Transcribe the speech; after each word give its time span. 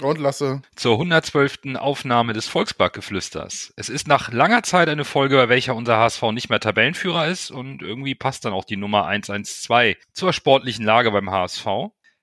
Und 0.00 0.18
Lasse. 0.18 0.62
zur 0.74 0.94
112. 0.94 1.76
Aufnahme 1.76 2.32
des 2.32 2.48
Volksparkgeflüsters. 2.48 3.74
Es 3.76 3.88
ist 3.90 4.08
nach 4.08 4.32
langer 4.32 4.62
Zeit 4.62 4.88
eine 4.88 5.04
Folge, 5.04 5.36
bei 5.36 5.48
welcher 5.50 5.74
unser 5.74 5.98
HSV 5.98 6.22
nicht 6.32 6.48
mehr 6.48 6.60
Tabellenführer 6.60 7.26
ist 7.26 7.50
und 7.50 7.82
irgendwie 7.82 8.14
passt 8.14 8.44
dann 8.44 8.54
auch 8.54 8.64
die 8.64 8.78
Nummer 8.78 9.06
112 9.06 9.98
zur 10.12 10.32
sportlichen 10.32 10.84
Lage 10.84 11.10
beim 11.10 11.30
HSV. 11.30 11.66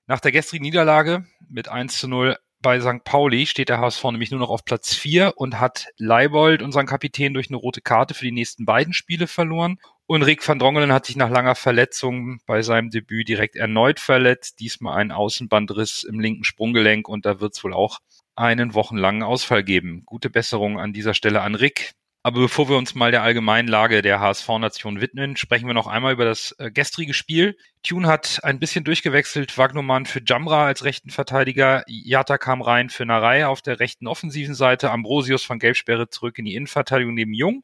Nach 0.06 0.20
der 0.20 0.32
gestrigen 0.32 0.64
Niederlage 0.64 1.24
mit 1.48 1.68
1 1.68 1.98
zu 1.98 2.08
0 2.08 2.36
bei 2.62 2.80
St. 2.80 3.04
Pauli 3.04 3.46
steht 3.46 3.68
der 3.68 3.78
HSV 3.78 4.04
nämlich 4.04 4.30
nur 4.30 4.40
noch 4.40 4.50
auf 4.50 4.64
Platz 4.64 4.94
4 4.94 5.34
und 5.36 5.58
hat 5.60 5.86
Leibold, 5.96 6.62
unseren 6.62 6.86
Kapitän, 6.86 7.32
durch 7.32 7.48
eine 7.48 7.56
rote 7.56 7.80
Karte 7.80 8.14
für 8.14 8.24
die 8.24 8.32
nächsten 8.32 8.66
beiden 8.66 8.92
Spiele 8.92 9.26
verloren. 9.26 9.78
Und 10.10 10.24
Rick 10.24 10.46
van 10.48 10.58
Drongelen 10.58 10.92
hat 10.92 11.06
sich 11.06 11.14
nach 11.14 11.30
langer 11.30 11.54
Verletzung 11.54 12.40
bei 12.44 12.62
seinem 12.62 12.90
Debüt 12.90 13.28
direkt 13.28 13.54
erneut 13.54 14.00
verletzt. 14.00 14.58
Diesmal 14.58 14.98
einen 14.98 15.12
Außenbandriss 15.12 16.02
im 16.02 16.18
linken 16.18 16.42
Sprunggelenk 16.42 17.08
und 17.08 17.24
da 17.24 17.38
wird 17.38 17.54
es 17.54 17.62
wohl 17.62 17.72
auch 17.72 18.00
einen 18.34 18.74
wochenlangen 18.74 19.22
Ausfall 19.22 19.62
geben. 19.62 20.02
Gute 20.06 20.28
Besserung 20.28 20.80
an 20.80 20.92
dieser 20.92 21.14
Stelle 21.14 21.42
an 21.42 21.54
Rick. 21.54 21.92
Aber 22.24 22.40
bevor 22.40 22.68
wir 22.68 22.76
uns 22.76 22.96
mal 22.96 23.12
der 23.12 23.22
allgemeinen 23.22 23.68
Lage 23.68 24.02
der 24.02 24.18
HSV-Nation 24.18 25.00
widmen, 25.00 25.36
sprechen 25.36 25.68
wir 25.68 25.74
noch 25.74 25.86
einmal 25.86 26.14
über 26.14 26.24
das 26.24 26.56
äh, 26.58 26.72
gestrige 26.72 27.14
Spiel. 27.14 27.56
Tune 27.84 28.08
hat 28.08 28.40
ein 28.42 28.58
bisschen 28.58 28.82
durchgewechselt. 28.82 29.56
Wagnumann 29.58 30.06
für 30.06 30.22
Jamra 30.26 30.66
als 30.66 30.82
rechten 30.82 31.10
Verteidiger. 31.10 31.84
Jata 31.86 32.36
kam 32.36 32.62
rein 32.62 32.90
für 32.90 33.06
Narei 33.06 33.46
auf 33.46 33.62
der 33.62 33.78
rechten 33.78 34.08
offensiven 34.08 34.56
Seite. 34.56 34.90
Ambrosius 34.90 35.44
von 35.44 35.60
Gelbsperre 35.60 36.08
zurück 36.08 36.36
in 36.40 36.46
die 36.46 36.56
Innenverteidigung 36.56 37.14
neben 37.14 37.32
Jung. 37.32 37.62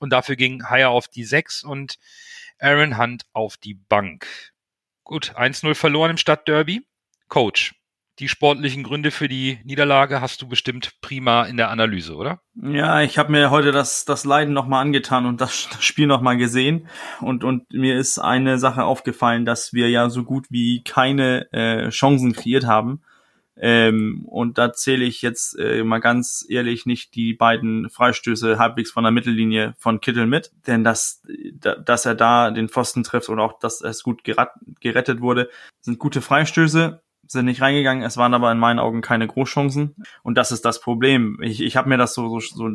Und 0.00 0.10
dafür 0.10 0.34
ging 0.34 0.64
Haier 0.64 0.90
auf 0.90 1.06
die 1.06 1.24
6 1.24 1.62
und 1.62 1.98
Aaron 2.58 2.98
Hunt 2.98 3.26
auf 3.32 3.56
die 3.56 3.74
Bank. 3.74 4.26
Gut, 5.04 5.34
1-0 5.36 5.74
verloren 5.74 6.10
im 6.10 6.16
Stadtderby. 6.16 6.82
Coach, 7.28 7.74
die 8.18 8.28
sportlichen 8.28 8.82
Gründe 8.82 9.10
für 9.10 9.28
die 9.28 9.60
Niederlage 9.64 10.20
hast 10.20 10.42
du 10.42 10.48
bestimmt 10.48 11.00
prima 11.00 11.44
in 11.44 11.56
der 11.56 11.70
Analyse, 11.70 12.14
oder? 12.14 12.42
ja, 12.54 13.00
ich 13.00 13.16
habe 13.16 13.32
mir 13.32 13.50
heute 13.50 13.72
das, 13.72 14.04
das 14.04 14.24
Leiden 14.24 14.52
nochmal 14.52 14.82
angetan 14.82 15.24
und 15.24 15.40
das, 15.40 15.68
das 15.72 15.82
Spiel 15.82 16.06
nochmal 16.06 16.36
gesehen. 16.36 16.88
Und, 17.20 17.44
und 17.44 17.72
mir 17.72 17.96
ist 17.96 18.18
eine 18.18 18.58
Sache 18.58 18.84
aufgefallen, 18.84 19.46
dass 19.46 19.72
wir 19.72 19.88
ja 19.88 20.10
so 20.10 20.24
gut 20.24 20.46
wie 20.50 20.82
keine 20.82 21.50
äh, 21.52 21.88
Chancen 21.88 22.32
kreiert 22.32 22.66
haben. 22.66 23.02
Ähm, 23.56 24.24
und 24.26 24.58
da 24.58 24.72
zähle 24.72 25.04
ich 25.04 25.22
jetzt 25.22 25.58
äh, 25.58 25.84
mal 25.84 25.98
ganz 25.98 26.46
ehrlich 26.48 26.86
nicht 26.86 27.14
die 27.14 27.34
beiden 27.34 27.90
Freistöße 27.90 28.58
halbwegs 28.58 28.90
von 28.90 29.04
der 29.04 29.10
Mittellinie 29.10 29.74
von 29.78 30.00
Kittel 30.00 30.26
mit, 30.26 30.52
denn 30.66 30.84
dass, 30.84 31.22
da, 31.54 31.74
dass 31.74 32.06
er 32.06 32.14
da 32.14 32.50
den 32.50 32.68
Pfosten 32.68 33.02
trifft 33.02 33.28
oder 33.28 33.42
auch, 33.42 33.58
dass 33.58 33.82
es 33.82 34.02
gut 34.02 34.22
gerettet 34.24 35.20
wurde, 35.20 35.50
sind 35.80 35.98
gute 35.98 36.22
Freistöße, 36.22 37.02
sind 37.26 37.44
nicht 37.44 37.60
reingegangen. 37.60 38.02
Es 38.02 38.16
waren 38.16 38.34
aber 38.34 38.50
in 38.50 38.58
meinen 38.58 38.78
Augen 38.78 39.02
keine 39.02 39.26
Großchancen 39.26 39.94
und 40.22 40.38
das 40.38 40.52
ist 40.52 40.64
das 40.64 40.80
Problem. 40.80 41.38
Ich, 41.42 41.60
ich 41.60 41.76
habe 41.76 41.88
mir 41.88 41.98
das 41.98 42.14
so, 42.14 42.28
so, 42.28 42.40
so 42.40 42.70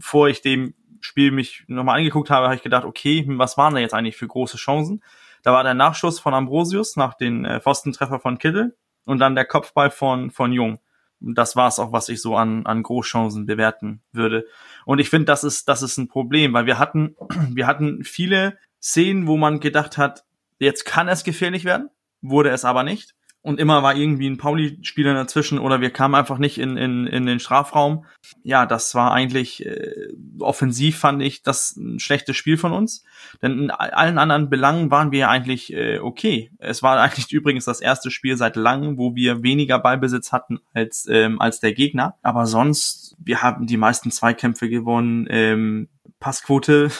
vor 0.00 0.28
ich 0.28 0.42
dem 0.42 0.74
Spiel 1.00 1.30
mich 1.30 1.62
nochmal 1.68 1.98
angeguckt 1.98 2.28
habe, 2.30 2.46
habe 2.46 2.56
ich 2.56 2.62
gedacht, 2.62 2.84
okay, 2.84 3.24
hm, 3.24 3.38
was 3.38 3.56
waren 3.56 3.74
da 3.74 3.80
jetzt 3.80 3.94
eigentlich 3.94 4.16
für 4.16 4.26
große 4.26 4.56
Chancen? 4.56 5.02
Da 5.44 5.52
war 5.52 5.62
der 5.62 5.74
Nachschuss 5.74 6.18
von 6.18 6.34
Ambrosius 6.34 6.96
nach 6.96 7.14
den 7.14 7.44
äh, 7.44 7.60
Pfostentreffer 7.60 8.18
von 8.18 8.38
Kittel 8.38 8.76
und 9.08 9.20
dann 9.20 9.34
der 9.34 9.46
Kopfball 9.46 9.90
von, 9.90 10.30
von 10.30 10.52
Jung. 10.52 10.80
Das 11.18 11.56
war 11.56 11.66
es 11.66 11.78
auch, 11.78 11.92
was 11.92 12.10
ich 12.10 12.20
so 12.20 12.36
an, 12.36 12.66
an 12.66 12.82
Großchancen 12.82 13.46
bewerten 13.46 14.02
würde. 14.12 14.46
Und 14.84 14.98
ich 14.98 15.08
finde, 15.08 15.24
das 15.24 15.44
ist, 15.44 15.66
das 15.68 15.82
ist 15.82 15.96
ein 15.96 16.08
Problem, 16.08 16.52
weil 16.52 16.66
wir 16.66 16.78
hatten, 16.78 17.16
wir 17.50 17.66
hatten 17.66 18.04
viele 18.04 18.58
Szenen, 18.80 19.26
wo 19.26 19.38
man 19.38 19.60
gedacht 19.60 19.96
hat, 19.96 20.24
jetzt 20.58 20.84
kann 20.84 21.08
es 21.08 21.24
gefährlich 21.24 21.64
werden, 21.64 21.88
wurde 22.20 22.50
es 22.50 22.66
aber 22.66 22.82
nicht. 22.82 23.14
Und 23.40 23.60
immer 23.60 23.82
war 23.82 23.96
irgendwie 23.96 24.28
ein 24.28 24.36
Pauli-Spieler 24.36 25.14
dazwischen 25.14 25.58
oder 25.58 25.80
wir 25.80 25.90
kamen 25.90 26.16
einfach 26.16 26.38
nicht 26.38 26.58
in, 26.58 26.76
in, 26.76 27.06
in 27.06 27.24
den 27.24 27.38
Strafraum. 27.38 28.04
Ja, 28.42 28.66
das 28.66 28.94
war 28.94 29.12
eigentlich 29.12 29.64
äh, 29.64 30.08
offensiv, 30.40 30.98
fand 30.98 31.22
ich, 31.22 31.42
das 31.42 31.76
ein 31.76 32.00
schlechtes 32.00 32.36
Spiel 32.36 32.58
von 32.58 32.72
uns. 32.72 33.04
Denn 33.40 33.58
in 33.58 33.70
allen 33.70 34.18
anderen 34.18 34.50
Belangen 34.50 34.90
waren 34.90 35.12
wir 35.12 35.30
eigentlich 35.30 35.72
äh, 35.72 36.00
okay. 36.00 36.50
Es 36.58 36.82
war 36.82 37.00
eigentlich 37.00 37.32
übrigens 37.32 37.64
das 37.64 37.80
erste 37.80 38.10
Spiel 38.10 38.36
seit 38.36 38.56
langem, 38.56 38.98
wo 38.98 39.14
wir 39.14 39.42
weniger 39.42 39.78
Ballbesitz 39.78 40.32
hatten 40.32 40.58
als, 40.74 41.06
ähm, 41.08 41.40
als 41.40 41.60
der 41.60 41.72
Gegner. 41.72 42.16
Aber 42.22 42.46
sonst, 42.46 43.16
wir 43.18 43.40
haben 43.40 43.66
die 43.66 43.76
meisten 43.76 44.10
Zweikämpfe 44.10 44.68
gewonnen. 44.68 45.26
Ähm, 45.30 45.88
Passquote 46.18 46.90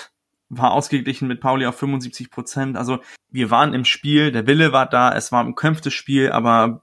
war 0.49 0.73
ausgeglichen 0.73 1.29
mit 1.29 1.41
Pauli 1.41 1.67
auf 1.67 1.79
75 1.79 2.31
Prozent. 2.31 2.77
Also 2.77 3.01
wir 3.31 3.51
waren 3.51 3.75
im 3.75 3.85
Spiel, 3.85 4.33
der 4.33 4.47
Wille 4.47 4.73
war 4.73 4.87
da, 4.87 5.15
es 5.15 5.31
war 5.33 5.45
ein 5.45 5.55
kämpftes 5.55 5.95
Spiel, 5.95 6.31
aber 6.31 6.81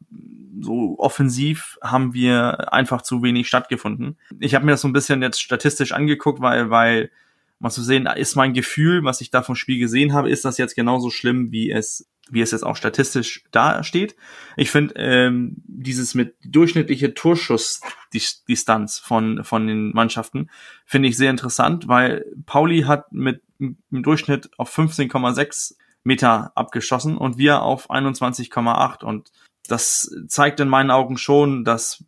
so 0.61 0.95
offensiv 0.99 1.77
haben 1.81 2.13
wir 2.13 2.71
einfach 2.73 3.01
zu 3.01 3.23
wenig 3.23 3.47
stattgefunden. 3.47 4.17
Ich 4.39 4.55
habe 4.55 4.65
mir 4.65 4.71
das 4.71 4.81
so 4.81 4.87
ein 4.87 4.93
bisschen 4.93 5.21
jetzt 5.21 5.41
statistisch 5.41 5.91
angeguckt, 5.91 6.41
weil, 6.41 6.69
weil 6.69 7.11
mal 7.59 7.71
zu 7.71 7.81
sehen, 7.81 8.05
ist 8.05 8.35
mein 8.35 8.53
Gefühl, 8.53 9.03
was 9.03 9.21
ich 9.21 9.31
da 9.31 9.41
vom 9.41 9.55
Spiel 9.55 9.79
gesehen 9.79 10.13
habe, 10.13 10.29
ist 10.29 10.45
das 10.45 10.57
jetzt 10.57 10.75
genauso 10.75 11.09
schlimm, 11.09 11.51
wie 11.51 11.71
es 11.71 12.07
wie 12.29 12.41
es 12.41 12.51
jetzt 12.51 12.65
auch 12.65 12.75
statistisch 12.75 13.43
dasteht. 13.51 14.15
Ich 14.57 14.71
finde 14.71 14.95
ähm, 14.97 15.57
dieses 15.67 16.15
mit 16.15 16.35
durchschnittliche 16.43 17.13
Torschussdistanz 17.13 18.99
von 18.99 19.43
von 19.43 19.67
den 19.67 19.91
Mannschaften 19.91 20.49
finde 20.85 21.09
ich 21.09 21.17
sehr 21.17 21.29
interessant, 21.29 21.87
weil 21.87 22.25
Pauli 22.45 22.81
hat 22.83 23.11
mit 23.11 23.41
im 23.59 23.77
Durchschnitt 23.91 24.49
auf 24.57 24.75
15,6 24.75 25.75
Meter 26.03 26.51
abgeschossen 26.55 27.17
und 27.17 27.37
wir 27.37 27.61
auf 27.61 27.89
21,8 27.89 29.03
und 29.03 29.31
das 29.67 30.11
zeigt 30.27 30.59
in 30.59 30.69
meinen 30.69 30.91
Augen 30.91 31.17
schon, 31.17 31.63
dass 31.63 32.03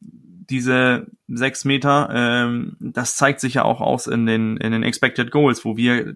diese 0.50 1.08
sechs 1.28 1.66
Meter, 1.66 2.10
ähm, 2.14 2.78
das 2.80 3.16
zeigt 3.16 3.40
sich 3.40 3.56
ja 3.56 3.66
auch 3.66 3.82
aus 3.82 4.08
in 4.08 4.26
den 4.26 4.58
in 4.58 4.72
den 4.72 4.84
Expected 4.84 5.32
Goals, 5.32 5.66
wo 5.66 5.76
wir 5.78 6.16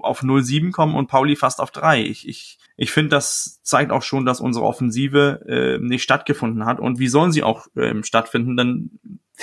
auf 0.00 0.22
0,7 0.22 0.72
kommen 0.72 0.94
und 0.94 1.08
Pauli 1.08 1.36
fast 1.36 1.60
auf 1.60 1.70
3. 1.70 2.02
Ich, 2.02 2.28
ich, 2.28 2.58
ich 2.76 2.90
finde, 2.90 3.10
das 3.10 3.60
zeigt 3.62 3.92
auch 3.92 4.02
schon, 4.02 4.26
dass 4.26 4.40
unsere 4.40 4.64
Offensive 4.64 5.44
äh, 5.46 5.78
nicht 5.78 6.02
stattgefunden 6.02 6.66
hat. 6.66 6.80
Und 6.80 6.98
wie 6.98 7.08
sollen 7.08 7.32
sie 7.32 7.42
auch 7.42 7.66
ähm, 7.76 8.04
stattfinden? 8.04 8.56
Denn 8.56 8.98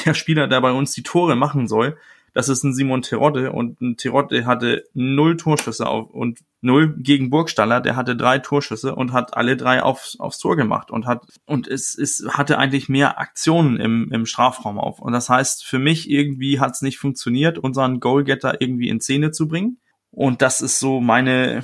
der 0.06 0.14
Spieler, 0.14 0.48
der 0.48 0.62
bei 0.62 0.72
uns 0.72 0.94
die 0.94 1.04
Tore 1.04 1.36
machen 1.36 1.68
soll, 1.68 1.98
das 2.34 2.50
ist 2.50 2.64
ein 2.64 2.74
Simon 2.74 3.04
Terodde 3.04 3.52
und 3.52 3.80
ein 3.80 3.96
Terodde 3.96 4.46
hatte 4.46 4.86
null 4.96 5.38
Torschüsse 5.38 5.88
auf 5.88 6.10
und 6.10 6.40
null 6.62 6.96
gegen 6.98 7.30
Burgstaller, 7.30 7.80
der 7.80 7.96
hatte 7.96 8.16
drei 8.16 8.40
Torschüsse 8.40 8.96
und 8.96 9.14
hat 9.14 9.38
alle 9.38 9.56
drei 9.56 9.84
aufs, 9.84 10.20
aufs 10.20 10.40
Tor 10.40 10.56
gemacht 10.56 10.90
und 10.90 11.06
hat 11.06 11.28
und 11.46 11.68
es, 11.68 11.96
es 11.96 12.26
hatte 12.30 12.58
eigentlich 12.58 12.90
mehr 12.90 13.20
Aktionen 13.20 13.78
im, 13.78 14.12
im 14.12 14.26
Strafraum 14.26 14.80
auf. 14.80 15.00
Und 15.00 15.14
das 15.14 15.30
heißt, 15.30 15.64
für 15.64 15.78
mich 15.78 16.10
irgendwie 16.10 16.60
hat 16.60 16.72
es 16.72 16.82
nicht 16.82 16.98
funktioniert, 16.98 17.60
unseren 17.60 18.00
Goalgetter 18.00 18.60
irgendwie 18.62 18.90
in 18.90 19.00
Szene 19.00 19.30
zu 19.32 19.48
bringen. 19.48 19.78
Und 20.16 20.44
das 20.44 20.62
ist 20.62 20.80
so 20.80 21.02
meine 21.02 21.64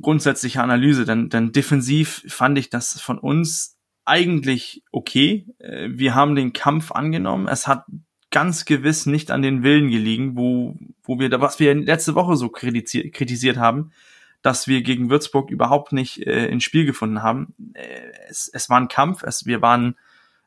grundsätzliche 0.00 0.62
Analyse, 0.62 1.06
denn, 1.06 1.30
denn 1.30 1.52
defensiv 1.52 2.22
fand 2.28 2.58
ich 2.58 2.68
das 2.68 3.00
von 3.00 3.18
uns 3.18 3.78
eigentlich 4.04 4.84
okay. 4.92 5.46
Äh, 5.58 5.88
Wir 5.92 6.14
haben 6.14 6.34
den 6.34 6.52
Kampf 6.52 6.92
angenommen. 6.92 7.48
Es 7.48 7.66
hat 7.66 7.86
ganz 8.30 8.66
gewiss 8.66 9.06
nicht 9.06 9.30
an 9.30 9.40
den 9.40 9.62
Willen 9.62 9.90
gelegen, 9.90 10.36
wo, 10.36 10.76
wo 11.02 11.18
wir 11.18 11.30
da, 11.30 11.40
was 11.40 11.58
wir 11.58 11.74
letzte 11.74 12.14
Woche 12.14 12.36
so 12.36 12.50
kritisiert, 12.50 13.14
kritisiert 13.14 13.56
haben, 13.56 13.92
dass 14.42 14.68
wir 14.68 14.82
gegen 14.82 15.08
Würzburg 15.08 15.50
überhaupt 15.50 15.92
nicht 15.92 16.26
äh, 16.26 16.48
ins 16.48 16.64
Spiel 16.64 16.84
gefunden 16.84 17.22
haben. 17.22 17.54
Äh, 17.72 17.82
es, 18.28 18.50
es 18.52 18.68
war 18.68 18.78
ein 18.78 18.88
Kampf, 18.88 19.22
es, 19.22 19.46
wir 19.46 19.62
waren 19.62 19.96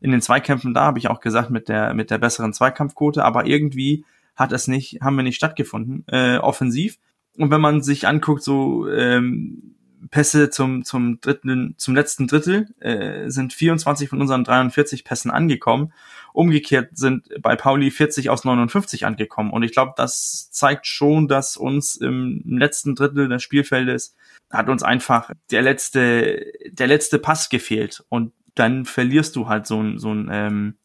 in 0.01 0.11
den 0.11 0.21
Zweikämpfen 0.21 0.75
da, 0.75 0.81
habe 0.81 0.99
ich 0.99 1.09
auch 1.09 1.19
gesagt, 1.19 1.49
mit 1.49 1.67
der, 1.67 1.95
mit 1.95 2.11
der 2.11 2.19
besseren 2.19 2.53
Zweikampfquote, 2.53 3.25
aber 3.25 3.47
irgendwie 3.47 4.05
hat 4.35 4.51
es 4.51 4.67
nicht, 4.67 5.01
haben 5.01 5.15
wir 5.15 5.23
nicht 5.23 5.35
stattgefunden, 5.35 6.05
äh, 6.07 6.37
offensiv. 6.37 6.99
Und 7.37 7.51
wenn 7.51 7.61
man 7.61 7.81
sich 7.81 8.07
anguckt, 8.07 8.43
so 8.43 8.87
ähm, 8.89 9.75
Pässe 10.11 10.49
zum, 10.49 10.83
zum 10.85 11.19
dritten, 11.21 11.75
zum 11.77 11.95
letzten 11.95 12.27
Drittel, 12.27 12.67
äh, 12.79 13.29
sind 13.29 13.53
24 13.53 14.09
von 14.09 14.21
unseren 14.21 14.43
43 14.43 15.03
Pässen 15.03 15.31
angekommen. 15.31 15.93
Umgekehrt 16.33 16.97
sind 16.97 17.29
bei 17.41 17.55
Pauli 17.55 17.91
40 17.91 18.29
aus 18.29 18.45
59 18.45 19.05
angekommen. 19.05 19.51
Und 19.51 19.63
ich 19.63 19.71
glaube, 19.71 19.93
das 19.97 20.49
zeigt 20.51 20.87
schon, 20.87 21.27
dass 21.27 21.57
uns 21.57 21.95
im 21.95 22.43
letzten 22.45 22.95
Drittel 22.95 23.27
des 23.27 23.43
Spielfeldes 23.43 24.15
hat 24.49 24.69
uns 24.69 24.83
einfach 24.83 25.31
der 25.51 25.61
letzte, 25.61 26.45
der 26.69 26.87
letzte 26.87 27.19
Pass 27.19 27.49
gefehlt. 27.49 28.03
Und 28.09 28.33
dann 28.55 28.85
verlierst 28.85 29.35
du 29.35 29.47
halt 29.47 29.67
so 29.67 29.81
ein, 29.81 29.99
so 29.99 30.13
ein, 30.13 30.29
ähm, 30.31 30.75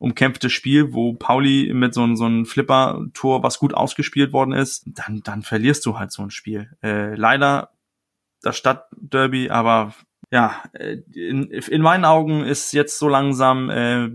umkämpftes 0.00 0.52
Spiel, 0.52 0.94
wo 0.94 1.12
Pauli 1.12 1.72
mit 1.74 1.92
so, 1.92 2.14
so 2.14 2.24
einem 2.24 2.46
Flipper-Tor, 2.46 3.42
was 3.42 3.58
gut 3.58 3.74
ausgespielt 3.74 4.32
worden 4.32 4.52
ist, 4.52 4.84
dann, 4.86 5.20
dann 5.22 5.42
verlierst 5.42 5.84
du 5.84 5.98
halt 5.98 6.10
so 6.10 6.22
ein 6.22 6.30
Spiel. 6.30 6.70
Äh, 6.82 7.14
leider 7.14 7.72
das 8.40 8.56
Stadtderby, 8.56 9.50
aber 9.50 9.94
ja, 10.32 10.62
äh, 10.72 10.96
in, 11.12 11.50
in 11.50 11.82
meinen 11.82 12.06
Augen 12.06 12.44
ist 12.44 12.72
jetzt 12.72 12.98
so 12.98 13.08
langsam 13.08 13.68
äh, 13.68 14.08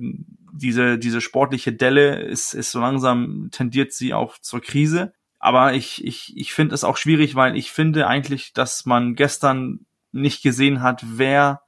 diese, 0.54 0.98
diese 0.98 1.22
sportliche 1.22 1.72
Delle 1.72 2.20
ist, 2.20 2.56
ist 2.56 2.72
so 2.72 2.80
langsam 2.80 3.50
tendiert 3.52 3.94
sie 3.94 4.16
auch 4.16 4.40
zur 4.40 4.62
Krise. 4.62 5.14
Aber 5.38 5.76
ich, 5.76 6.04
ich, 6.04 6.36
ich 6.36 6.54
finde 6.54 6.74
es 6.74 6.84
auch 6.84 6.98
schwierig, 6.98 7.36
weil 7.36 7.56
ich 7.56 7.72
finde 7.72 8.08
eigentlich, 8.08 8.54
dass 8.54 8.88
man 8.88 9.14
gestern 9.14 9.86
nicht 10.12 10.42
gesehen 10.42 10.82
hat, 10.82 11.04
wer 11.06 11.62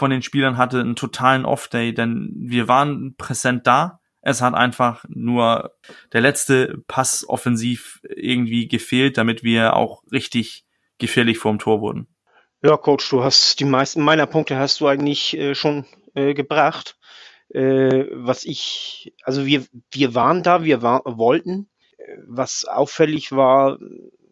von 0.00 0.10
den 0.10 0.22
Spielern 0.22 0.56
hatte 0.56 0.80
einen 0.80 0.96
totalen 0.96 1.44
Off-Day, 1.44 1.92
denn 1.92 2.32
wir 2.34 2.68
waren 2.68 3.16
präsent 3.18 3.66
da. 3.66 4.00
Es 4.22 4.40
hat 4.40 4.54
einfach 4.54 5.04
nur 5.10 5.74
der 6.14 6.22
letzte 6.22 6.82
Pass 6.88 7.28
offensiv 7.28 8.00
irgendwie 8.08 8.66
gefehlt, 8.66 9.18
damit 9.18 9.42
wir 9.44 9.76
auch 9.76 10.02
richtig 10.10 10.64
gefährlich 10.96 11.36
vorm 11.36 11.58
Tor 11.58 11.82
wurden. 11.82 12.08
Ja, 12.62 12.78
Coach, 12.78 13.10
du 13.10 13.22
hast 13.22 13.60
die 13.60 13.66
meisten 13.66 14.00
meiner 14.00 14.26
Punkte 14.26 14.56
hast 14.56 14.80
du 14.80 14.86
eigentlich 14.86 15.36
äh, 15.36 15.54
schon 15.54 15.84
äh, 16.14 16.32
gebracht. 16.32 16.96
Äh, 17.50 18.06
was 18.10 18.46
ich, 18.46 19.12
also 19.22 19.44
wir, 19.44 19.66
wir 19.90 20.14
waren 20.14 20.42
da, 20.42 20.64
wir 20.64 20.80
war, 20.80 21.02
wollten. 21.04 21.68
Was 22.26 22.64
auffällig 22.64 23.32
war, 23.32 23.78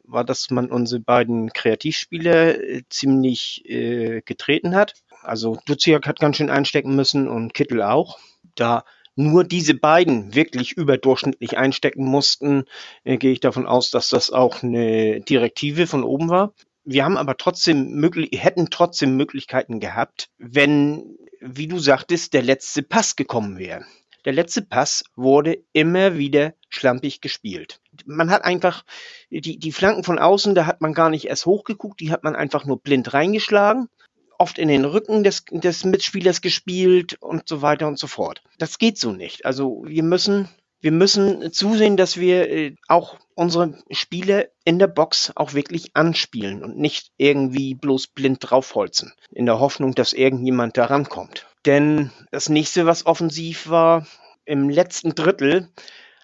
war, 0.05 0.25
dass 0.25 0.49
man 0.49 0.71
unsere 0.71 1.03
beiden 1.03 1.53
Kreativspieler 1.53 2.59
äh, 2.59 2.83
ziemlich 2.89 3.69
äh, 3.69 4.23
getreten 4.23 4.75
hat. 4.75 4.95
Also 5.29 5.59
Duziak 5.67 6.07
hat 6.07 6.21
ganz 6.21 6.39
schön 6.39 6.51
einstecken 6.51 6.97
müssen 6.97 7.29
und 7.29 7.55
Kittel 7.55 7.83
auch. 7.83 8.19
Da 8.55 8.85
nur 9.15 9.45
diese 9.45 9.75
beiden 9.75 10.35
wirklich 10.35 10.73
überdurchschnittlich 10.73 11.59
einstecken 11.59 12.05
mussten, 12.05 12.65
äh, 13.05 13.19
gehe 13.19 13.33
ich 13.33 13.41
davon 13.41 13.67
aus, 13.67 13.91
dass 13.91 14.09
das 14.09 14.31
auch 14.31 14.63
eine 14.63 15.21
Direktive 15.21 15.87
von 15.87 16.05
oben 16.05 16.29
war. 16.29 16.55
Wir 16.85 17.05
haben 17.05 17.17
aber 17.17 17.37
trotzdem 17.37 17.97
möglich, 17.97 18.31
hätten 18.41 18.71
trotzdem 18.71 19.17
Möglichkeiten 19.17 19.81
gehabt, 19.81 20.31
wenn, 20.39 21.19
wie 21.41 21.67
du 21.67 21.79
sagtest, 21.79 22.33
der 22.33 22.43
letzte 22.43 22.83
Pass 22.83 23.17
gekommen 23.17 23.59
wäre. 23.59 23.85
Der 24.25 24.33
letzte 24.33 24.63
Pass 24.63 25.05
wurde 25.17 25.59
immer 25.73 26.17
wieder 26.17 26.55
schlampig 26.69 27.21
gespielt. 27.21 27.81
Man 28.07 28.31
hat 28.31 28.45
einfach 28.45 28.85
die, 29.31 29.59
die 29.59 29.73
Flanken 29.73 30.05
von 30.05 30.19
außen, 30.19 30.55
da 30.55 30.67
hat 30.67 30.81
man 30.81 30.95
gar 30.95 31.11
nicht 31.11 31.27
erst 31.27 31.45
hochgeguckt, 31.45 32.01
die 32.01 32.13
hat 32.13 32.25
man 32.25 32.37
einfach 32.37 32.65
nur 32.65 32.81
blind 32.81 33.13
reingeschlagen 33.13 33.89
oft 34.39 34.59
in 34.59 34.69
den 34.69 34.85
Rücken 34.85 35.25
des, 35.25 35.45
des 35.51 35.85
Mitspielers 35.85 36.41
gespielt 36.41 37.21
und 37.21 37.49
so 37.49 37.61
weiter 37.61 37.89
und 37.89 37.99
so 37.99 38.07
fort. 38.07 38.43
Das 38.59 38.79
geht 38.79 38.97
so 38.97 39.13
nicht. 39.13 39.45
Also 39.45 39.83
wir 39.85 40.05
müssen, 40.05 40.49
wir 40.81 40.93
müssen 40.93 41.53
zusehen, 41.53 41.97
dass 41.97 42.17
wir 42.17 42.49
äh, 42.49 42.77
auch 42.87 43.19
unsere 43.35 43.83
Spiele 43.91 44.53
in 44.65 44.79
der 44.79 44.87
Box 44.87 45.33
auch 45.35 45.55
wirklich 45.55 45.95
anspielen 45.95 46.63
und 46.65 46.79
nicht 46.79 47.11
irgendwie 47.17 47.75
bloß 47.75 48.07
blind 48.09 48.39
draufholzen, 48.41 49.13
in 49.33 49.47
der 49.47 49.59
Hoffnung, 49.59 49.95
dass 49.95 50.13
irgendjemand 50.13 50.77
da 50.77 50.87
rankommt. 50.87 51.47
Denn 51.67 52.13
das 52.31 52.49
nächste, 52.49 52.87
was 52.87 53.07
offensiv 53.07 53.69
war, 53.69 54.07
im 54.45 54.71
letzten 54.71 55.15
Drittel 55.15 55.69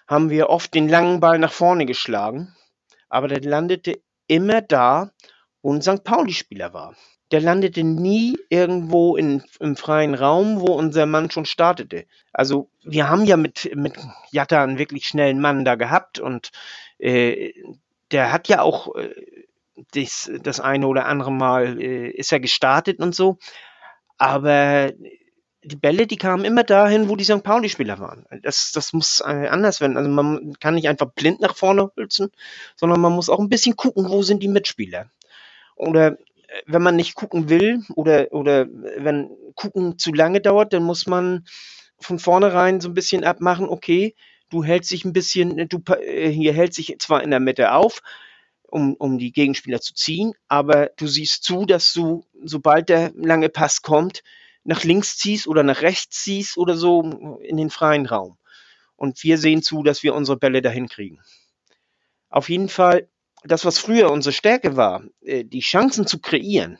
haben 0.07 0.29
wir 0.29 0.49
oft 0.49 0.73
den 0.73 0.87
langen 0.87 1.19
Ball 1.19 1.37
nach 1.37 1.51
vorne 1.51 1.85
geschlagen, 1.85 2.55
aber 3.09 3.27
der 3.27 3.41
landete 3.41 3.99
immer 4.27 4.61
da, 4.61 5.11
wo 5.61 5.73
ein 5.73 5.81
St. 5.81 6.03
Pauli-Spieler 6.03 6.73
war 6.73 6.95
der 7.35 7.41
landete 7.41 7.83
nie 7.83 8.37
irgendwo 8.47 9.17
in, 9.17 9.43
im 9.59 9.75
freien 9.75 10.15
Raum, 10.15 10.61
wo 10.61 10.67
unser 10.67 11.05
Mann 11.05 11.29
schon 11.29 11.43
startete. 11.43 12.05
Also 12.31 12.69
wir 12.85 13.09
haben 13.09 13.25
ja 13.25 13.35
mit, 13.35 13.75
mit 13.75 13.95
Jatta 14.31 14.63
einen 14.63 14.77
wirklich 14.77 15.05
schnellen 15.05 15.41
Mann 15.41 15.65
da 15.65 15.75
gehabt 15.75 16.17
und 16.17 16.51
äh, 16.97 17.51
der 18.11 18.31
hat 18.31 18.47
ja 18.47 18.61
auch 18.61 18.95
äh, 18.95 19.13
das, 19.93 20.31
das 20.43 20.61
eine 20.61 20.87
oder 20.87 21.07
andere 21.07 21.33
Mal 21.33 21.77
äh, 21.81 22.07
ist 22.07 22.31
er 22.31 22.39
gestartet 22.39 22.99
und 22.99 23.13
so. 23.13 23.37
Aber 24.17 24.93
die 25.61 25.75
Bälle, 25.75 26.07
die 26.07 26.15
kamen 26.15 26.45
immer 26.45 26.63
dahin, 26.63 27.09
wo 27.09 27.17
die 27.17 27.25
St. 27.25 27.43
Pauli-Spieler 27.43 27.99
waren. 27.99 28.25
Das, 28.43 28.71
das 28.71 28.93
muss 28.93 29.19
äh, 29.19 29.49
anders 29.49 29.81
werden. 29.81 29.97
Also 29.97 30.09
man 30.09 30.53
kann 30.61 30.75
nicht 30.75 30.87
einfach 30.87 31.11
blind 31.11 31.41
nach 31.41 31.57
vorne 31.57 31.91
hülsen, 31.97 32.31
sondern 32.77 33.01
man 33.01 33.11
muss 33.11 33.27
auch 33.27 33.39
ein 33.39 33.49
bisschen 33.49 33.75
gucken, 33.75 34.07
wo 34.07 34.21
sind 34.21 34.41
die 34.41 34.47
Mitspieler. 34.47 35.11
Oder 35.75 36.17
wenn 36.65 36.81
man 36.81 36.95
nicht 36.95 37.15
gucken 37.15 37.49
will 37.49 37.83
oder, 37.95 38.31
oder 38.31 38.67
wenn 38.97 39.29
gucken 39.55 39.97
zu 39.97 40.13
lange 40.13 40.41
dauert, 40.41 40.73
dann 40.73 40.83
muss 40.83 41.07
man 41.07 41.45
von 41.99 42.19
vornherein 42.19 42.81
so 42.81 42.89
ein 42.89 42.93
bisschen 42.93 43.23
abmachen, 43.23 43.67
okay, 43.67 44.15
du 44.49 44.63
hältst 44.63 44.91
dich 44.91 45.05
ein 45.05 45.13
bisschen, 45.13 45.67
du 45.69 45.81
äh, 45.93 46.29
hier 46.29 46.53
hält 46.53 46.73
sich 46.73 46.95
zwar 46.99 47.23
in 47.23 47.31
der 47.31 47.39
Mitte 47.39 47.73
auf, 47.73 48.01
um, 48.63 48.95
um 48.95 49.17
die 49.17 49.31
Gegenspieler 49.31 49.81
zu 49.81 49.93
ziehen, 49.93 50.33
aber 50.47 50.91
du 50.97 51.07
siehst 51.07 51.43
zu, 51.43 51.65
dass 51.65 51.93
du, 51.93 52.25
sobald 52.43 52.89
der 52.89 53.11
lange 53.15 53.49
Pass 53.49 53.81
kommt, 53.81 54.23
nach 54.63 54.83
links 54.83 55.17
ziehst 55.17 55.47
oder 55.47 55.63
nach 55.63 55.81
rechts 55.81 56.23
ziehst 56.23 56.57
oder 56.57 56.75
so 56.75 57.37
in 57.41 57.57
den 57.57 57.69
freien 57.69 58.05
Raum. 58.05 58.37
Und 58.95 59.23
wir 59.23 59.37
sehen 59.37 59.61
zu, 59.61 59.83
dass 59.83 60.03
wir 60.03 60.15
unsere 60.15 60.37
Bälle 60.37 60.61
dahin 60.61 60.87
kriegen. 60.87 61.19
Auf 62.29 62.49
jeden 62.49 62.69
Fall 62.69 63.07
das, 63.45 63.65
was 63.65 63.77
früher 63.77 64.11
unsere 64.11 64.33
Stärke 64.33 64.75
war, 64.75 65.03
äh, 65.21 65.43
die 65.43 65.59
Chancen 65.59 66.07
zu 66.07 66.19
kreieren, 66.19 66.77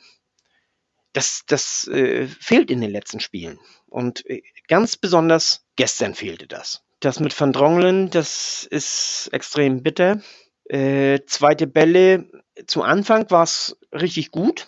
das, 1.12 1.44
das 1.46 1.88
äh, 1.88 2.26
fehlt 2.26 2.70
in 2.70 2.80
den 2.80 2.90
letzten 2.90 3.20
Spielen. 3.20 3.58
Und 3.86 4.28
äh, 4.28 4.42
ganz 4.68 4.96
besonders 4.96 5.66
gestern 5.76 6.14
fehlte 6.14 6.46
das. 6.46 6.82
Das 7.00 7.20
mit 7.20 7.38
Van 7.38 7.52
Drongelen, 7.52 8.10
das 8.10 8.66
ist 8.70 9.28
extrem 9.32 9.82
bitter. 9.82 10.20
Äh, 10.64 11.20
zweite 11.26 11.66
Bälle, 11.66 12.28
zu 12.66 12.82
Anfang 12.82 13.30
war 13.30 13.44
es 13.44 13.78
richtig 13.92 14.30
gut. 14.30 14.66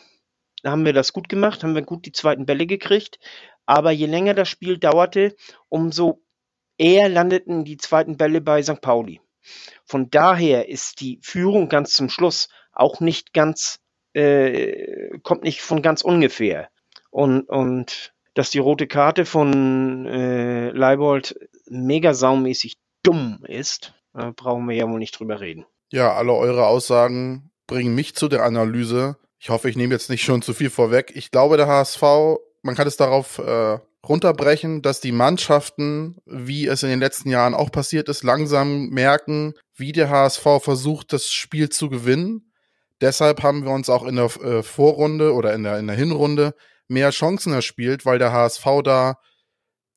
Da 0.62 0.70
haben 0.70 0.84
wir 0.84 0.92
das 0.92 1.12
gut 1.12 1.28
gemacht, 1.28 1.62
haben 1.62 1.74
wir 1.74 1.82
gut 1.82 2.06
die 2.06 2.12
zweiten 2.12 2.46
Bälle 2.46 2.66
gekriegt. 2.66 3.18
Aber 3.66 3.90
je 3.90 4.06
länger 4.06 4.34
das 4.34 4.48
Spiel 4.48 4.78
dauerte, 4.78 5.36
umso 5.68 6.22
eher 6.78 7.08
landeten 7.08 7.64
die 7.64 7.76
zweiten 7.76 8.16
Bälle 8.16 8.40
bei 8.40 8.62
St. 8.62 8.80
Pauli. 8.80 9.20
Von 9.84 10.10
daher 10.10 10.68
ist 10.68 11.00
die 11.00 11.18
Führung 11.22 11.68
ganz 11.68 11.92
zum 11.92 12.08
Schluss 12.08 12.48
auch 12.72 13.00
nicht 13.00 13.32
ganz, 13.32 13.80
äh, 14.12 15.18
kommt 15.22 15.42
nicht 15.42 15.60
von 15.60 15.82
ganz 15.82 16.02
ungefähr. 16.02 16.68
Und, 17.10 17.48
und 17.48 18.12
dass 18.34 18.50
die 18.50 18.58
rote 18.58 18.86
Karte 18.86 19.24
von 19.24 20.06
äh, 20.06 20.70
Leibold 20.70 21.38
mega 21.66 22.14
saumäßig 22.14 22.78
dumm 23.02 23.44
ist, 23.46 23.94
äh, 24.14 24.30
brauchen 24.32 24.68
wir 24.68 24.76
ja 24.76 24.88
wohl 24.88 24.98
nicht 24.98 25.18
drüber 25.18 25.40
reden. 25.40 25.66
Ja, 25.90 26.14
alle 26.14 26.32
eure 26.34 26.66
Aussagen 26.66 27.50
bringen 27.66 27.94
mich 27.94 28.14
zu 28.14 28.28
der 28.28 28.44
Analyse. 28.44 29.16
Ich 29.38 29.50
hoffe, 29.50 29.70
ich 29.70 29.76
nehme 29.76 29.94
jetzt 29.94 30.10
nicht 30.10 30.22
schon 30.22 30.42
zu 30.42 30.52
viel 30.52 30.70
vorweg. 30.70 31.12
Ich 31.14 31.30
glaube, 31.30 31.56
der 31.56 31.66
HSV, 31.66 32.02
man 32.62 32.74
kann 32.74 32.86
es 32.86 32.96
darauf 32.96 33.38
äh, 33.38 33.78
runterbrechen, 34.06 34.82
dass 34.82 35.00
die 35.00 35.12
Mannschaften, 35.12 36.16
wie 36.24 36.66
es 36.66 36.82
in 36.82 36.88
den 36.88 37.00
letzten 37.00 37.30
Jahren 37.30 37.54
auch 37.54 37.70
passiert 37.70 38.08
ist, 38.08 38.22
langsam 38.22 38.88
merken, 38.88 39.54
wie 39.74 39.92
der 39.92 40.10
HSV 40.10 40.46
versucht, 40.60 41.12
das 41.12 41.30
Spiel 41.30 41.68
zu 41.68 41.88
gewinnen. 41.88 42.52
Deshalb 43.00 43.42
haben 43.42 43.64
wir 43.64 43.72
uns 43.72 43.88
auch 43.88 44.04
in 44.04 44.16
der 44.16 44.26
äh, 44.42 44.62
Vorrunde 44.62 45.34
oder 45.34 45.54
in 45.54 45.62
der, 45.62 45.78
in 45.78 45.86
der 45.86 45.96
Hinrunde 45.96 46.54
mehr 46.88 47.10
Chancen 47.10 47.52
erspielt, 47.52 48.06
weil 48.06 48.18
der 48.18 48.32
HSV 48.32 48.64
da 48.84 49.18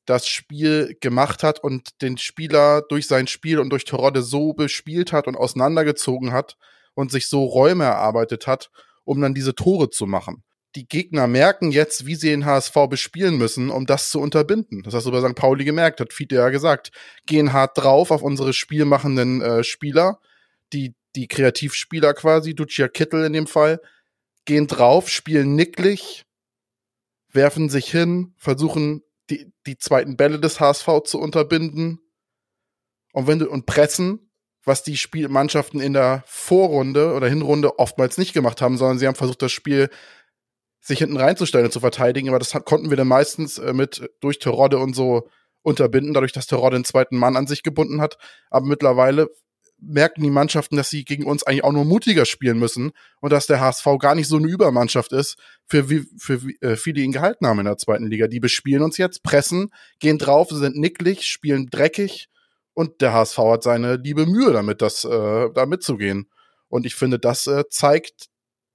das 0.04 0.26
Spiel 0.26 0.96
gemacht 1.00 1.42
hat 1.42 1.60
und 1.60 2.02
den 2.02 2.18
Spieler 2.18 2.82
durch 2.82 3.06
sein 3.06 3.28
Spiel 3.28 3.60
und 3.60 3.70
durch 3.70 3.84
Terodde 3.84 4.22
so 4.22 4.52
bespielt 4.52 5.12
hat 5.12 5.28
und 5.28 5.36
auseinandergezogen 5.36 6.32
hat 6.32 6.56
und 6.94 7.12
sich 7.12 7.28
so 7.28 7.44
Räume 7.44 7.84
erarbeitet 7.84 8.48
hat, 8.48 8.70
um 9.04 9.20
dann 9.20 9.34
diese 9.34 9.54
Tore 9.54 9.90
zu 9.90 10.06
machen 10.06 10.42
die 10.74 10.88
Gegner 10.88 11.26
merken 11.26 11.70
jetzt, 11.70 12.06
wie 12.06 12.14
sie 12.14 12.30
den 12.30 12.46
HSV 12.46 12.74
bespielen 12.88 13.36
müssen, 13.36 13.70
um 13.70 13.86
das 13.86 14.10
zu 14.10 14.20
unterbinden. 14.20 14.82
Das 14.82 14.94
hast 14.94 15.06
du 15.06 15.10
bei 15.10 15.20
St. 15.20 15.34
Pauli 15.34 15.64
gemerkt, 15.64 16.00
hat 16.00 16.12
Fiete 16.12 16.36
ja 16.36 16.48
gesagt. 16.48 16.92
Gehen 17.26 17.52
hart 17.52 17.76
drauf 17.76 18.10
auf 18.10 18.22
unsere 18.22 18.52
spielmachenden 18.52 19.42
äh, 19.42 19.64
Spieler, 19.64 20.20
die, 20.72 20.94
die 21.14 21.28
Kreativspieler 21.28 22.14
quasi, 22.14 22.54
Ducia 22.54 22.88
Kittel 22.88 23.24
in 23.24 23.34
dem 23.34 23.46
Fall, 23.46 23.80
gehen 24.44 24.66
drauf, 24.66 25.08
spielen 25.08 25.54
nicklig, 25.54 26.24
werfen 27.30 27.68
sich 27.68 27.90
hin, 27.90 28.34
versuchen 28.38 29.02
die, 29.30 29.52
die 29.66 29.78
zweiten 29.78 30.16
Bälle 30.16 30.40
des 30.40 30.58
HSV 30.58 30.88
zu 31.04 31.20
unterbinden 31.20 32.00
und 33.12 33.26
wenn 33.26 33.38
du 33.38 33.48
und 33.48 33.66
pressen, 33.66 34.30
was 34.64 34.82
die 34.82 34.96
Spielmannschaften 34.96 35.80
in 35.80 35.92
der 35.92 36.22
Vorrunde 36.26 37.14
oder 37.14 37.28
Hinrunde 37.28 37.78
oftmals 37.78 38.16
nicht 38.16 38.32
gemacht 38.32 38.62
haben, 38.62 38.78
sondern 38.78 38.98
sie 38.98 39.06
haben 39.06 39.14
versucht, 39.14 39.42
das 39.42 39.52
Spiel 39.52 39.90
sich 40.82 40.98
hinten 40.98 41.16
reinzustellen 41.16 41.66
und 41.66 41.72
zu 41.72 41.80
verteidigen, 41.80 42.28
aber 42.28 42.38
das 42.38 42.52
konnten 42.64 42.90
wir 42.90 42.96
dann 42.96 43.08
meistens 43.08 43.58
äh, 43.58 43.72
mit 43.72 44.10
durch 44.20 44.38
Terodde 44.40 44.78
und 44.78 44.94
so 44.94 45.28
unterbinden, 45.62 46.12
dadurch, 46.12 46.32
dass 46.32 46.48
Terodde 46.48 46.74
einen 46.74 46.84
zweiten 46.84 47.16
Mann 47.16 47.36
an 47.36 47.46
sich 47.46 47.62
gebunden 47.62 48.00
hat. 48.00 48.18
Aber 48.50 48.66
mittlerweile 48.66 49.28
merken 49.78 50.22
die 50.22 50.30
Mannschaften, 50.30 50.76
dass 50.76 50.90
sie 50.90 51.04
gegen 51.04 51.24
uns 51.24 51.44
eigentlich 51.44 51.64
auch 51.64 51.72
nur 51.72 51.84
mutiger 51.84 52.24
spielen 52.24 52.58
müssen 52.58 52.92
und 53.20 53.32
dass 53.32 53.46
der 53.46 53.60
HSV 53.60 53.86
gar 53.98 54.14
nicht 54.14 54.28
so 54.28 54.36
eine 54.36 54.48
Übermannschaft 54.48 55.12
ist, 55.12 55.36
für 55.66 55.88
wie 55.88 56.04
für 56.18 56.40
äh, 56.60 56.76
viele 56.76 57.00
ihn 57.00 57.12
gehalten 57.12 57.46
haben 57.46 57.60
in 57.60 57.66
der 57.66 57.78
zweiten 57.78 58.06
Liga. 58.06 58.26
Die 58.26 58.40
bespielen 58.40 58.82
uns 58.82 58.96
jetzt, 58.96 59.22
pressen, 59.22 59.70
gehen 60.00 60.18
drauf, 60.18 60.48
sind 60.50 60.76
nicklig, 60.76 61.24
spielen 61.24 61.68
dreckig 61.70 62.28
und 62.74 63.00
der 63.00 63.12
HSV 63.12 63.38
hat 63.38 63.62
seine 63.62 63.96
liebe 63.96 64.26
Mühe 64.26 64.52
damit, 64.52 64.82
das 64.82 65.04
äh, 65.04 65.48
da 65.52 65.66
mitzugehen. 65.66 66.28
Und 66.68 66.86
ich 66.86 66.94
finde, 66.94 67.18
das 67.18 67.46
äh, 67.46 67.64
zeigt 67.68 68.28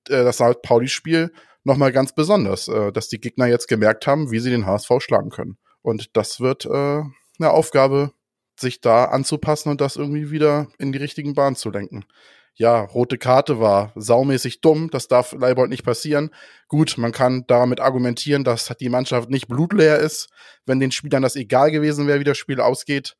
äh, 0.09 0.23
das 0.23 0.35
St. 0.35 0.61
Pauli-Spiel 0.61 1.31
nochmal 1.67 1.91
ganz 1.91 2.13
besonders, 2.13 2.67
äh, 2.67 2.91
dass 2.91 3.09
die 3.09 3.19
Gegner 3.19 3.45
jetzt 3.45 3.67
gemerkt 3.67 4.07
haben, 4.07 4.31
wie 4.31 4.39
sie 4.39 4.49
den 4.49 4.65
HSV 4.65 4.91
schlagen 4.99 5.29
können. 5.29 5.57
Und 5.81 6.15
das 6.17 6.39
wird 6.39 6.65
äh, 6.65 6.69
eine 7.39 7.51
Aufgabe, 7.51 8.11
sich 8.59 8.81
da 8.81 9.05
anzupassen 9.05 9.69
und 9.69 9.81
das 9.81 9.97
irgendwie 9.97 10.31
wieder 10.31 10.67
in 10.79 10.91
die 10.91 10.97
richtigen 10.97 11.35
Bahnen 11.35 11.55
zu 11.55 11.69
lenken. 11.69 12.05
Ja, 12.55 12.81
rote 12.81 13.19
Karte 13.19 13.59
war 13.59 13.91
saumäßig 13.93 14.61
dumm, 14.61 14.89
das 14.89 15.07
darf 15.07 15.33
Leibold 15.33 15.69
nicht 15.69 15.83
passieren. 15.83 16.31
Gut, 16.67 16.97
man 16.97 17.11
kann 17.11 17.43
damit 17.45 17.79
argumentieren, 17.79 18.43
dass 18.43 18.73
die 18.79 18.89
Mannschaft 18.89 19.29
nicht 19.29 19.47
blutleer 19.47 19.99
ist. 19.99 20.29
Wenn 20.65 20.79
den 20.79 20.91
Spielern 20.91 21.21
das 21.21 21.35
egal 21.35 21.69
gewesen 21.69 22.07
wäre, 22.07 22.19
wie 22.19 22.23
das 22.23 22.39
Spiel 22.39 22.59
ausgeht, 22.59 23.15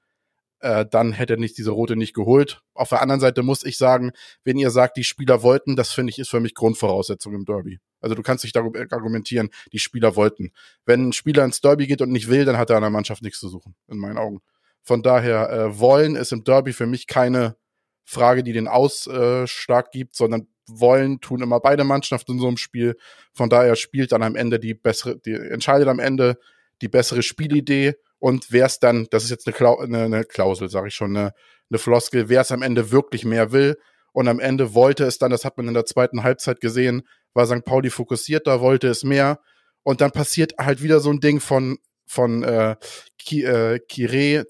äh, 0.59 0.85
dann 0.89 1.13
hätte 1.13 1.33
er 1.33 1.39
nicht 1.39 1.57
diese 1.57 1.71
rote 1.71 1.95
nicht 1.95 2.13
geholt. 2.13 2.61
Auf 2.73 2.89
der 2.89 3.01
anderen 3.01 3.21
Seite 3.21 3.43
muss 3.43 3.63
ich 3.63 3.77
sagen, 3.77 4.11
wenn 4.43 4.57
ihr 4.57 4.71
sagt, 4.71 4.97
die 4.97 5.03
Spieler 5.03 5.43
wollten, 5.43 5.75
das 5.75 5.91
finde 5.91 6.11
ich 6.11 6.19
ist 6.19 6.29
für 6.29 6.39
mich 6.39 6.55
Grundvoraussetzung 6.55 7.33
im 7.33 7.45
Derby. 7.45 7.79
Also 7.99 8.15
du 8.15 8.21
kannst 8.21 8.43
nicht 8.43 8.55
argumentieren, 8.57 9.49
die 9.73 9.79
Spieler 9.79 10.15
wollten. 10.15 10.51
Wenn 10.85 11.09
ein 11.09 11.13
Spieler 11.13 11.43
ins 11.43 11.61
Derby 11.61 11.87
geht 11.87 12.01
und 12.01 12.11
nicht 12.11 12.29
will, 12.29 12.45
dann 12.45 12.57
hat 12.57 12.69
er 12.69 12.77
an 12.77 12.83
der 12.83 12.91
Mannschaft 12.91 13.23
nichts 13.23 13.39
zu 13.39 13.49
suchen, 13.49 13.75
in 13.87 13.97
meinen 13.97 14.17
Augen. 14.17 14.39
Von 14.83 15.03
daher, 15.03 15.49
äh, 15.49 15.79
wollen 15.79 16.15
ist 16.15 16.31
im 16.31 16.43
Derby 16.43 16.73
für 16.73 16.85
mich 16.85 17.07
keine 17.07 17.57
Frage, 18.05 18.43
die 18.43 18.53
den 18.53 18.69
Ausschlag 18.69 19.91
gibt, 19.91 20.15
sondern 20.15 20.47
wollen 20.65 21.19
tun 21.19 21.41
immer 21.41 21.59
beide 21.59 21.83
Mannschaften 21.83 22.33
in 22.33 22.39
so 22.39 22.47
einem 22.47 22.57
Spiel. 22.57 22.95
Von 23.33 23.49
daher 23.49 23.75
spielt 23.75 24.11
dann 24.11 24.23
am 24.23 24.35
Ende 24.35 24.59
die 24.59 24.73
bessere, 24.73 25.17
die 25.17 25.33
entscheidet 25.33 25.87
am 25.87 25.99
Ende 25.99 26.37
die 26.81 26.87
bessere 26.87 27.23
Spielidee 27.23 27.95
und 28.19 28.47
wer 28.51 28.65
es 28.65 28.79
dann, 28.79 29.07
das 29.11 29.23
ist 29.23 29.29
jetzt 29.29 29.47
eine, 29.47 29.55
Klau 29.55 29.77
eine, 29.77 30.03
eine 30.03 30.23
Klausel, 30.23 30.69
sage 30.69 30.87
ich 30.87 30.95
schon, 30.95 31.15
eine, 31.15 31.33
eine 31.69 31.77
Floskel, 31.77 32.29
wer 32.29 32.41
es 32.41 32.51
am 32.51 32.61
Ende 32.61 32.91
wirklich 32.91 33.25
mehr 33.25 33.51
will 33.51 33.77
und 34.13 34.27
am 34.27 34.39
Ende 34.39 34.73
wollte 34.73 35.05
es 35.05 35.17
dann, 35.17 35.31
das 35.31 35.45
hat 35.45 35.57
man 35.57 35.67
in 35.67 35.73
der 35.73 35.85
zweiten 35.85 36.23
Halbzeit 36.23 36.61
gesehen, 36.61 37.03
war 37.33 37.45
St. 37.45 37.63
Pauli 37.65 37.89
fokussiert, 37.89 38.47
da 38.47 38.61
wollte 38.61 38.87
es 38.87 39.03
mehr 39.03 39.39
und 39.83 40.01
dann 40.01 40.11
passiert 40.11 40.55
halt 40.57 40.81
wieder 40.81 40.99
so 40.99 41.11
ein 41.11 41.19
Ding 41.19 41.39
von 41.39 41.77
von 42.07 42.41
äh, 42.43 42.77
Ki, 43.19 43.43
äh, 43.43 44.43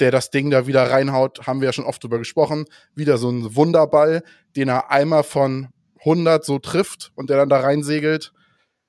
der 0.00 0.10
das 0.10 0.30
Ding 0.30 0.50
da 0.50 0.66
wieder 0.66 0.90
reinhaut, 0.90 1.46
haben 1.46 1.60
wir 1.60 1.66
ja 1.66 1.72
schon 1.72 1.84
oft 1.84 2.02
drüber 2.02 2.18
gesprochen, 2.18 2.64
wieder 2.94 3.18
so 3.18 3.30
ein 3.30 3.54
Wunderball, 3.54 4.22
den 4.56 4.68
er 4.68 4.90
einmal 4.90 5.22
von 5.22 5.68
100 6.00 6.44
so 6.44 6.58
trifft 6.58 7.12
und 7.14 7.30
der 7.30 7.36
dann 7.36 7.48
da 7.48 7.60
reinsegelt 7.60 8.32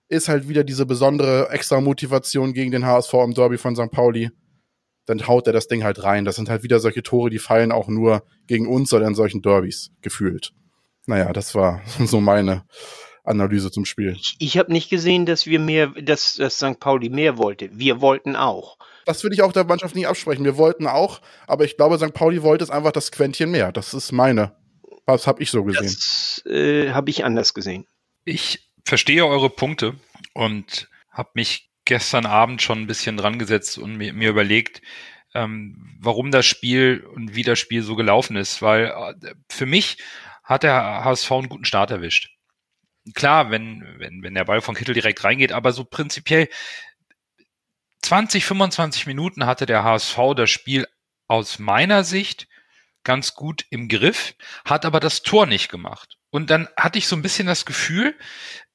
ist 0.08 0.30
halt 0.30 0.48
wieder 0.48 0.64
diese 0.64 0.86
besondere 0.86 1.50
extra 1.50 1.82
Motivation 1.82 2.54
gegen 2.54 2.72
den 2.72 2.86
HSV 2.86 3.14
im 3.14 3.34
Derby 3.34 3.58
von 3.58 3.76
St. 3.76 3.92
Pauli. 3.92 4.30
Dann 5.06 5.28
haut 5.28 5.48
er 5.48 5.54
das 5.54 5.68
Ding 5.68 5.84
halt 5.84 6.04
rein. 6.04 6.26
Das 6.26 6.36
sind 6.36 6.50
halt 6.50 6.64
wieder 6.64 6.80
solche 6.80 7.04
Tore, 7.04 7.30
die 7.30 7.40
fallen 7.40 7.72
auch 7.72 7.88
nur 7.88 8.24
gegen 8.48 8.68
uns 8.68 8.92
oder 8.94 9.08
in 9.08 9.16
solchen 9.16 9.42
Derbys 9.42 9.92
gefühlt. 10.02 10.52
Naja, 11.06 11.34
das 11.34 11.54
war 11.56 11.82
so 12.06 12.22
meine 12.22 12.66
Analyse 13.24 13.72
zum 13.72 13.86
Spiel. 13.86 14.16
Ich, 14.20 14.36
ich 14.40 14.58
habe 14.58 14.72
nicht 14.72 14.90
gesehen, 14.90 15.26
dass 15.26 15.46
wir 15.46 15.60
mehr, 15.60 15.88
dass, 15.88 16.36
dass 16.36 16.58
St. 16.58 16.80
Pauli 16.80 17.10
mehr 17.10 17.38
wollte. 17.38 17.70
Wir 17.74 18.02
wollten 18.02 18.36
auch. 18.36 18.78
Das 19.06 19.24
will 19.24 19.34
ich 19.34 19.42
auch 19.42 19.52
der 19.52 19.66
Mannschaft 19.66 19.96
nicht 19.96 20.08
absprechen. 20.08 20.46
Wir 20.46 20.58
wollten 20.58 20.88
auch, 20.88 21.22
aber 21.48 21.66
ich 21.66 21.78
glaube, 21.78 21.98
St. 21.98 22.14
Pauli 22.14 22.42
wollte 22.42 22.64
es 22.64 22.70
einfach 22.70 22.92
das 22.92 23.12
Quäntchen 23.12 23.52
mehr. 23.52 23.72
Das 23.72 23.94
ist 23.94 24.12
meine. 24.12 24.56
Was 25.06 25.28
habe 25.28 25.44
ich 25.44 25.52
so 25.52 25.64
gesehen? 25.64 25.84
Das 25.84 26.44
äh, 26.48 26.92
habe 26.92 27.12
ich 27.12 27.24
anders 27.24 27.54
gesehen. 27.54 27.86
Ich 28.24 28.65
verstehe 28.86 29.26
eure 29.26 29.50
Punkte 29.50 29.96
und 30.34 30.90
habe 31.12 31.32
mich 31.34 31.70
gestern 31.86 32.26
Abend 32.26 32.62
schon 32.62 32.80
ein 32.80 32.88
bisschen 32.88 33.18
dran 33.18 33.40
gesetzt 33.40 33.78
und 33.78 33.98
mir, 33.98 34.14
mir 34.14 34.30
überlegt, 34.30 34.82
ähm, 35.34 35.98
warum 36.00 36.32
das 36.32 36.46
Spiel 36.46 37.06
und 37.14 37.36
wie 37.36 37.44
das 37.44 37.60
Spiel 37.60 37.84
so 37.84 37.96
gelaufen 37.96 38.36
ist, 38.36 38.62
weil 38.62 38.86
äh, 38.86 39.34
für 39.50 39.66
mich 39.66 39.98
hat 40.44 40.64
der 40.64 41.04
HSV 41.04 41.32
einen 41.32 41.50
guten 41.50 41.66
Start 41.66 41.92
erwischt. 41.92 42.30
Klar, 43.14 43.52
wenn, 43.52 43.84
wenn, 44.00 44.24
wenn 44.24 44.34
der 44.34 44.46
Ball 44.46 44.62
von 44.62 44.76
Kittel 44.76 44.94
direkt 44.94 45.24
reingeht, 45.24 45.52
aber 45.52 45.74
so 45.74 45.84
prinzipiell 45.84 46.50
20, 48.02 48.46
25 48.46 49.08
Minuten 49.08 49.46
hatte 49.46 49.66
der 49.66 49.84
HSV 49.84 50.18
das 50.36 50.50
Spiel 50.50 50.88
aus 51.28 51.60
meiner 51.60 52.04
Sicht 52.04 52.48
ganz 53.04 53.34
gut 53.34 53.66
im 53.70 53.88
Griff, 53.88 54.36
hat 54.64 54.86
aber 54.86 55.00
das 55.00 55.22
Tor 55.22 55.46
nicht 55.46 55.70
gemacht. 55.70 56.15
Und 56.36 56.50
dann 56.50 56.68
hatte 56.76 57.00
ich 57.00 57.08
so 57.08 57.16
ein 57.16 57.22
bisschen 57.22 57.48
das 57.48 57.66
Gefühl, 57.66 58.14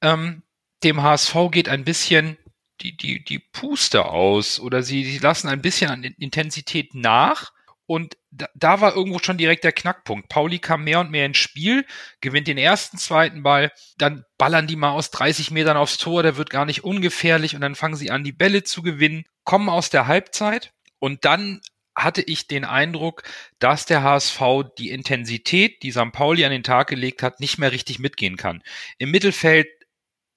ähm, 0.01 0.41
dem 0.83 1.03
HSV 1.03 1.35
geht 1.51 1.69
ein 1.69 1.83
bisschen 1.83 2.39
die, 2.81 2.97
die, 2.97 3.23
die 3.23 3.37
Puste 3.37 4.05
aus 4.05 4.59
oder 4.59 4.81
sie, 4.81 5.03
sie 5.03 5.19
lassen 5.19 5.47
ein 5.47 5.61
bisschen 5.61 5.91
an 5.91 6.03
Intensität 6.03 6.95
nach. 6.95 7.51
Und 7.85 8.17
da, 8.31 8.47
da 8.55 8.81
war 8.81 8.95
irgendwo 8.95 9.19
schon 9.19 9.37
direkt 9.37 9.63
der 9.63 9.73
Knackpunkt. 9.73 10.27
Pauli 10.27 10.57
kam 10.57 10.85
mehr 10.85 11.01
und 11.01 11.11
mehr 11.11 11.27
ins 11.27 11.37
Spiel, 11.37 11.85
gewinnt 12.19 12.47
den 12.47 12.57
ersten, 12.57 12.97
zweiten 12.97 13.43
Ball, 13.43 13.71
dann 13.95 14.25
ballern 14.39 14.65
die 14.65 14.75
mal 14.75 14.93
aus 14.93 15.11
30 15.11 15.51
Metern 15.51 15.77
aufs 15.77 15.99
Tor, 15.99 16.23
der 16.23 16.37
wird 16.37 16.49
gar 16.49 16.65
nicht 16.65 16.83
ungefährlich 16.83 17.53
und 17.53 17.61
dann 17.61 17.75
fangen 17.75 17.95
sie 17.95 18.09
an, 18.09 18.23
die 18.23 18.31
Bälle 18.31 18.63
zu 18.63 18.81
gewinnen, 18.81 19.25
kommen 19.43 19.69
aus 19.69 19.91
der 19.91 20.07
Halbzeit 20.07 20.73
und 20.97 21.25
dann 21.25 21.61
hatte 21.95 22.21
ich 22.21 22.47
den 22.47 22.65
Eindruck, 22.65 23.23
dass 23.59 23.85
der 23.85 24.03
HSV 24.03 24.41
die 24.77 24.91
Intensität, 24.91 25.83
die 25.83 25.91
St. 25.91 26.11
Pauli 26.11 26.45
an 26.45 26.51
den 26.51 26.63
Tag 26.63 26.87
gelegt 26.87 27.23
hat, 27.23 27.39
nicht 27.39 27.57
mehr 27.57 27.71
richtig 27.71 27.99
mitgehen 27.99 28.37
kann. 28.37 28.63
Im 28.97 29.11
Mittelfeld 29.11 29.67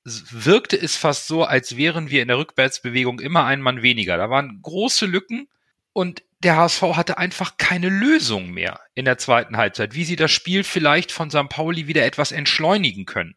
wirkte 0.04 0.76
es 0.76 0.96
fast 0.96 1.26
so, 1.26 1.44
als 1.44 1.76
wären 1.76 2.10
wir 2.10 2.22
in 2.22 2.28
der 2.28 2.38
Rückwärtsbewegung 2.38 3.20
immer 3.20 3.44
ein 3.44 3.62
Mann 3.62 3.82
weniger. 3.82 4.16
Da 4.16 4.28
waren 4.28 4.60
große 4.62 5.06
Lücken 5.06 5.48
und 5.92 6.22
der 6.40 6.56
HSV 6.56 6.82
hatte 6.82 7.16
einfach 7.16 7.56
keine 7.56 7.88
Lösung 7.88 8.50
mehr 8.50 8.80
in 8.94 9.06
der 9.06 9.16
zweiten 9.16 9.56
Halbzeit, 9.56 9.94
wie 9.94 10.04
sie 10.04 10.16
das 10.16 10.30
Spiel 10.30 10.62
vielleicht 10.62 11.10
von 11.10 11.30
St. 11.30 11.48
Pauli 11.48 11.86
wieder 11.86 12.04
etwas 12.04 12.32
entschleunigen 12.32 13.06
können. 13.06 13.34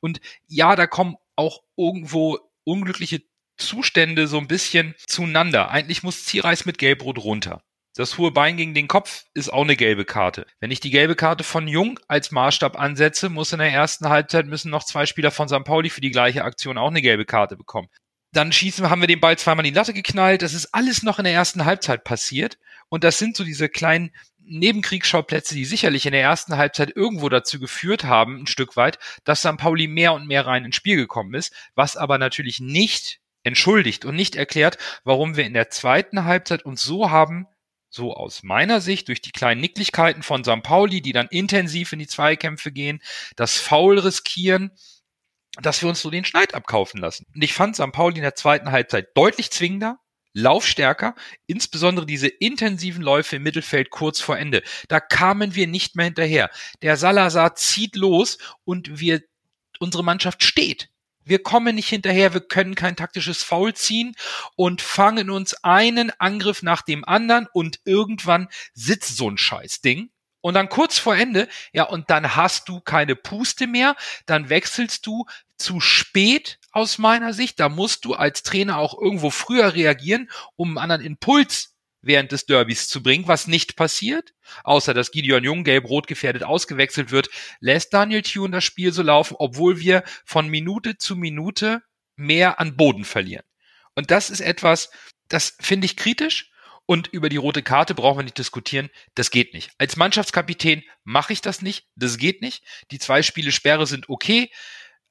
Und 0.00 0.20
ja, 0.46 0.76
da 0.76 0.86
kommen 0.86 1.16
auch 1.34 1.62
irgendwo 1.76 2.38
unglückliche 2.64 3.22
Zustände 3.56 4.26
so 4.26 4.38
ein 4.38 4.48
bisschen 4.48 4.94
zueinander. 5.06 5.70
Eigentlich 5.70 6.02
muss 6.02 6.24
Zierreis 6.24 6.66
mit 6.66 6.78
Gelbrot 6.78 7.18
runter. 7.18 7.62
Das 7.96 8.18
hohe 8.18 8.30
Bein 8.30 8.58
gegen 8.58 8.74
den 8.74 8.88
Kopf 8.88 9.24
ist 9.32 9.50
auch 9.50 9.62
eine 9.62 9.74
gelbe 9.74 10.04
Karte. 10.04 10.46
Wenn 10.60 10.70
ich 10.70 10.80
die 10.80 10.90
gelbe 10.90 11.16
Karte 11.16 11.44
von 11.44 11.66
Jung 11.66 11.98
als 12.08 12.30
Maßstab 12.30 12.78
ansetze, 12.78 13.30
muss 13.30 13.54
in 13.54 13.58
der 13.58 13.72
ersten 13.72 14.10
Halbzeit 14.10 14.46
müssen 14.46 14.70
noch 14.70 14.84
zwei 14.84 15.06
Spieler 15.06 15.30
von 15.30 15.48
St. 15.48 15.64
Pauli 15.64 15.88
für 15.88 16.02
die 16.02 16.10
gleiche 16.10 16.44
Aktion 16.44 16.76
auch 16.76 16.90
eine 16.90 17.00
gelbe 17.00 17.24
Karte 17.24 17.56
bekommen. 17.56 17.88
Dann 18.32 18.52
schießen, 18.52 18.90
haben 18.90 19.00
wir 19.00 19.08
den 19.08 19.20
Ball 19.20 19.38
zweimal 19.38 19.64
in 19.64 19.72
die 19.72 19.78
Latte 19.78 19.94
geknallt. 19.94 20.42
Das 20.42 20.52
ist 20.52 20.74
alles 20.74 21.02
noch 21.02 21.18
in 21.18 21.24
der 21.24 21.32
ersten 21.32 21.64
Halbzeit 21.64 22.04
passiert. 22.04 22.58
Und 22.90 23.02
das 23.02 23.18
sind 23.18 23.34
so 23.34 23.44
diese 23.44 23.70
kleinen 23.70 24.10
Nebenkriegsschauplätze, 24.40 25.54
die 25.54 25.64
sicherlich 25.64 26.04
in 26.04 26.12
der 26.12 26.22
ersten 26.22 26.58
Halbzeit 26.58 26.94
irgendwo 26.94 27.30
dazu 27.30 27.58
geführt 27.58 28.04
haben, 28.04 28.42
ein 28.42 28.46
Stück 28.46 28.76
weit, 28.76 28.98
dass 29.24 29.40
St. 29.40 29.56
Pauli 29.56 29.88
mehr 29.88 30.12
und 30.12 30.26
mehr 30.26 30.46
rein 30.46 30.66
ins 30.66 30.76
Spiel 30.76 30.96
gekommen 30.96 31.32
ist, 31.32 31.54
was 31.74 31.96
aber 31.96 32.18
natürlich 32.18 32.60
nicht 32.60 33.20
entschuldigt 33.46 34.04
und 34.04 34.16
nicht 34.16 34.36
erklärt, 34.36 34.76
warum 35.04 35.36
wir 35.36 35.44
in 35.44 35.54
der 35.54 35.70
zweiten 35.70 36.24
Halbzeit 36.24 36.64
uns 36.64 36.82
so 36.82 37.10
haben, 37.10 37.46
so 37.88 38.12
aus 38.12 38.42
meiner 38.42 38.80
Sicht, 38.80 39.08
durch 39.08 39.22
die 39.22 39.30
kleinen 39.30 39.60
Nicklichkeiten 39.60 40.22
von 40.22 40.44
St. 40.44 40.62
Pauli, 40.62 41.00
die 41.00 41.12
dann 41.12 41.28
intensiv 41.28 41.92
in 41.92 42.00
die 42.00 42.08
Zweikämpfe 42.08 42.72
gehen, 42.72 43.00
das 43.36 43.56
Foul 43.56 44.00
riskieren, 44.00 44.72
dass 45.62 45.80
wir 45.80 45.88
uns 45.88 46.02
so 46.02 46.10
den 46.10 46.24
Schneid 46.24 46.54
abkaufen 46.54 47.00
lassen. 47.00 47.24
Und 47.34 47.42
ich 47.42 47.54
fand 47.54 47.76
St. 47.76 47.92
Pauli 47.92 48.16
in 48.16 48.22
der 48.22 48.34
zweiten 48.34 48.72
Halbzeit 48.72 49.16
deutlich 49.16 49.50
zwingender, 49.50 49.98
laufstärker, 50.34 51.14
insbesondere 51.46 52.04
diese 52.04 52.28
intensiven 52.28 53.02
Läufe 53.02 53.36
im 53.36 53.44
Mittelfeld 53.44 53.90
kurz 53.90 54.20
vor 54.20 54.36
Ende. 54.36 54.62
Da 54.88 55.00
kamen 55.00 55.54
wir 55.54 55.66
nicht 55.66 55.96
mehr 55.96 56.06
hinterher. 56.06 56.50
Der 56.82 56.96
Salazar 56.96 57.54
zieht 57.54 57.96
los 57.96 58.36
und 58.64 58.98
wir, 59.00 59.22
unsere 59.78 60.04
Mannschaft 60.04 60.42
steht. 60.42 60.90
Wir 61.26 61.42
kommen 61.42 61.74
nicht 61.74 61.88
hinterher, 61.88 62.34
wir 62.34 62.40
können 62.40 62.76
kein 62.76 62.94
taktisches 62.94 63.42
Foul 63.42 63.74
ziehen 63.74 64.14
und 64.54 64.80
fangen 64.80 65.28
uns 65.28 65.54
einen 65.64 66.12
Angriff 66.18 66.62
nach 66.62 66.82
dem 66.82 67.04
anderen 67.04 67.48
und 67.52 67.80
irgendwann 67.84 68.48
sitzt 68.74 69.16
so 69.16 69.28
ein 69.28 69.36
Scheißding. 69.36 70.10
Und 70.40 70.54
dann 70.54 70.68
kurz 70.68 70.98
vor 70.98 71.16
Ende, 71.16 71.48
ja, 71.72 71.82
und 71.82 72.08
dann 72.10 72.36
hast 72.36 72.68
du 72.68 72.80
keine 72.80 73.16
Puste 73.16 73.66
mehr, 73.66 73.96
dann 74.26 74.48
wechselst 74.48 75.04
du 75.04 75.26
zu 75.58 75.80
spät 75.80 76.60
aus 76.70 76.98
meiner 76.98 77.34
Sicht. 77.34 77.58
Da 77.58 77.68
musst 77.68 78.04
du 78.04 78.14
als 78.14 78.44
Trainer 78.44 78.78
auch 78.78 78.96
irgendwo 78.96 79.30
früher 79.30 79.74
reagieren, 79.74 80.30
um 80.54 80.70
einen 80.70 80.78
anderen 80.78 81.02
Impuls 81.02 81.75
während 82.06 82.32
des 82.32 82.46
Derbys 82.46 82.88
zu 82.88 83.02
bringen, 83.02 83.28
was 83.28 83.46
nicht 83.46 83.76
passiert, 83.76 84.32
außer 84.64 84.94
dass 84.94 85.10
Gideon 85.10 85.44
Jung 85.44 85.64
gelb-rot 85.64 86.06
gefährdet 86.06 86.44
ausgewechselt 86.44 87.10
wird, 87.10 87.28
lässt 87.60 87.92
Daniel 87.92 88.22
Thune 88.22 88.50
das 88.50 88.64
Spiel 88.64 88.92
so 88.92 89.02
laufen, 89.02 89.36
obwohl 89.38 89.80
wir 89.80 90.02
von 90.24 90.48
Minute 90.48 90.98
zu 90.98 91.16
Minute 91.16 91.82
mehr 92.16 92.60
an 92.60 92.76
Boden 92.76 93.04
verlieren. 93.04 93.44
Und 93.94 94.10
das 94.10 94.30
ist 94.30 94.40
etwas, 94.40 94.90
das 95.28 95.56
finde 95.60 95.86
ich 95.86 95.96
kritisch 95.96 96.50
Und 96.88 97.08
über 97.08 97.28
die 97.28 97.36
rote 97.36 97.64
Karte 97.64 97.94
brauchen 97.94 98.20
wir 98.20 98.22
nicht 98.22 98.38
diskutieren. 98.38 98.90
Das 99.16 99.32
geht 99.32 99.52
nicht. 99.54 99.72
Als 99.76 99.96
Mannschaftskapitän 99.96 100.84
mache 101.02 101.32
ich 101.32 101.40
das 101.40 101.60
nicht. 101.60 101.86
Das 101.96 102.16
geht 102.16 102.42
nicht. 102.42 102.62
Die 102.92 103.00
zwei 103.00 103.22
Spiele 103.22 103.50
Sperre 103.50 103.86
sind 103.88 104.08
okay. 104.08 104.50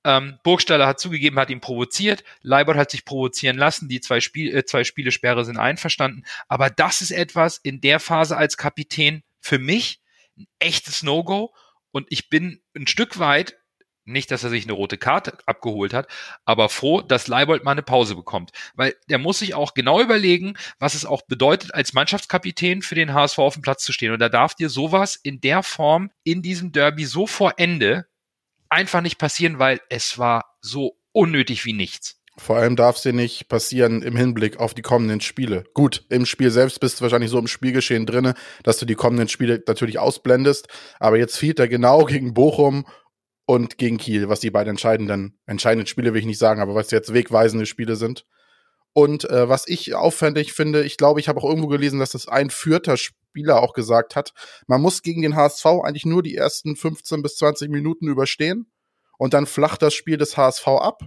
Ähm, 0.06 0.38
Burgstaller 0.44 0.86
hat 0.86 1.00
zugegeben, 1.00 1.40
hat 1.40 1.50
ihn 1.50 1.60
provoziert. 1.60 2.24
Leibold 2.42 2.78
hat 2.78 2.92
sich 2.92 3.04
provozieren 3.04 3.58
lassen. 3.58 3.90
Die 3.90 4.00
zwei, 4.00 4.22
Spiel, 4.22 4.56
äh, 4.56 4.64
zwei 4.64 4.84
Spiele 4.84 5.12
Sperre 5.12 5.44
sind 5.44 5.58
einverstanden. 5.58 6.24
Aber 6.48 6.70
das 6.70 7.02
ist 7.02 7.12
etwas 7.12 7.58
in 7.58 7.82
der 7.82 8.00
Phase 8.00 8.38
als 8.38 8.56
Kapitän 8.56 9.24
für 9.42 9.58
mich 9.58 10.00
ein 10.38 10.46
echtes 10.60 11.02
No-Go. 11.02 11.54
Und 11.92 12.06
ich 12.10 12.30
bin 12.30 12.62
ein 12.76 12.88
Stück 12.88 13.18
weit 13.20 13.58
nicht, 14.08 14.30
dass 14.30 14.44
er 14.44 14.52
sich 14.52 14.66
eine 14.66 14.74
rote 14.74 15.00
Karte 15.00 15.40
abgeholt 15.48 15.94
hat, 15.94 16.08
aber 16.46 16.70
froh, 16.70 17.02
dass 17.02 17.28
Leibold 17.28 17.64
mal 17.64 17.72
eine 17.72 17.82
Pause 17.82 18.16
bekommt. 18.16 18.52
Weil 18.76 18.96
der 19.10 19.18
muss 19.18 19.40
sich 19.40 19.56
auch 19.56 19.74
genau 19.74 20.00
überlegen, 20.00 20.58
was 20.78 20.94
es 20.94 21.06
auch 21.06 21.24
bedeutet, 21.24 21.74
als 21.74 21.94
Mannschaftskapitän 21.94 22.84
für 22.84 22.94
den 22.94 23.14
HSV 23.14 23.40
auf 23.40 23.56
dem 23.56 23.64
Platz 23.64 23.84
zu 23.84 23.94
stehen. 23.94 24.14
Und 24.14 24.20
da 24.20 24.30
darf 24.30 24.54
dir 24.54 24.70
sowas 24.70 25.16
in 25.16 25.42
der 25.42 25.64
Form 25.64 26.12
in 26.24 26.44
diesem 26.44 26.72
Derby 26.72 27.06
so 27.06 27.26
vor 27.26 27.56
Ende 27.58 28.06
einfach 28.70 29.02
nicht 29.02 29.18
passieren, 29.18 29.60
weil 29.60 29.80
es 29.90 30.18
war 30.18 30.56
so 30.62 30.98
unnötig 31.12 31.66
wie 31.66 31.74
nichts. 31.74 32.22
Vor 32.38 32.58
allem 32.58 32.76
darf 32.76 33.02
dir 33.02 33.14
nicht 33.14 33.48
passieren 33.48 34.02
im 34.02 34.18
Hinblick 34.18 34.58
auf 34.60 34.74
die 34.74 34.82
kommenden 34.82 35.22
Spiele. 35.22 35.64
Gut, 35.74 36.06
im 36.10 36.26
Spiel 36.26 36.52
selbst 36.52 36.82
bist 36.82 37.00
du 37.00 37.04
wahrscheinlich 37.04 37.32
so 37.32 37.40
im 37.40 37.48
Spielgeschehen 37.48 38.06
drinne, 38.06 38.34
dass 38.64 38.78
du 38.78 38.86
die 38.86 38.96
kommenden 38.96 39.30
Spiele 39.30 39.64
natürlich 39.66 40.00
ausblendest. 40.00 40.68
Aber 41.00 41.18
jetzt 41.18 41.38
fehlt 41.38 41.60
er 41.60 41.70
genau 41.70 42.04
gegen 42.04 42.34
Bochum 42.34 42.86
und 43.46 43.78
gegen 43.78 43.98
Kiel, 43.98 44.28
was 44.28 44.42
die 44.42 44.52
beiden 44.52 44.72
entscheidenden, 44.72 45.40
entscheidenden 45.46 45.88
Spiele 45.88 46.14
will 46.14 46.20
ich 46.20 46.26
nicht 46.26 46.40
sagen, 46.40 46.60
aber 46.60 46.76
was 46.76 46.92
jetzt 46.92 47.14
wegweisende 47.14 47.66
Spiele 47.66 47.96
sind. 47.96 48.26
Und 48.92 49.30
äh, 49.30 49.48
was 49.48 49.68
ich 49.68 49.94
auffällig 49.96 50.54
finde, 50.54 50.84
ich 50.84 50.98
glaube, 50.98 51.20
ich 51.20 51.30
habe 51.30 51.40
auch 51.40 51.46
irgendwo 51.46 51.68
gelesen, 51.68 52.00
dass 52.00 52.12
das 52.12 52.28
ein 52.28 52.50
vierter 52.50 52.98
Spieler 53.36 53.62
auch 53.62 53.74
gesagt 53.74 54.16
hat, 54.16 54.34
man 54.66 54.82
muss 54.82 55.02
gegen 55.02 55.22
den 55.22 55.36
HSV 55.36 55.66
eigentlich 55.66 56.06
nur 56.06 56.24
die 56.24 56.38
ersten 56.38 56.78
15 56.78 57.22
bis 57.22 57.36
20 57.36 57.70
Minuten 57.70 58.08
überstehen 58.08 58.72
und 59.18 59.34
dann 59.34 59.46
flacht 59.46 59.82
das 59.82 59.94
Spiel 59.94 60.18
des 60.18 60.38
HSV 60.38 60.66
ab. 60.68 61.02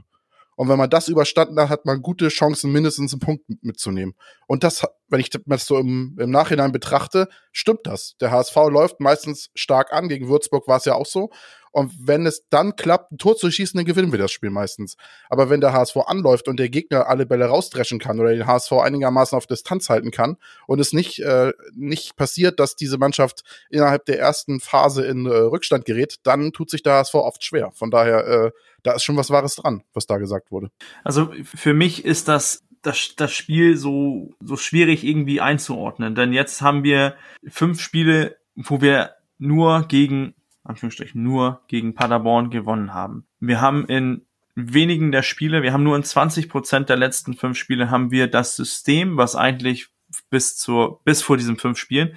Und 0.54 0.68
wenn 0.68 0.76
man 0.76 0.90
das 0.90 1.08
überstanden 1.08 1.58
hat, 1.58 1.70
hat 1.70 1.86
man 1.86 2.02
gute 2.02 2.28
Chancen, 2.28 2.70
mindestens 2.72 3.14
einen 3.14 3.20
Punkt 3.20 3.44
mitzunehmen. 3.62 4.14
Und 4.46 4.62
das, 4.62 4.84
wenn 5.06 5.20
ich 5.20 5.30
das 5.30 5.66
so 5.66 5.78
im, 5.78 6.18
im 6.20 6.30
Nachhinein 6.30 6.72
betrachte, 6.72 7.28
stimmt 7.52 7.86
das. 7.86 8.16
Der 8.20 8.30
HSV 8.30 8.56
läuft 8.68 9.00
meistens 9.00 9.50
stark 9.54 9.92
an. 9.92 10.08
Gegen 10.08 10.28
Würzburg 10.28 10.66
war 10.68 10.78
es 10.78 10.84
ja 10.84 10.96
auch 10.96 11.06
so. 11.06 11.30
Und 11.78 11.92
wenn 12.00 12.26
es 12.26 12.48
dann 12.50 12.74
klappt, 12.74 13.12
ein 13.12 13.18
Tor 13.18 13.36
zu 13.36 13.50
schießen, 13.50 13.78
dann 13.78 13.84
gewinnen 13.84 14.10
wir 14.10 14.18
das 14.18 14.32
Spiel 14.32 14.50
meistens. 14.50 14.96
Aber 15.30 15.48
wenn 15.48 15.60
der 15.60 15.72
HSV 15.72 15.96
anläuft 16.06 16.48
und 16.48 16.58
der 16.58 16.68
Gegner 16.68 17.06
alle 17.06 17.24
Bälle 17.24 17.46
rausdreschen 17.46 18.00
kann 18.00 18.18
oder 18.18 18.30
den 18.30 18.48
HSV 18.48 18.72
einigermaßen 18.72 19.36
auf 19.36 19.46
Distanz 19.46 19.88
halten 19.88 20.10
kann 20.10 20.38
und 20.66 20.80
es 20.80 20.92
nicht, 20.92 21.20
äh, 21.20 21.52
nicht 21.76 22.16
passiert, 22.16 22.58
dass 22.58 22.74
diese 22.74 22.98
Mannschaft 22.98 23.44
innerhalb 23.70 24.06
der 24.06 24.18
ersten 24.18 24.58
Phase 24.58 25.04
in 25.06 25.26
äh, 25.26 25.30
Rückstand 25.30 25.84
gerät, 25.84 26.16
dann 26.24 26.52
tut 26.52 26.68
sich 26.68 26.82
der 26.82 26.94
HSV 26.94 27.14
oft 27.14 27.44
schwer. 27.44 27.70
Von 27.72 27.92
daher, 27.92 28.26
äh, 28.26 28.50
da 28.82 28.94
ist 28.94 29.04
schon 29.04 29.16
was 29.16 29.30
Wahres 29.30 29.54
dran, 29.54 29.84
was 29.92 30.06
da 30.06 30.18
gesagt 30.18 30.50
wurde. 30.50 30.70
Also 31.04 31.30
für 31.42 31.74
mich 31.74 32.04
ist 32.04 32.26
das 32.26 32.64
das, 32.82 33.14
das 33.16 33.32
Spiel 33.32 33.76
so, 33.76 34.34
so 34.40 34.56
schwierig 34.56 35.04
irgendwie 35.04 35.40
einzuordnen. 35.40 36.14
Denn 36.14 36.32
jetzt 36.32 36.60
haben 36.60 36.84
wir 36.84 37.14
fünf 37.46 37.80
Spiele, 37.80 38.36
wo 38.54 38.80
wir 38.80 39.14
nur 39.38 39.86
gegen 39.88 40.34
Anführungsstrichen 40.68 41.22
nur 41.22 41.62
gegen 41.68 41.94
Paderborn 41.94 42.50
gewonnen 42.50 42.94
haben. 42.94 43.24
Wir 43.40 43.60
haben 43.60 43.86
in 43.86 44.22
wenigen 44.54 45.12
der 45.12 45.22
Spiele, 45.22 45.62
wir 45.62 45.72
haben 45.72 45.84
nur 45.84 45.96
in 45.96 46.02
20 46.02 46.48
Prozent 46.48 46.88
der 46.88 46.96
letzten 46.96 47.34
fünf 47.34 47.56
Spiele 47.56 47.90
haben 47.90 48.10
wir 48.10 48.26
das 48.26 48.56
System, 48.56 49.16
was 49.16 49.36
eigentlich 49.36 49.88
bis 50.30 50.56
zur, 50.56 51.02
bis 51.04 51.22
vor 51.22 51.36
diesen 51.36 51.58
fünf 51.58 51.78
Spielen, 51.78 52.16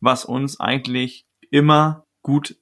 was 0.00 0.24
uns 0.24 0.60
eigentlich 0.60 1.26
immer 1.50 2.06
gut 2.22 2.56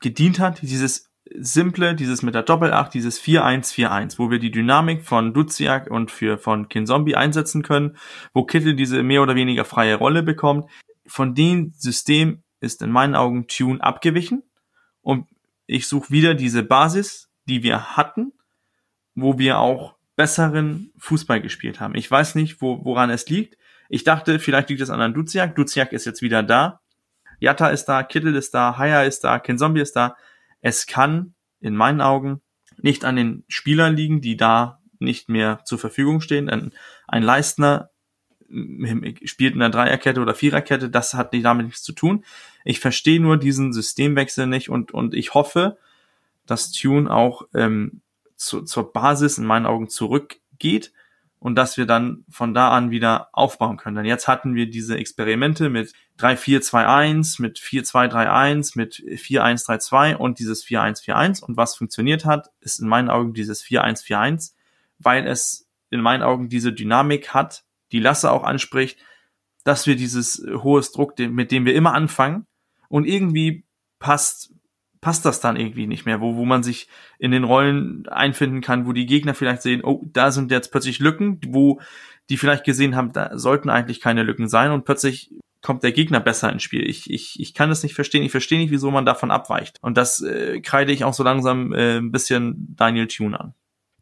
gedient 0.00 0.40
hat, 0.40 0.62
dieses 0.62 1.10
simple, 1.34 1.94
dieses 1.94 2.22
mit 2.22 2.34
der 2.34 2.42
Doppelacht, 2.42 2.94
dieses 2.94 3.20
4-1-4-1, 3.22 4.18
wo 4.18 4.30
wir 4.30 4.38
die 4.38 4.50
Dynamik 4.50 5.02
von 5.02 5.32
Duziak 5.32 5.90
und 5.90 6.10
für, 6.10 6.36
von 6.36 6.68
Kinzombie 6.68 7.14
einsetzen 7.14 7.62
können, 7.62 7.96
wo 8.34 8.44
Kittel 8.44 8.74
diese 8.74 9.02
mehr 9.02 9.22
oder 9.22 9.34
weniger 9.34 9.64
freie 9.64 9.94
Rolle 9.94 10.22
bekommt. 10.22 10.68
Von 11.06 11.34
dem 11.34 11.72
System 11.76 12.42
ist 12.60 12.82
in 12.82 12.90
meinen 12.90 13.14
Augen 13.14 13.46
Tune 13.46 13.82
abgewichen 13.82 14.42
und 15.04 15.28
ich 15.66 15.86
suche 15.86 16.10
wieder 16.10 16.34
diese 16.34 16.62
Basis, 16.62 17.30
die 17.46 17.62
wir 17.62 17.96
hatten, 17.96 18.32
wo 19.14 19.38
wir 19.38 19.58
auch 19.58 19.94
besseren 20.16 20.92
Fußball 20.98 21.40
gespielt 21.40 21.78
haben. 21.80 21.94
Ich 21.94 22.10
weiß 22.10 22.34
nicht, 22.34 22.60
wo, 22.60 22.84
woran 22.84 23.10
es 23.10 23.28
liegt. 23.28 23.56
Ich 23.88 24.04
dachte, 24.04 24.38
vielleicht 24.38 24.70
liegt 24.70 24.80
es 24.80 24.90
an 24.90 25.14
Duziak. 25.14 25.54
Duziak 25.54 25.92
ist 25.92 26.06
jetzt 26.06 26.22
wieder 26.22 26.42
da. 26.42 26.80
Jatta 27.38 27.68
ist 27.68 27.84
da, 27.84 28.02
Kittel 28.02 28.34
ist 28.34 28.54
da, 28.54 28.78
Haya 28.78 29.02
ist 29.02 29.22
da, 29.24 29.38
Kenzombi 29.38 29.80
ist 29.80 29.94
da. 29.94 30.16
Es 30.60 30.86
kann 30.86 31.34
in 31.60 31.76
meinen 31.76 32.00
Augen 32.00 32.40
nicht 32.78 33.04
an 33.04 33.16
den 33.16 33.44
Spielern 33.48 33.94
liegen, 33.94 34.20
die 34.20 34.36
da 34.36 34.80
nicht 34.98 35.28
mehr 35.28 35.60
zur 35.64 35.78
Verfügung 35.78 36.20
stehen. 36.20 36.72
Ein 37.06 37.22
Leistner 37.22 37.90
spielt 39.24 39.54
in 39.54 39.62
einer 39.62 39.70
Dreierkette 39.70 40.20
oder 40.20 40.34
Viererkette, 40.34 40.90
das 40.90 41.14
hat 41.14 41.34
damit 41.34 41.66
nichts 41.66 41.82
zu 41.82 41.92
tun. 41.92 42.24
Ich 42.64 42.80
verstehe 42.80 43.20
nur 43.20 43.36
diesen 43.36 43.72
Systemwechsel 43.72 44.46
nicht 44.46 44.68
und, 44.68 44.92
und 44.92 45.14
ich 45.14 45.34
hoffe, 45.34 45.78
dass 46.46 46.72
Tune 46.72 47.10
auch 47.10 47.42
ähm, 47.54 48.00
zu, 48.36 48.62
zur 48.62 48.92
Basis 48.92 49.38
in 49.38 49.44
meinen 49.44 49.66
Augen 49.66 49.88
zurückgeht 49.88 50.92
und 51.44 51.56
dass 51.56 51.76
wir 51.76 51.84
dann 51.84 52.24
von 52.30 52.54
da 52.54 52.70
an 52.70 52.90
wieder 52.90 53.28
aufbauen 53.32 53.76
können. 53.76 53.96
Denn 53.96 54.06
jetzt 54.06 54.28
hatten 54.28 54.54
wir 54.54 54.70
diese 54.70 54.96
Experimente 54.96 55.68
mit 55.68 55.92
3-4-2-1, 56.18 57.42
mit 57.42 57.58
4-2-3-1, 57.58 58.72
mit 58.76 58.94
4-1-3-2 58.94 60.16
und 60.16 60.38
dieses 60.38 60.64
4-1-4-1 60.64 61.44
und 61.44 61.56
was 61.58 61.76
funktioniert 61.76 62.24
hat, 62.24 62.50
ist 62.60 62.80
in 62.80 62.88
meinen 62.88 63.10
Augen 63.10 63.34
dieses 63.34 63.62
4-1-4-1, 63.62 64.54
weil 64.98 65.26
es 65.26 65.68
in 65.90 66.00
meinen 66.00 66.22
Augen 66.22 66.48
diese 66.48 66.72
Dynamik 66.72 67.34
hat, 67.34 67.64
die 67.94 68.00
Lasse 68.00 68.32
auch 68.32 68.42
anspricht, 68.42 68.98
dass 69.62 69.86
wir 69.86 69.96
dieses 69.96 70.44
hohes 70.62 70.92
Druck, 70.92 71.18
mit 71.18 71.52
dem 71.52 71.64
wir 71.64 71.74
immer 71.74 71.94
anfangen, 71.94 72.46
und 72.88 73.06
irgendwie 73.06 73.64
passt, 73.98 74.52
passt 75.00 75.24
das 75.24 75.40
dann 75.40 75.56
irgendwie 75.56 75.86
nicht 75.86 76.04
mehr, 76.04 76.20
wo, 76.20 76.36
wo 76.36 76.44
man 76.44 76.62
sich 76.62 76.88
in 77.18 77.30
den 77.30 77.44
Rollen 77.44 78.06
einfinden 78.08 78.60
kann, 78.60 78.86
wo 78.86 78.92
die 78.92 79.06
Gegner 79.06 79.34
vielleicht 79.34 79.62
sehen, 79.62 79.82
oh, 79.82 80.02
da 80.12 80.30
sind 80.32 80.50
jetzt 80.50 80.70
plötzlich 80.70 80.98
Lücken, 80.98 81.40
wo 81.46 81.80
die 82.30 82.36
vielleicht 82.36 82.64
gesehen 82.64 82.96
haben, 82.96 83.12
da 83.12 83.38
sollten 83.38 83.70
eigentlich 83.70 84.00
keine 84.00 84.22
Lücken 84.22 84.48
sein 84.48 84.72
und 84.72 84.84
plötzlich 84.84 85.30
kommt 85.62 85.82
der 85.82 85.92
Gegner 85.92 86.20
besser 86.20 86.52
ins 86.52 86.62
Spiel. 86.62 86.88
Ich, 86.88 87.10
ich, 87.10 87.40
ich 87.40 87.54
kann 87.54 87.70
das 87.70 87.82
nicht 87.82 87.94
verstehen. 87.94 88.22
Ich 88.22 88.32
verstehe 88.32 88.58
nicht, 88.58 88.70
wieso 88.70 88.90
man 88.90 89.06
davon 89.06 89.30
abweicht. 89.30 89.78
Und 89.80 89.96
das 89.96 90.20
äh, 90.20 90.60
kreide 90.60 90.92
ich 90.92 91.04
auch 91.04 91.14
so 91.14 91.22
langsam 91.22 91.72
äh, 91.72 91.96
ein 91.96 92.12
bisschen 92.12 92.74
Daniel 92.76 93.06
Thune 93.06 93.40
an. 93.40 93.54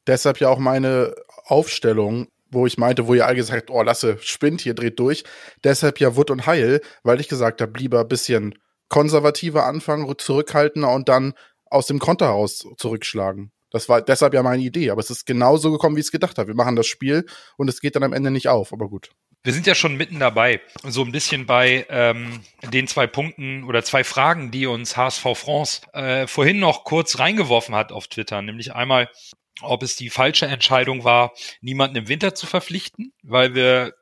Deshalb 0.08 0.40
ja 0.40 0.48
auch 0.48 0.58
meine 0.58 1.14
Aufstellung 1.44 2.26
wo 2.52 2.66
ich 2.66 2.78
meinte, 2.78 3.06
wo 3.06 3.14
ihr 3.14 3.26
alle 3.26 3.36
gesagt 3.36 3.62
habt, 3.62 3.70
oh, 3.70 3.82
Lasse, 3.82 4.18
spinnt 4.20 4.60
hier, 4.60 4.74
dreht 4.74 4.98
durch. 4.98 5.24
Deshalb 5.64 5.98
ja 6.00 6.16
Wood 6.16 6.30
und 6.30 6.46
Heil, 6.46 6.80
weil 7.02 7.20
ich 7.20 7.28
gesagt 7.28 7.60
habe, 7.60 7.78
lieber 7.78 8.00
ein 8.00 8.08
bisschen 8.08 8.54
konservativer 8.88 9.64
anfangen, 9.64 10.12
zurückhaltender 10.18 10.92
und 10.92 11.08
dann 11.08 11.32
aus 11.64 11.86
dem 11.86 11.98
Konter 11.98 12.26
heraus 12.26 12.66
zurückschlagen. 12.76 13.50
Das 13.70 13.88
war 13.88 14.02
deshalb 14.02 14.34
ja 14.34 14.42
meine 14.42 14.62
Idee, 14.62 14.90
aber 14.90 15.00
es 15.00 15.10
ist 15.10 15.24
genauso 15.24 15.72
gekommen, 15.72 15.96
wie 15.96 16.00
ich 16.00 16.06
es 16.06 16.12
gedacht 16.12 16.36
habe. 16.36 16.48
Wir 16.48 16.54
machen 16.54 16.76
das 16.76 16.86
Spiel 16.86 17.24
und 17.56 17.68
es 17.68 17.80
geht 17.80 17.96
dann 17.96 18.02
am 18.02 18.12
Ende 18.12 18.30
nicht 18.30 18.48
auf, 18.48 18.72
aber 18.72 18.88
gut. 18.88 19.10
Wir 19.44 19.52
sind 19.52 19.66
ja 19.66 19.74
schon 19.74 19.96
mitten 19.96 20.20
dabei, 20.20 20.60
so 20.84 21.02
ein 21.02 21.10
bisschen 21.10 21.46
bei 21.46 21.84
ähm, 21.88 22.40
den 22.70 22.86
zwei 22.86 23.08
Punkten 23.08 23.64
oder 23.64 23.82
zwei 23.82 24.04
Fragen, 24.04 24.52
die 24.52 24.66
uns 24.66 24.96
HSV 24.96 25.22
France 25.34 25.80
äh, 25.94 26.28
vorhin 26.28 26.60
noch 26.60 26.84
kurz 26.84 27.18
reingeworfen 27.18 27.74
hat 27.74 27.90
auf 27.90 28.06
Twitter, 28.06 28.40
nämlich 28.40 28.74
einmal, 28.74 29.08
ob 29.60 29.82
es 29.82 29.96
die 29.96 30.10
falsche 30.10 30.46
Entscheidung 30.46 31.04
war, 31.04 31.32
niemanden 31.60 31.96
im 31.96 32.08
Winter 32.08 32.34
zu 32.34 32.46
verpflichten, 32.46 33.12
weil 33.22 33.54
wir 33.54 33.94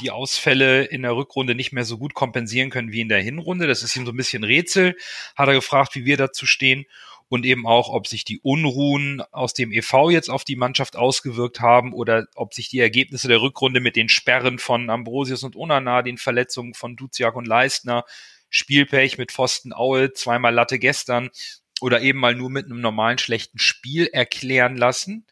die 0.00 0.10
Ausfälle 0.10 0.84
in 0.84 1.02
der 1.02 1.16
Rückrunde 1.16 1.54
nicht 1.54 1.72
mehr 1.72 1.84
so 1.84 1.98
gut 1.98 2.14
kompensieren 2.14 2.70
können 2.70 2.92
wie 2.92 3.00
in 3.00 3.08
der 3.08 3.20
Hinrunde. 3.20 3.66
Das 3.66 3.82
ist 3.82 3.96
ihm 3.96 4.06
so 4.06 4.12
ein 4.12 4.16
bisschen 4.16 4.44
Rätsel. 4.44 4.96
Hat 5.34 5.48
er 5.48 5.54
gefragt, 5.54 5.94
wie 5.94 6.04
wir 6.04 6.16
dazu 6.16 6.46
stehen 6.46 6.86
und 7.28 7.46
eben 7.46 7.66
auch, 7.66 7.88
ob 7.88 8.06
sich 8.06 8.24
die 8.24 8.40
Unruhen 8.40 9.22
aus 9.30 9.54
dem 9.54 9.72
EV 9.72 10.10
jetzt 10.10 10.30
auf 10.30 10.44
die 10.44 10.56
Mannschaft 10.56 10.96
ausgewirkt 10.96 11.60
haben 11.60 11.92
oder 11.92 12.26
ob 12.34 12.54
sich 12.54 12.68
die 12.68 12.80
Ergebnisse 12.80 13.28
der 13.28 13.40
Rückrunde 13.40 13.80
mit 13.80 13.96
den 13.96 14.08
Sperren 14.08 14.58
von 14.58 14.90
Ambrosius 14.90 15.44
und 15.44 15.56
Onana, 15.56 16.02
den 16.02 16.18
Verletzungen 16.18 16.74
von 16.74 16.96
Duziak 16.96 17.36
und 17.36 17.46
Leistner, 17.46 18.04
Spielpech 18.48 19.16
mit 19.16 19.30
Pfosten 19.30 19.72
Aue, 19.72 20.12
zweimal 20.12 20.52
Latte 20.52 20.80
gestern 20.80 21.30
oder 21.80 22.00
eben 22.00 22.18
mal 22.18 22.34
nur 22.34 22.50
mit 22.50 22.66
einem 22.66 22.80
normalen 22.80 23.18
schlechten 23.18 23.58
Spiel 23.58 24.06
erklären 24.06 24.76
lassen. 24.76 25.26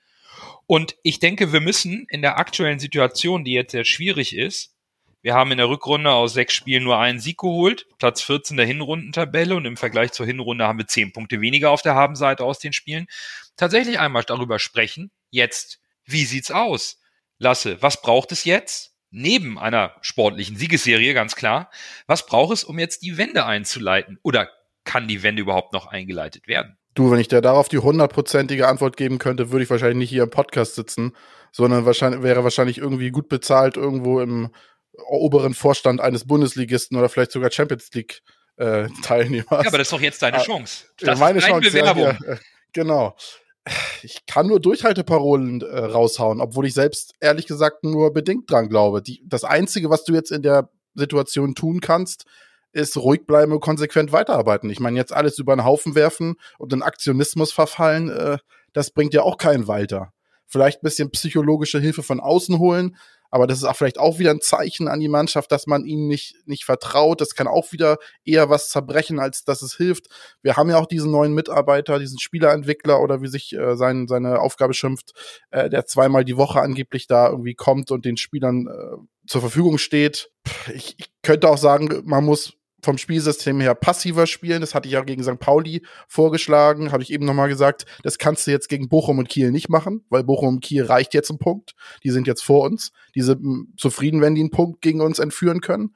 Und 0.66 0.96
ich 1.02 1.18
denke, 1.18 1.52
wir 1.52 1.60
müssen 1.60 2.06
in 2.10 2.22
der 2.22 2.38
aktuellen 2.38 2.78
Situation, 2.78 3.44
die 3.44 3.52
jetzt 3.52 3.72
sehr 3.72 3.84
schwierig 3.84 4.36
ist, 4.36 4.74
wir 5.20 5.34
haben 5.34 5.50
in 5.50 5.58
der 5.58 5.68
Rückrunde 5.68 6.12
aus 6.12 6.32
sechs 6.32 6.54
Spielen 6.54 6.84
nur 6.84 6.98
einen 6.98 7.18
Sieg 7.18 7.38
geholt, 7.38 7.86
Platz 7.98 8.22
14 8.22 8.56
der 8.56 8.66
Hinrundentabelle 8.66 9.56
und 9.56 9.64
im 9.64 9.76
Vergleich 9.76 10.12
zur 10.12 10.26
Hinrunde 10.26 10.66
haben 10.66 10.78
wir 10.78 10.86
zehn 10.86 11.12
Punkte 11.12 11.40
weniger 11.40 11.70
auf 11.70 11.82
der 11.82 11.96
Habenseite 11.96 12.44
aus 12.44 12.60
den 12.60 12.72
Spielen. 12.72 13.08
Tatsächlich 13.56 13.98
einmal 13.98 14.22
darüber 14.22 14.60
sprechen, 14.60 15.10
jetzt, 15.30 15.80
wie 16.04 16.24
sieht's 16.24 16.52
aus? 16.52 17.00
Lasse, 17.38 17.82
was 17.82 18.00
braucht 18.00 18.30
es 18.30 18.44
jetzt? 18.44 18.94
neben 19.10 19.58
einer 19.58 19.96
sportlichen 20.00 20.56
Siegesserie, 20.56 21.14
ganz 21.14 21.34
klar. 21.36 21.70
Was 22.06 22.26
braucht 22.26 22.52
es, 22.52 22.64
um 22.64 22.78
jetzt 22.78 23.02
die 23.02 23.16
Wende 23.16 23.46
einzuleiten? 23.46 24.18
Oder 24.22 24.50
kann 24.88 25.08
die 25.08 25.22
Wende 25.22 25.42
überhaupt 25.42 25.72
noch 25.72 25.86
eingeleitet 25.86 26.48
werden? 26.48 26.76
Du, 26.94 27.10
wenn 27.10 27.20
ich 27.20 27.28
dir 27.28 27.40
darauf 27.40 27.68
die 27.68 27.78
hundertprozentige 27.78 28.66
Antwort 28.66 28.96
geben 28.96 29.18
könnte, 29.18 29.50
würde 29.50 29.62
ich 29.62 29.70
wahrscheinlich 29.70 29.98
nicht 29.98 30.10
hier 30.10 30.24
im 30.24 30.30
Podcast 30.30 30.74
sitzen, 30.74 31.12
sondern 31.52 31.84
wahrscheinlich, 31.84 32.22
wäre 32.22 32.42
wahrscheinlich 32.42 32.78
irgendwie 32.78 33.10
gut 33.10 33.28
bezahlt 33.28 33.76
irgendwo 33.76 34.20
im 34.20 34.50
oberen 35.06 35.54
Vorstand 35.54 36.00
eines 36.00 36.26
Bundesligisten 36.26 36.96
oder 36.96 37.08
vielleicht 37.08 37.32
sogar 37.32 37.52
Champions 37.52 37.90
League 37.92 38.22
äh, 38.56 38.88
Teilnehmers. 39.02 39.46
Ja, 39.50 39.68
aber 39.68 39.78
das 39.78 39.88
ist 39.88 39.92
doch 39.92 40.00
jetzt 40.00 40.22
deine 40.22 40.38
ah, 40.38 40.42
Chance. 40.42 40.86
Das 41.00 41.18
meine 41.20 41.40
Chance, 41.40 41.70
Bewerbung. 41.70 42.04
Ja, 42.04 42.18
hier, 42.18 42.40
genau 42.72 43.14
ich 44.02 44.26
kann 44.26 44.46
nur 44.46 44.60
Durchhalteparolen 44.60 45.62
äh, 45.62 45.78
raushauen, 45.78 46.40
obwohl 46.40 46.66
ich 46.66 46.74
selbst 46.74 47.14
ehrlich 47.20 47.46
gesagt 47.46 47.84
nur 47.84 48.12
bedingt 48.12 48.50
dran 48.50 48.68
glaube. 48.68 49.02
Die, 49.02 49.22
das 49.26 49.44
Einzige, 49.44 49.90
was 49.90 50.04
du 50.04 50.14
jetzt 50.14 50.32
in 50.32 50.42
der 50.42 50.70
Situation 50.94 51.54
tun 51.54 51.80
kannst, 51.80 52.24
ist 52.72 52.96
ruhig 52.96 53.26
bleiben 53.26 53.52
und 53.52 53.60
konsequent 53.60 54.12
weiterarbeiten. 54.12 54.70
Ich 54.70 54.80
meine, 54.80 54.98
jetzt 54.98 55.12
alles 55.12 55.38
über 55.38 55.54
den 55.54 55.64
Haufen 55.64 55.94
werfen 55.94 56.36
und 56.58 56.72
in 56.72 56.82
Aktionismus 56.82 57.52
verfallen, 57.52 58.10
äh, 58.10 58.38
das 58.72 58.90
bringt 58.90 59.14
ja 59.14 59.22
auch 59.22 59.38
keinen 59.38 59.66
weiter. 59.68 60.12
Vielleicht 60.46 60.78
ein 60.78 60.84
bisschen 60.84 61.10
psychologische 61.10 61.78
Hilfe 61.78 62.02
von 62.02 62.20
außen 62.20 62.58
holen, 62.58 62.96
aber 63.30 63.46
das 63.46 63.58
ist 63.58 63.64
auch 63.64 63.76
vielleicht 63.76 63.98
auch 63.98 64.18
wieder 64.18 64.30
ein 64.30 64.40
Zeichen 64.40 64.88
an 64.88 65.00
die 65.00 65.08
Mannschaft, 65.08 65.52
dass 65.52 65.66
man 65.66 65.84
ihnen 65.84 66.08
nicht, 66.08 66.36
nicht 66.46 66.64
vertraut. 66.64 67.20
Das 67.20 67.34
kann 67.34 67.46
auch 67.46 67.72
wieder 67.72 67.98
eher 68.24 68.48
was 68.48 68.70
zerbrechen, 68.70 69.18
als 69.18 69.44
dass 69.44 69.60
es 69.62 69.76
hilft. 69.76 70.06
Wir 70.42 70.56
haben 70.56 70.70
ja 70.70 70.78
auch 70.78 70.86
diesen 70.86 71.10
neuen 71.10 71.34
Mitarbeiter, 71.34 71.98
diesen 71.98 72.18
Spielerentwickler 72.18 73.00
oder 73.00 73.20
wie 73.20 73.28
sich 73.28 73.52
äh, 73.54 73.76
sein, 73.76 74.08
seine 74.08 74.40
Aufgabe 74.40 74.72
schimpft, 74.72 75.12
äh, 75.50 75.68
der 75.68 75.84
zweimal 75.84 76.24
die 76.24 76.36
Woche 76.36 76.60
angeblich 76.60 77.06
da 77.06 77.28
irgendwie 77.28 77.54
kommt 77.54 77.90
und 77.90 78.04
den 78.04 78.16
Spielern 78.16 78.66
äh, 78.66 78.96
zur 79.26 79.42
Verfügung 79.42 79.78
steht. 79.78 80.30
Ich, 80.74 80.96
ich 80.98 81.10
könnte 81.22 81.50
auch 81.50 81.58
sagen, 81.58 82.02
man 82.04 82.24
muss 82.24 82.54
vom 82.82 82.98
Spielsystem 82.98 83.60
her 83.60 83.74
passiver 83.74 84.26
spielen. 84.26 84.60
Das 84.60 84.74
hatte 84.74 84.88
ich 84.88 84.94
ja 84.94 85.02
gegen 85.02 85.22
St. 85.22 85.38
Pauli 85.38 85.82
vorgeschlagen, 86.06 86.92
habe 86.92 87.02
ich 87.02 87.12
eben 87.12 87.24
nochmal 87.24 87.48
gesagt. 87.48 87.86
Das 88.02 88.18
kannst 88.18 88.46
du 88.46 88.50
jetzt 88.50 88.68
gegen 88.68 88.88
Bochum 88.88 89.18
und 89.18 89.28
Kiel 89.28 89.50
nicht 89.50 89.68
machen, 89.68 90.04
weil 90.10 90.24
Bochum 90.24 90.56
und 90.56 90.60
Kiel 90.60 90.84
reicht 90.84 91.14
jetzt 91.14 91.30
ein 91.30 91.38
Punkt. 91.38 91.74
Die 92.04 92.10
sind 92.10 92.26
jetzt 92.26 92.42
vor 92.42 92.64
uns. 92.64 92.92
Die 93.14 93.22
sind 93.22 93.40
hm, 93.40 93.74
zufrieden, 93.76 94.20
wenn 94.20 94.34
die 94.34 94.42
einen 94.42 94.50
Punkt 94.50 94.80
gegen 94.80 95.00
uns 95.00 95.18
entführen 95.18 95.60
können. 95.60 95.94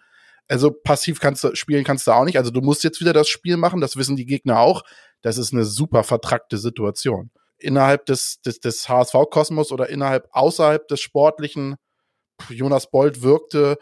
Also 0.48 0.70
passiv 0.70 1.20
kannst 1.20 1.44
du 1.44 1.54
spielen 1.54 1.84
kannst 1.84 2.06
du 2.06 2.12
auch 2.12 2.24
nicht. 2.24 2.36
Also 2.36 2.50
du 2.50 2.60
musst 2.60 2.84
jetzt 2.84 3.00
wieder 3.00 3.12
das 3.12 3.28
Spiel 3.28 3.56
machen. 3.56 3.80
Das 3.80 3.96
wissen 3.96 4.16
die 4.16 4.26
Gegner 4.26 4.58
auch. 4.58 4.82
Das 5.22 5.38
ist 5.38 5.52
eine 5.52 5.64
super 5.64 6.02
vertrackte 6.02 6.58
Situation. 6.58 7.30
Innerhalb 7.58 8.06
des, 8.06 8.40
des, 8.42 8.58
des 8.58 8.88
HSV-Kosmos 8.88 9.70
oder 9.70 9.88
innerhalb, 9.88 10.28
außerhalb 10.32 10.88
des 10.88 11.00
Sportlichen, 11.00 11.76
Jonas 12.48 12.90
Bold 12.90 13.22
wirkte 13.22 13.78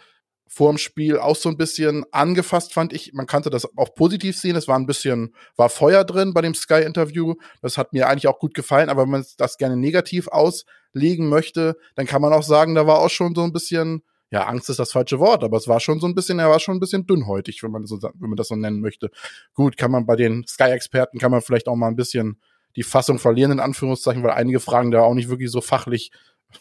vorm 0.52 0.78
Spiel 0.78 1.16
auch 1.16 1.36
so 1.36 1.48
ein 1.48 1.56
bisschen 1.56 2.04
angefasst, 2.10 2.74
fand 2.74 2.92
ich. 2.92 3.12
Man 3.14 3.26
kannte 3.26 3.50
das 3.50 3.68
auch 3.78 3.94
positiv 3.94 4.36
sehen. 4.36 4.56
Es 4.56 4.66
war 4.66 4.76
ein 4.76 4.86
bisschen, 4.86 5.32
war 5.56 5.68
Feuer 5.68 6.02
drin 6.04 6.34
bei 6.34 6.42
dem 6.42 6.54
Sky-Interview. 6.54 7.34
Das 7.62 7.78
hat 7.78 7.92
mir 7.92 8.08
eigentlich 8.08 8.26
auch 8.26 8.40
gut 8.40 8.52
gefallen. 8.52 8.88
Aber 8.88 9.04
wenn 9.04 9.10
man 9.10 9.24
das 9.38 9.58
gerne 9.58 9.76
negativ 9.76 10.26
auslegen 10.26 11.28
möchte, 11.28 11.76
dann 11.94 12.06
kann 12.06 12.20
man 12.20 12.32
auch 12.32 12.42
sagen, 12.42 12.74
da 12.74 12.84
war 12.84 12.98
auch 12.98 13.10
schon 13.10 13.32
so 13.36 13.44
ein 13.44 13.52
bisschen, 13.52 14.02
ja, 14.32 14.44
Angst 14.48 14.68
ist 14.68 14.80
das 14.80 14.90
falsche 14.90 15.20
Wort, 15.20 15.44
aber 15.44 15.56
es 15.56 15.68
war 15.68 15.78
schon 15.78 16.00
so 16.00 16.08
ein 16.08 16.16
bisschen, 16.16 16.40
er 16.40 16.50
war 16.50 16.58
schon 16.58 16.76
ein 16.76 16.80
bisschen 16.80 17.06
dünnhäutig, 17.06 17.62
wenn 17.62 17.70
man, 17.70 17.86
so, 17.86 18.02
wenn 18.02 18.30
man 18.30 18.36
das 18.36 18.48
so 18.48 18.56
nennen 18.56 18.80
möchte. 18.80 19.10
Gut, 19.54 19.76
kann 19.76 19.92
man 19.92 20.04
bei 20.04 20.16
den 20.16 20.44
Sky-Experten, 20.48 21.20
kann 21.20 21.30
man 21.30 21.42
vielleicht 21.42 21.68
auch 21.68 21.76
mal 21.76 21.88
ein 21.88 21.96
bisschen 21.96 22.40
die 22.74 22.82
Fassung 22.82 23.20
verlieren, 23.20 23.52
in 23.52 23.60
Anführungszeichen, 23.60 24.22
weil 24.24 24.32
einige 24.32 24.58
Fragen 24.58 24.90
da 24.90 25.02
auch 25.02 25.14
nicht 25.14 25.28
wirklich 25.28 25.50
so 25.50 25.60
fachlich 25.60 26.10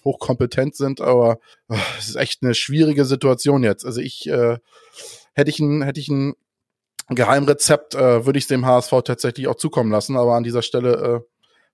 hochkompetent 0.03 0.75
sind, 0.75 1.01
aber 1.01 1.39
oh, 1.69 1.75
es 1.97 2.09
ist 2.09 2.15
echt 2.15 2.43
eine 2.43 2.53
schwierige 2.53 3.05
Situation 3.05 3.63
jetzt. 3.63 3.85
Also 3.85 4.01
ich 4.01 4.27
äh, 4.27 4.57
hätte 5.33 5.49
ich 5.49 5.59
ein 5.59 5.81
hätte 5.81 5.99
ich 5.99 6.09
ein 6.09 6.35
Geheimrezept, 7.09 7.95
äh, 7.95 8.25
würde 8.25 8.39
ich 8.39 8.47
dem 8.47 8.65
HSV 8.65 8.91
tatsächlich 9.03 9.47
auch 9.47 9.55
zukommen 9.55 9.91
lassen, 9.91 10.15
aber 10.15 10.35
an 10.35 10.43
dieser 10.43 10.61
Stelle 10.61 10.93
äh, 10.93 11.19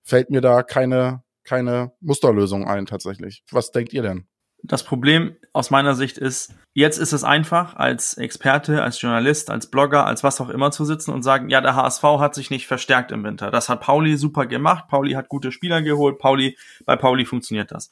fällt 0.02 0.30
mir 0.30 0.40
da 0.40 0.62
keine 0.62 1.22
keine 1.44 1.92
Musterlösung 2.00 2.66
ein 2.66 2.86
tatsächlich. 2.86 3.44
Was 3.50 3.70
denkt 3.70 3.92
ihr 3.92 4.02
denn? 4.02 4.26
Das 4.62 4.84
Problem 4.84 5.36
aus 5.52 5.70
meiner 5.70 5.94
Sicht 5.94 6.18
ist, 6.18 6.54
jetzt 6.72 6.98
ist 6.98 7.12
es 7.12 7.24
einfach, 7.24 7.76
als 7.76 8.14
Experte, 8.14 8.82
als 8.82 9.00
Journalist, 9.00 9.50
als 9.50 9.70
Blogger, 9.70 10.06
als 10.06 10.24
was 10.24 10.40
auch 10.40 10.48
immer 10.48 10.70
zu 10.70 10.84
sitzen 10.84 11.12
und 11.12 11.22
sagen, 11.22 11.50
ja, 11.50 11.60
der 11.60 11.76
HSV 11.76 12.02
hat 12.02 12.34
sich 12.34 12.50
nicht 12.50 12.66
verstärkt 12.66 13.12
im 13.12 13.22
Winter. 13.24 13.50
Das 13.50 13.68
hat 13.68 13.80
Pauli 13.80 14.16
super 14.16 14.46
gemacht. 14.46 14.88
Pauli 14.88 15.12
hat 15.12 15.28
gute 15.28 15.52
Spieler 15.52 15.82
geholt. 15.82 16.18
Pauli, 16.18 16.58
bei 16.84 16.96
Pauli 16.96 17.24
funktioniert 17.24 17.70
das. 17.70 17.90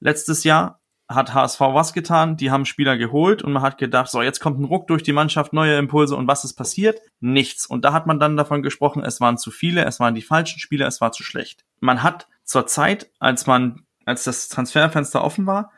Letztes 0.00 0.44
Jahr 0.44 0.80
hat 1.08 1.34
HSV 1.34 1.60
was 1.60 1.92
getan, 1.92 2.36
die 2.36 2.50
haben 2.50 2.64
Spieler 2.64 2.96
geholt 2.96 3.42
und 3.42 3.52
man 3.52 3.62
hat 3.62 3.78
gedacht, 3.78 4.10
so, 4.10 4.22
jetzt 4.22 4.40
kommt 4.40 4.58
ein 4.58 4.64
Ruck 4.64 4.88
durch 4.88 5.02
die 5.02 5.12
Mannschaft, 5.12 5.52
neue 5.52 5.76
Impulse 5.76 6.16
und 6.16 6.26
was 6.26 6.44
ist 6.44 6.54
passiert? 6.54 7.00
Nichts. 7.20 7.66
Und 7.66 7.84
da 7.84 7.92
hat 7.92 8.06
man 8.06 8.18
dann 8.18 8.36
davon 8.36 8.62
gesprochen, 8.62 9.04
es 9.04 9.20
waren 9.20 9.38
zu 9.38 9.50
viele, 9.50 9.84
es 9.84 10.00
waren 10.00 10.14
die 10.14 10.22
falschen 10.22 10.58
Spieler, 10.58 10.86
es 10.86 11.00
war 11.00 11.12
zu 11.12 11.22
schlecht. 11.22 11.64
Man 11.78 12.02
hat 12.02 12.26
zur 12.42 12.66
Zeit, 12.66 13.10
als 13.20 13.46
man, 13.46 13.82
als 14.04 14.24
das 14.24 14.48
Transferfenster 14.48 15.22
offen 15.22 15.46
war, 15.46 15.70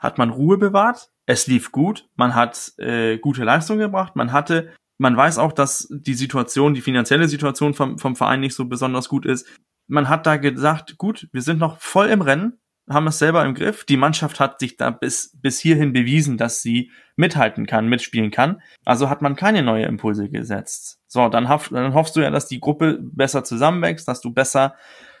hat 0.00 0.18
man 0.18 0.30
Ruhe 0.30 0.58
bewahrt. 0.58 1.10
Es 1.26 1.46
lief 1.46 1.70
gut. 1.70 2.08
Man 2.16 2.34
hat 2.34 2.72
äh, 2.78 3.18
gute 3.18 3.44
Leistung 3.44 3.78
gebracht. 3.78 4.16
Man 4.16 4.32
hatte, 4.32 4.72
man 4.98 5.16
weiß 5.16 5.38
auch, 5.38 5.52
dass 5.52 5.86
die 5.90 6.14
Situation, 6.14 6.74
die 6.74 6.80
finanzielle 6.80 7.28
Situation 7.28 7.74
vom, 7.74 7.98
vom 7.98 8.16
Verein 8.16 8.40
nicht 8.40 8.56
so 8.56 8.64
besonders 8.64 9.08
gut 9.08 9.26
ist. 9.26 9.46
Man 9.86 10.08
hat 10.08 10.26
da 10.26 10.36
gesagt, 10.38 10.96
gut, 10.96 11.28
wir 11.32 11.42
sind 11.42 11.58
noch 11.58 11.78
voll 11.80 12.08
im 12.08 12.22
Rennen, 12.22 12.58
haben 12.88 13.06
es 13.06 13.18
selber 13.18 13.44
im 13.44 13.54
Griff. 13.54 13.84
Die 13.84 13.98
Mannschaft 13.98 14.40
hat 14.40 14.58
sich 14.58 14.76
da 14.76 14.90
bis, 14.90 15.36
bis 15.40 15.60
hierhin 15.60 15.92
bewiesen, 15.92 16.38
dass 16.38 16.62
sie 16.62 16.90
mithalten 17.16 17.66
kann, 17.66 17.88
mitspielen 17.88 18.30
kann. 18.30 18.62
Also 18.84 19.10
hat 19.10 19.20
man 19.20 19.36
keine 19.36 19.62
neue 19.62 19.84
Impulse 19.84 20.30
gesetzt. 20.30 21.00
So, 21.06 21.28
dann, 21.28 21.48
hoff, 21.48 21.68
dann 21.68 21.92
hoffst 21.92 22.16
du 22.16 22.20
ja, 22.20 22.30
dass 22.30 22.46
die 22.46 22.60
Gruppe 22.60 22.98
besser 23.02 23.44
zusammenwächst, 23.44 24.08
dass 24.08 24.20
du 24.20 24.32
besser, 24.32 24.76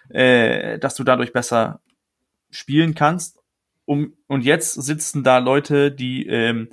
äh, 0.08 0.78
dass 0.78 0.94
du 0.94 1.04
dadurch 1.04 1.32
besser 1.32 1.80
spielen 2.50 2.94
kannst 2.94 3.39
um, 3.84 4.14
und 4.26 4.44
jetzt 4.44 4.74
sitzen 4.74 5.24
da 5.24 5.38
Leute, 5.38 5.90
die, 5.90 6.26
ähm, 6.26 6.70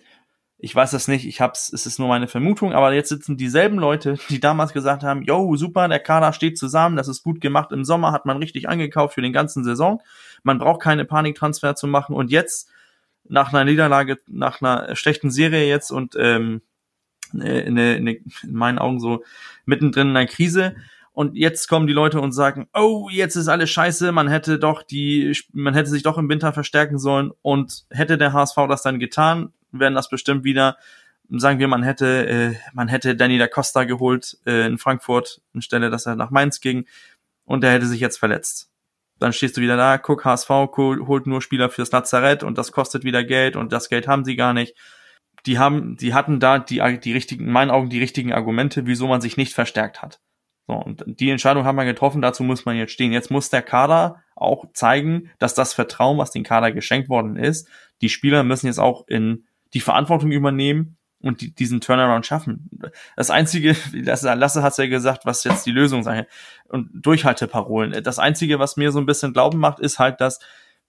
ich 0.60 0.76
weiß 0.76 0.92
das 0.92 1.08
nicht, 1.08 1.26
ich 1.28 1.42
hab's, 1.42 1.72
es 1.72 1.86
ist 1.86 2.00
nur 2.00 2.08
meine 2.08 2.28
Vermutung, 2.28 2.74
aber 2.74 2.94
jetzt 2.94 3.10
sitzen 3.10 3.38
dieselben 3.38 3.78
Leute, 3.78 4.18
die 4.30 4.40
damals 4.40 4.74
gesagt 4.74 5.04
haben, 5.04 5.24
yo, 5.24 5.56
super, 5.56 5.88
der 5.88 6.00
Kader 6.00 6.34
steht 6.34 6.58
zusammen, 6.58 6.96
das 6.96 7.08
ist 7.08 7.24
gut 7.24 7.42
gemacht, 7.42 7.72
im 7.72 7.84
Sommer 7.84 8.12
hat 8.12 8.26
man 8.26 8.38
richtig 8.38 8.70
eingekauft 8.70 9.16
für 9.16 9.22
den 9.22 9.34
ganzen 9.34 9.64
Saison, 9.64 10.02
man 10.44 10.60
braucht 10.60 10.82
keine 10.82 11.06
Paniktransfer 11.06 11.76
zu 11.76 11.88
machen 11.88 12.16
und 12.16 12.32
jetzt, 12.32 12.70
nach 13.30 13.52
einer 13.52 13.66
Niederlage, 13.66 14.20
nach 14.28 14.62
einer 14.62 14.96
schlechten 14.96 15.32
Serie 15.32 15.68
jetzt 15.68 15.92
und 15.92 16.16
ähm, 16.18 16.62
eine, 17.34 17.96
eine, 17.96 18.12
in 18.14 18.54
meinen 18.54 18.80
Augen 18.80 19.00
so 19.00 19.24
mittendrin 19.66 20.10
in 20.10 20.16
einer 20.16 20.28
Krise, 20.28 20.76
und 21.18 21.36
jetzt 21.36 21.68
kommen 21.68 21.88
die 21.88 21.94
Leute 21.94 22.22
und 22.22 22.32
sagen, 22.32 22.70
oh, 22.76 23.10
jetzt 23.10 23.36
ist 23.36 23.48
alles 23.48 23.72
scheiße, 23.72 24.12
man 24.12 24.28
hätte 24.28 24.60
doch 24.60 24.84
die, 24.84 25.36
man 25.52 25.74
hätte 25.74 25.90
sich 25.90 26.04
doch 26.04 26.20
im 26.20 26.30
Winter 26.30 26.54
verstärken 26.54 27.00
sollen 27.00 27.32
und 27.42 27.88
hätte 27.90 28.20
der 28.20 28.34
HSV 28.34 28.56
das 28.70 28.84
dann 28.84 29.00
getan, 29.00 29.52
wären 29.72 29.96
das 29.96 30.10
bestimmt 30.10 30.44
wieder, 30.44 30.78
sagen 31.28 31.58
wir, 31.58 31.68
man 31.68 31.82
hätte, 31.82 32.28
äh, 32.28 32.56
man 32.72 32.88
hätte 32.88 33.16
Danny 33.16 33.40
da 33.40 33.48
Costa 33.48 33.86
geholt 33.86 34.38
äh, 34.46 34.68
in 34.68 34.78
Frankfurt, 34.78 35.42
anstelle, 35.56 35.90
dass 35.90 36.06
er 36.06 36.16
nach 36.16 36.30
Mainz 36.30 36.62
ging 36.62 36.86
und 37.46 37.62
der 37.62 37.72
hätte 37.72 37.88
sich 37.88 38.00
jetzt 38.00 38.20
verletzt. 38.20 38.70
Dann 39.18 39.34
stehst 39.34 39.58
du 39.58 39.62
wieder 39.62 39.76
da, 39.76 39.98
guck, 39.98 40.24
HSV 40.24 40.50
holt 40.78 41.26
nur 41.26 41.42
Spieler 41.42 41.70
fürs 41.70 41.92
Lazarett 41.92 42.44
und 42.44 42.60
das 42.60 42.72
kostet 42.72 43.04
wieder 43.04 43.24
Geld 43.24 43.56
und 43.56 43.74
das 43.74 43.90
Geld 43.90 44.08
haben 44.08 44.24
sie 44.24 44.36
gar 44.36 44.54
nicht. 44.54 44.76
Die 45.48 45.58
haben, 45.58 45.98
die 45.98 46.14
hatten 46.14 46.40
da 46.40 46.60
die, 46.60 46.80
die 47.04 47.14
richtigen, 47.14 47.46
in 47.46 47.52
meinen 47.52 47.72
Augen 47.72 47.90
die 47.90 48.00
richtigen 48.00 48.34
Argumente, 48.34 48.86
wieso 48.86 49.08
man 49.08 49.22
sich 49.22 49.36
nicht 49.36 49.56
verstärkt 49.56 50.04
hat. 50.04 50.20
So, 50.68 50.74
und 50.74 51.04
die 51.08 51.30
Entscheidung 51.30 51.64
haben 51.64 51.78
wir 51.78 51.86
getroffen, 51.86 52.22
dazu 52.22 52.44
muss 52.44 52.66
man 52.66 52.76
jetzt 52.76 52.92
stehen. 52.92 53.14
Jetzt 53.14 53.32
muss 53.32 53.50
der 53.50 53.62
Kader 53.62 54.22
auch 54.36 54.66
zeigen, 54.74 55.32
dass 55.40 55.54
das 55.54 55.74
Vertrauen, 55.74 56.18
was 56.18 56.32
den 56.32 56.44
Kader 56.44 56.74
geschenkt 56.74 57.10
worden 57.10 57.38
ist, 57.38 57.70
die 58.02 58.10
Spieler 58.10 58.44
müssen 58.44 58.68
jetzt 58.68 58.80
auch 58.80 59.08
in 59.08 59.46
die 59.74 59.80
Verantwortung 59.80 60.32
übernehmen 60.32 60.98
und 61.22 61.42
die, 61.42 61.56
diesen 61.56 61.82
Turnaround 61.82 62.26
schaffen. 62.26 62.70
Das 63.16 63.32
Einzige, 63.32 63.76
Lasse, 63.94 64.34
Lasse 64.34 64.62
hat 64.62 64.78
ja 64.78 64.88
gesagt, 64.88 65.26
was 65.26 65.46
jetzt 65.46 65.66
die 65.66 65.72
Lösung 65.72 66.04
sei, 66.04 66.28
und 66.68 66.90
Durchhalteparolen. 66.94 68.04
Das 68.04 68.20
Einzige, 68.20 68.60
was 68.60 68.78
mir 68.78 68.92
so 68.92 69.00
ein 69.00 69.06
bisschen 69.06 69.34
Glauben 69.34 69.60
macht, 69.60 69.80
ist 69.80 70.00
halt, 70.00 70.22
dass 70.22 70.40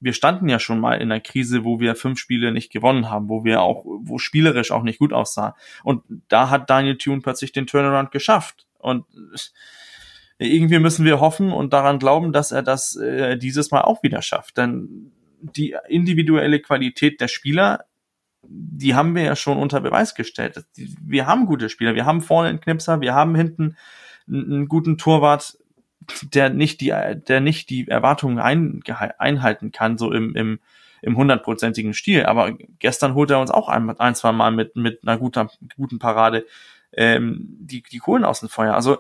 wir 0.01 0.13
standen 0.13 0.49
ja 0.49 0.59
schon 0.59 0.79
mal 0.79 0.95
in 0.95 1.11
einer 1.11 1.21
Krise, 1.21 1.65
wo 1.65 1.81
wir 1.81 1.97
fünf 1.97 2.21
Spiele 2.21 2.53
nicht 2.53 2.71
gewonnen 2.73 3.11
haben, 3.11 3.29
wo 3.29 3.45
wir 3.45 3.63
auch, 3.63 3.85
wo 3.85 4.19
spielerisch 4.19 4.71
auch 4.71 4.83
nicht 4.83 5.01
gut 5.01 5.13
aussah. 5.13 5.57
Und 5.83 6.05
da 6.29 6.51
hat 6.51 6.71
Daniel 6.71 6.99
Thune 6.99 7.21
plötzlich 7.21 7.51
den 7.51 7.67
Turnaround 7.67 8.13
geschafft. 8.13 8.68
Und 8.79 9.05
irgendwie 10.39 10.79
müssen 10.79 11.05
wir 11.05 11.21
hoffen 11.21 11.53
und 11.53 11.73
daran 11.73 11.99
glauben, 11.99 12.33
dass 12.33 12.53
er 12.53 12.63
das 12.63 12.97
äh, 12.97 13.37
dieses 13.37 13.71
Mal 13.71 13.83
auch 13.83 14.03
wieder 14.03 14.23
schafft. 14.23 14.57
Denn 14.57 15.13
die 15.41 15.77
individuelle 15.89 16.61
Qualität 16.61 17.21
der 17.21 17.29
Spieler, 17.29 17.85
die 18.43 18.95
haben 18.95 19.15
wir 19.15 19.23
ja 19.23 19.37
schon 19.37 19.59
unter 19.59 19.81
Beweis 19.81 20.15
gestellt. 20.15 20.65
Wir 20.75 21.27
haben 21.27 21.47
gute 21.47 21.69
Spieler, 21.69 21.95
wir 21.95 22.07
haben 22.07 22.21
vorne 22.21 22.49
einen 22.49 22.61
Knipser, 22.61 23.01
wir 23.01 23.15
haben 23.15 23.35
hinten 23.35 23.77
einen 24.29 24.69
guten 24.69 24.97
Torwart. 24.97 25.59
der 26.33 26.51
nicht 26.51 26.81
die, 26.81 26.95
der 27.27 27.41
nicht 27.41 27.69
die 27.71 27.89
Erwartungen 27.89 28.39
ein, 28.39 28.81
einhalten 29.19 29.73
kann, 29.73 29.99
so 29.99 30.13
im, 30.13 30.35
im, 30.37 30.61
im 31.03 31.17
hundertprozentigen 31.17 31.95
Stil. 31.95 32.27
Aber 32.27 32.53
gestern 32.79 33.15
holt 33.15 33.31
er 33.31 33.41
uns 33.41 33.51
auch 33.51 33.69
ein, 33.69 33.91
ein 33.99 34.15
zwei 34.15 34.33
Mal 34.33 34.53
mit, 34.53 34.77
mit 34.77 35.01
einer 35.03 35.19
guten, 35.19 35.49
guten 35.77 35.99
Parade 35.99 36.47
ähm, 36.99 37.47
die, 37.61 37.83
die 37.83 37.99
Kohlen 37.99 38.25
aus 38.25 38.41
dem 38.41 38.49
Feuer. 38.49 38.75
Also 38.75 38.99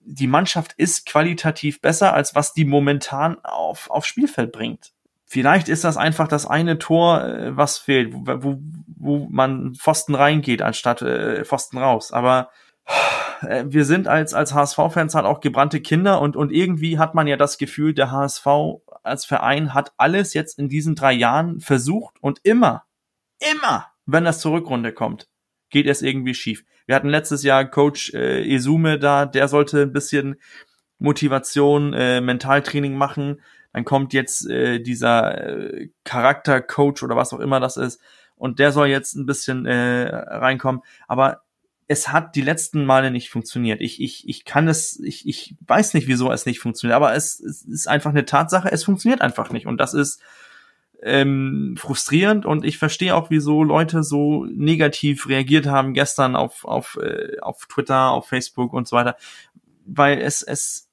die 0.00 0.26
Mannschaft 0.26 0.74
ist 0.76 1.06
qualitativ 1.06 1.80
besser, 1.80 2.12
als 2.12 2.34
was 2.34 2.52
die 2.52 2.64
momentan 2.64 3.38
auf, 3.42 3.90
aufs 3.90 4.08
Spielfeld 4.08 4.52
bringt. 4.52 4.92
Vielleicht 5.24 5.68
ist 5.68 5.84
das 5.84 5.96
einfach 5.96 6.28
das 6.28 6.46
eine 6.46 6.78
Tor, 6.78 7.24
äh, 7.24 7.56
was 7.56 7.78
fehlt, 7.78 8.12
wo, 8.12 8.24
wo, 8.26 8.58
wo 8.86 9.28
man 9.30 9.74
Pfosten 9.74 10.14
reingeht, 10.14 10.60
anstatt 10.60 11.02
äh, 11.02 11.44
Pfosten 11.44 11.78
raus. 11.78 12.12
Aber 12.12 12.50
äh, 13.42 13.64
wir 13.66 13.84
sind 13.84 14.06
als, 14.08 14.34
als 14.34 14.54
HSV-Fans 14.54 15.14
halt 15.14 15.26
auch 15.26 15.40
gebrannte 15.40 15.80
Kinder 15.80 16.20
und, 16.20 16.36
und 16.36 16.52
irgendwie 16.52 16.98
hat 16.98 17.14
man 17.14 17.26
ja 17.26 17.36
das 17.36 17.56
Gefühl, 17.58 17.94
der 17.94 18.10
HSV 18.10 18.46
als 19.02 19.24
Verein 19.24 19.72
hat 19.72 19.92
alles 19.96 20.34
jetzt 20.34 20.58
in 20.58 20.68
diesen 20.68 20.94
drei 20.94 21.12
Jahren 21.12 21.60
versucht 21.60 22.16
und 22.20 22.40
immer, 22.42 22.84
immer, 23.38 23.86
wenn 24.04 24.24
das 24.24 24.40
zur 24.40 24.52
Rückrunde 24.52 24.92
kommt, 24.92 25.28
geht 25.70 25.86
es 25.86 26.02
irgendwie 26.02 26.34
schief. 26.34 26.64
Wir 26.90 26.96
hatten 26.96 27.08
letztes 27.08 27.44
Jahr 27.44 27.66
Coach 27.66 28.12
äh, 28.14 28.52
Esume 28.52 28.98
da, 28.98 29.24
der 29.24 29.46
sollte 29.46 29.82
ein 29.82 29.92
bisschen 29.92 30.34
Motivation, 30.98 31.92
äh, 31.92 32.20
Mentaltraining 32.20 32.96
machen. 32.96 33.42
Dann 33.72 33.84
kommt 33.84 34.12
jetzt 34.12 34.50
äh, 34.50 34.80
dieser 34.80 35.40
äh, 35.40 35.90
Charaktercoach 36.02 37.04
oder 37.04 37.14
was 37.14 37.32
auch 37.32 37.38
immer 37.38 37.60
das 37.60 37.76
ist 37.76 38.00
und 38.34 38.58
der 38.58 38.72
soll 38.72 38.88
jetzt 38.88 39.14
ein 39.14 39.24
bisschen 39.24 39.66
äh, 39.66 40.08
reinkommen. 40.08 40.80
Aber 41.06 41.42
es 41.86 42.08
hat 42.08 42.34
die 42.34 42.42
letzten 42.42 42.84
Male 42.84 43.12
nicht 43.12 43.30
funktioniert. 43.30 43.80
Ich, 43.80 44.02
ich, 44.02 44.28
ich 44.28 44.44
kann 44.44 44.66
es, 44.66 44.98
ich, 44.98 45.28
ich 45.28 45.54
weiß 45.68 45.94
nicht, 45.94 46.08
wieso 46.08 46.32
es 46.32 46.44
nicht 46.44 46.58
funktioniert, 46.58 46.96
aber 46.96 47.14
es, 47.14 47.38
es 47.38 47.62
ist 47.62 47.86
einfach 47.86 48.10
eine 48.10 48.24
Tatsache, 48.24 48.72
es 48.72 48.82
funktioniert 48.82 49.20
einfach 49.20 49.52
nicht. 49.52 49.68
Und 49.68 49.78
das 49.78 49.94
ist 49.94 50.20
ähm, 51.02 51.76
frustrierend 51.78 52.44
und 52.44 52.64
ich 52.64 52.78
verstehe 52.78 53.14
auch, 53.14 53.30
wieso 53.30 53.62
Leute 53.64 54.02
so 54.02 54.44
negativ 54.44 55.28
reagiert 55.28 55.66
haben 55.66 55.94
gestern 55.94 56.36
auf, 56.36 56.64
auf, 56.64 56.98
äh, 57.02 57.38
auf 57.40 57.66
Twitter, 57.66 58.10
auf 58.10 58.28
Facebook 58.28 58.72
und 58.72 58.86
so 58.86 58.96
weiter. 58.96 59.16
Weil 59.86 60.18
es, 60.18 60.42
es, 60.42 60.90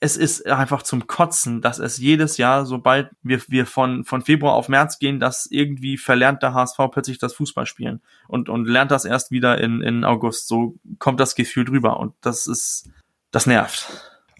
es 0.00 0.16
ist 0.16 0.46
einfach 0.46 0.82
zum 0.82 1.06
Kotzen, 1.06 1.60
dass 1.60 1.78
es 1.78 1.98
jedes 1.98 2.38
Jahr, 2.38 2.64
sobald 2.64 3.10
wir, 3.22 3.42
wir 3.48 3.66
von, 3.66 4.04
von 4.04 4.22
Februar 4.22 4.54
auf 4.54 4.68
März 4.68 4.98
gehen, 4.98 5.20
dass 5.20 5.46
irgendwie 5.46 5.98
verlernt 5.98 6.42
der 6.42 6.54
HSV 6.54 6.78
plötzlich 6.90 7.18
das 7.18 7.34
Fußballspielen 7.34 8.00
und, 8.28 8.48
und 8.48 8.64
lernt 8.64 8.90
das 8.90 9.04
erst 9.04 9.30
wieder 9.30 9.60
in, 9.60 9.82
in 9.82 10.04
August. 10.04 10.48
So 10.48 10.76
kommt 10.98 11.20
das 11.20 11.34
Gefühl 11.34 11.66
drüber 11.66 12.00
und 12.00 12.14
das 12.22 12.46
ist, 12.46 12.88
das 13.30 13.46
nervt. 13.46 13.88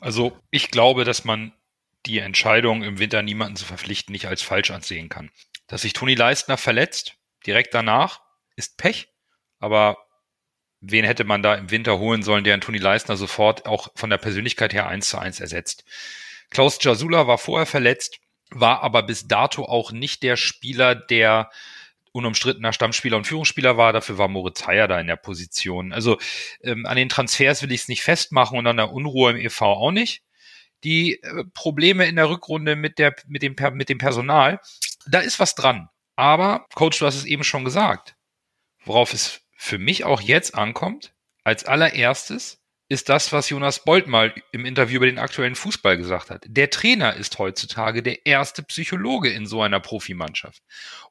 Also 0.01 0.33
ich 0.51 0.71
glaube, 0.71 1.05
dass 1.05 1.27
man 1.27 1.53
die 2.07 2.19
Entscheidung, 2.19 2.83
im 2.83 2.99
Winter 2.99 3.23
niemanden 3.23 3.57
zu 3.57 3.65
verpflichten, 3.65 4.13
nicht 4.13 4.27
als 4.27 4.43
falsch 4.43 4.71
ansehen 4.71 5.09
kann. 5.09 5.31
Dass 5.67 5.83
sich 5.83 5.93
Toni 5.93 6.15
Leistner 6.15 6.57
verletzt, 6.57 7.17
direkt 7.47 7.75
danach, 7.75 8.21
ist 8.57 8.77
Pech. 8.77 9.09
Aber 9.59 9.99
wen 10.81 11.05
hätte 11.05 11.25
man 11.25 11.43
da 11.43 11.55
im 11.55 11.71
Winter 11.71 11.99
holen 11.99 12.23
sollen, 12.23 12.45
der 12.45 12.59
Toni 12.61 12.79
Leistner 12.79 13.17
sofort 13.17 13.67
auch 13.67 13.89
von 13.95 14.11
der 14.11 14.19
Persönlichkeit 14.19 14.73
her 14.73 14.89
eins 14.89 15.09
zu 15.09 15.19
eins 15.19 15.41
ersetzt? 15.41 15.85
Klaus 16.51 16.79
Jasula 16.81 17.27
war 17.27 17.39
vorher 17.39 17.67
verletzt, 17.67 18.19
war 18.51 18.83
aber 18.83 19.03
bis 19.03 19.29
dato 19.29 19.65
auch 19.65 19.93
nicht 19.93 20.23
der 20.23 20.37
Spieler, 20.37 20.95
der 20.95 21.51
unumstrittener 22.13 22.73
Stammspieler 22.73 23.17
und 23.17 23.27
Führungsspieler 23.27 23.77
war. 23.77 23.93
Dafür 23.93 24.19
war 24.19 24.27
Moritz 24.27 24.67
Heyer 24.67 24.89
da 24.89 24.99
in 24.99 25.07
der 25.07 25.17
Position. 25.17 25.93
Also 25.93 26.19
ähm, 26.63 26.87
an 26.87 26.97
den 26.97 27.09
Transfers 27.09 27.63
will 27.63 27.71
ich 27.71 27.83
es 27.83 27.89
nicht 27.89 28.03
festmachen 28.03 28.59
und 28.59 28.67
an 28.67 28.79
der 28.79 28.91
Unruhe 28.91 29.31
im 29.31 29.37
EV 29.37 29.63
auch 29.63 29.93
nicht 29.93 30.25
die 30.85 31.23
äh, 31.23 31.45
Probleme 31.55 32.07
in 32.07 32.17
der 32.17 32.29
Rückrunde 32.29 32.77
mit, 32.77 32.99
der, 32.99 33.15
mit, 33.27 33.43
dem, 33.43 33.57
mit 33.73 33.89
dem 33.89 33.99
Personal, 33.99 34.61
da 35.07 35.21
ist 35.21 35.41
was 35.41 35.55
dran. 35.55 35.89
Aber, 36.17 36.67
Coach, 36.75 36.99
du 36.99 37.07
hast 37.07 37.17
es 37.17 37.25
eben 37.25 37.45
schon 37.45 37.65
gesagt, 37.65 38.17
worauf 38.85 39.13
es 39.13 39.41
für 39.57 39.79
mich 39.79 40.05
auch 40.05 40.21
jetzt 40.21 40.55
ankommt, 40.55 41.15
als 41.45 41.65
allererstes, 41.65 42.61
ist 42.91 43.09
das, 43.09 43.33
was 43.33 43.49
Jonas 43.49 43.85
Bolt 43.85 44.09
mal 44.09 44.35
im 44.51 44.67
Interview 44.67 44.97
über 44.97 45.07
den 45.07 45.21
aktuellen 45.21 45.55
Fußball 45.55 45.97
gesagt 45.97 46.29
hat. 46.29 46.45
Der 46.49 46.71
Trainer 46.71 47.15
ist 47.15 47.39
heutzutage 47.39 48.03
der 48.03 48.27
erste 48.27 48.65
Psychologe 48.65 49.31
in 49.31 49.47
so 49.47 49.63
einer 49.63 49.79
Profimannschaft. 49.79 50.61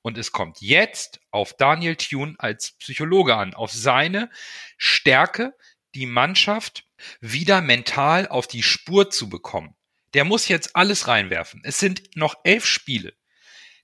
Und 0.01 0.17
es 0.17 0.34
kommt 0.34 0.60
jetzt 0.60 1.21
auf 1.32 1.53
Daniel 1.53 1.95
Thune 1.95 2.36
als 2.38 2.73
Psychologe 2.79 3.38
an, 3.38 3.53
auf 3.53 3.71
seine 3.71 4.29
Stärke, 4.77 5.53
die 5.95 6.06
Mannschaft 6.06 6.86
wieder 7.19 7.62
mental 7.62 8.28
auf 8.28 8.47
die 8.47 8.63
Spur 8.63 9.10
zu 9.10 9.30
bekommen. 9.30 9.75
Der 10.13 10.25
muss 10.25 10.47
jetzt 10.47 10.75
alles 10.75 11.08
reinwerfen. 11.08 11.62
Es 11.63 11.80
sind 11.80 12.15
noch 12.15 12.36
elf 12.43 12.65
Spiele. 12.65 13.13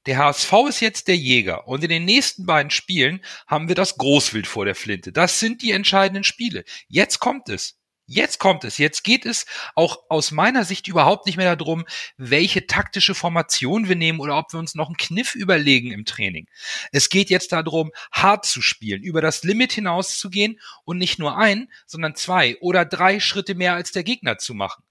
Der 0.05 0.17
HSV 0.17 0.53
ist 0.69 0.79
jetzt 0.81 1.07
der 1.07 1.17
Jäger 1.17 1.67
und 1.67 1.83
in 1.83 1.89
den 1.89 2.05
nächsten 2.05 2.45
beiden 2.45 2.69
Spielen 2.69 3.23
haben 3.47 3.67
wir 3.67 3.75
das 3.75 3.97
Großwild 3.97 4.45
vor 4.45 4.65
der 4.65 4.75
Flinte. 4.75 5.11
Das 5.11 5.39
sind 5.39 5.63
die 5.63 5.71
entscheidenden 5.71 6.23
Spiele. 6.23 6.63
Jetzt 6.87 7.19
kommt 7.19 7.49
es. 7.49 7.79
Jetzt 8.07 8.37
kommt 8.37 8.63
es. 8.63 8.77
Jetzt 8.77 9.03
geht 9.03 9.25
es 9.25 9.47
auch 9.73 10.03
aus 10.09 10.29
meiner 10.29 10.63
Sicht 10.63 10.87
überhaupt 10.87 11.25
nicht 11.25 11.37
mehr 11.37 11.55
darum, 11.55 11.85
welche 12.17 12.67
taktische 12.67 13.15
Formation 13.15 13.89
wir 13.89 13.95
nehmen 13.95 14.19
oder 14.19 14.37
ob 14.37 14.53
wir 14.53 14.59
uns 14.59 14.75
noch 14.75 14.87
einen 14.87 14.97
Kniff 14.97 15.33
überlegen 15.33 15.91
im 15.91 16.05
Training. 16.05 16.47
Es 16.91 17.09
geht 17.09 17.31
jetzt 17.31 17.51
darum, 17.51 17.91
hart 18.11 18.45
zu 18.45 18.61
spielen, 18.61 19.01
über 19.01 19.21
das 19.21 19.43
Limit 19.43 19.73
hinauszugehen 19.73 20.59
und 20.83 20.99
nicht 20.99 21.17
nur 21.17 21.35
ein, 21.37 21.71
sondern 21.87 22.15
zwei 22.15 22.57
oder 22.59 22.85
drei 22.85 23.19
Schritte 23.19 23.55
mehr 23.55 23.73
als 23.73 23.91
der 23.91 24.03
Gegner 24.03 24.37
zu 24.37 24.53
machen. 24.53 24.83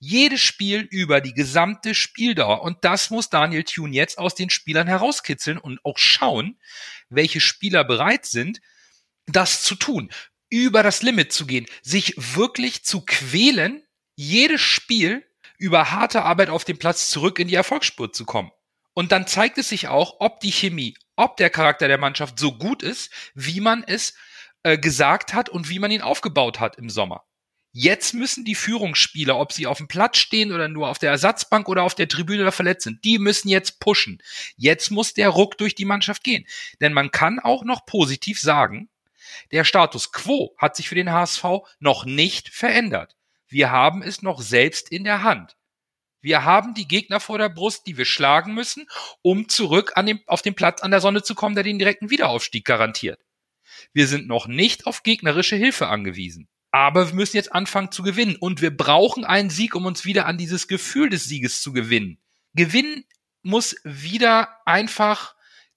Jedes 0.00 0.40
Spiel 0.40 0.80
über 0.90 1.20
die 1.20 1.34
gesamte 1.34 1.94
Spieldauer. 1.94 2.62
Und 2.62 2.78
das 2.84 3.10
muss 3.10 3.30
Daniel 3.30 3.62
Thune 3.62 3.94
jetzt 3.94 4.18
aus 4.18 4.34
den 4.34 4.50
Spielern 4.50 4.88
herauskitzeln 4.88 5.58
und 5.58 5.78
auch 5.84 5.98
schauen, 5.98 6.58
welche 7.10 7.40
Spieler 7.40 7.84
bereit 7.84 8.26
sind, 8.26 8.60
das 9.26 9.62
zu 9.62 9.76
tun 9.76 10.10
über 10.48 10.82
das 10.82 11.02
Limit 11.02 11.32
zu 11.32 11.46
gehen, 11.46 11.66
sich 11.82 12.14
wirklich 12.16 12.84
zu 12.84 13.04
quälen, 13.04 13.82
jedes 14.14 14.60
Spiel 14.60 15.24
über 15.58 15.90
harte 15.90 16.22
Arbeit 16.22 16.50
auf 16.50 16.64
dem 16.64 16.78
Platz 16.78 17.10
zurück 17.10 17.38
in 17.38 17.48
die 17.48 17.54
Erfolgsspur 17.54 18.12
zu 18.12 18.24
kommen. 18.24 18.50
Und 18.94 19.12
dann 19.12 19.26
zeigt 19.26 19.58
es 19.58 19.68
sich 19.68 19.88
auch, 19.88 20.16
ob 20.20 20.40
die 20.40 20.52
Chemie, 20.52 20.96
ob 21.16 21.36
der 21.36 21.50
Charakter 21.50 21.88
der 21.88 21.98
Mannschaft 21.98 22.38
so 22.38 22.56
gut 22.56 22.82
ist, 22.82 23.10
wie 23.34 23.60
man 23.60 23.84
es 23.86 24.14
äh, 24.62 24.78
gesagt 24.78 25.34
hat 25.34 25.48
und 25.48 25.68
wie 25.68 25.78
man 25.78 25.90
ihn 25.90 26.02
aufgebaut 26.02 26.60
hat 26.60 26.76
im 26.76 26.88
Sommer. 26.88 27.24
Jetzt 27.78 28.14
müssen 28.14 28.46
die 28.46 28.54
Führungsspieler, 28.54 29.38
ob 29.38 29.52
sie 29.52 29.66
auf 29.66 29.76
dem 29.76 29.86
Platz 29.86 30.16
stehen 30.16 30.50
oder 30.50 30.66
nur 30.66 30.88
auf 30.88 30.98
der 30.98 31.10
Ersatzbank 31.10 31.68
oder 31.68 31.82
auf 31.82 31.94
der 31.94 32.08
Tribüne 32.08 32.40
oder 32.40 32.52
verletzt 32.52 32.84
sind, 32.84 33.04
die 33.04 33.18
müssen 33.18 33.50
jetzt 33.50 33.80
pushen. 33.80 34.22
Jetzt 34.56 34.90
muss 34.90 35.12
der 35.12 35.28
Ruck 35.28 35.58
durch 35.58 35.74
die 35.74 35.84
Mannschaft 35.84 36.24
gehen. 36.24 36.46
Denn 36.80 36.94
man 36.94 37.10
kann 37.10 37.38
auch 37.38 37.64
noch 37.64 37.84
positiv 37.84 38.40
sagen, 38.40 38.88
der 39.52 39.64
Status 39.64 40.12
quo 40.12 40.54
hat 40.58 40.76
sich 40.76 40.88
für 40.88 40.94
den 40.94 41.12
HSV 41.12 41.44
noch 41.78 42.04
nicht 42.04 42.48
verändert. 42.48 43.16
Wir 43.48 43.70
haben 43.70 44.02
es 44.02 44.22
noch 44.22 44.40
selbst 44.40 44.90
in 44.90 45.04
der 45.04 45.22
Hand. 45.22 45.56
Wir 46.20 46.44
haben 46.44 46.74
die 46.74 46.88
Gegner 46.88 47.20
vor 47.20 47.38
der 47.38 47.48
Brust, 47.48 47.86
die 47.86 47.96
wir 47.96 48.04
schlagen 48.04 48.52
müssen, 48.52 48.88
um 49.22 49.48
zurück 49.48 49.92
dem, 49.96 50.20
auf 50.26 50.42
den 50.42 50.54
Platz 50.54 50.82
an 50.82 50.90
der 50.90 51.00
Sonne 51.00 51.22
zu 51.22 51.34
kommen, 51.34 51.54
der 51.54 51.62
den 51.62 51.78
direkten 51.78 52.10
Wiederaufstieg 52.10 52.64
garantiert. 52.64 53.20
Wir 53.92 54.08
sind 54.08 54.26
noch 54.26 54.48
nicht 54.48 54.86
auf 54.86 55.04
gegnerische 55.04 55.54
Hilfe 55.54 55.86
angewiesen. 55.86 56.48
Aber 56.72 57.06
wir 57.06 57.14
müssen 57.14 57.36
jetzt 57.36 57.52
anfangen 57.52 57.92
zu 57.92 58.02
gewinnen. 58.02 58.36
Und 58.36 58.60
wir 58.60 58.76
brauchen 58.76 59.24
einen 59.24 59.50
Sieg, 59.50 59.74
um 59.76 59.86
uns 59.86 60.04
wieder 60.04 60.26
an 60.26 60.36
dieses 60.36 60.66
Gefühl 60.66 61.10
des 61.10 61.26
Sieges 61.26 61.62
zu 61.62 61.72
gewinnen. 61.72 62.18
Gewinnen 62.54 63.04
muss 63.42 63.76
wieder 63.84 64.48
einfach 64.66 65.35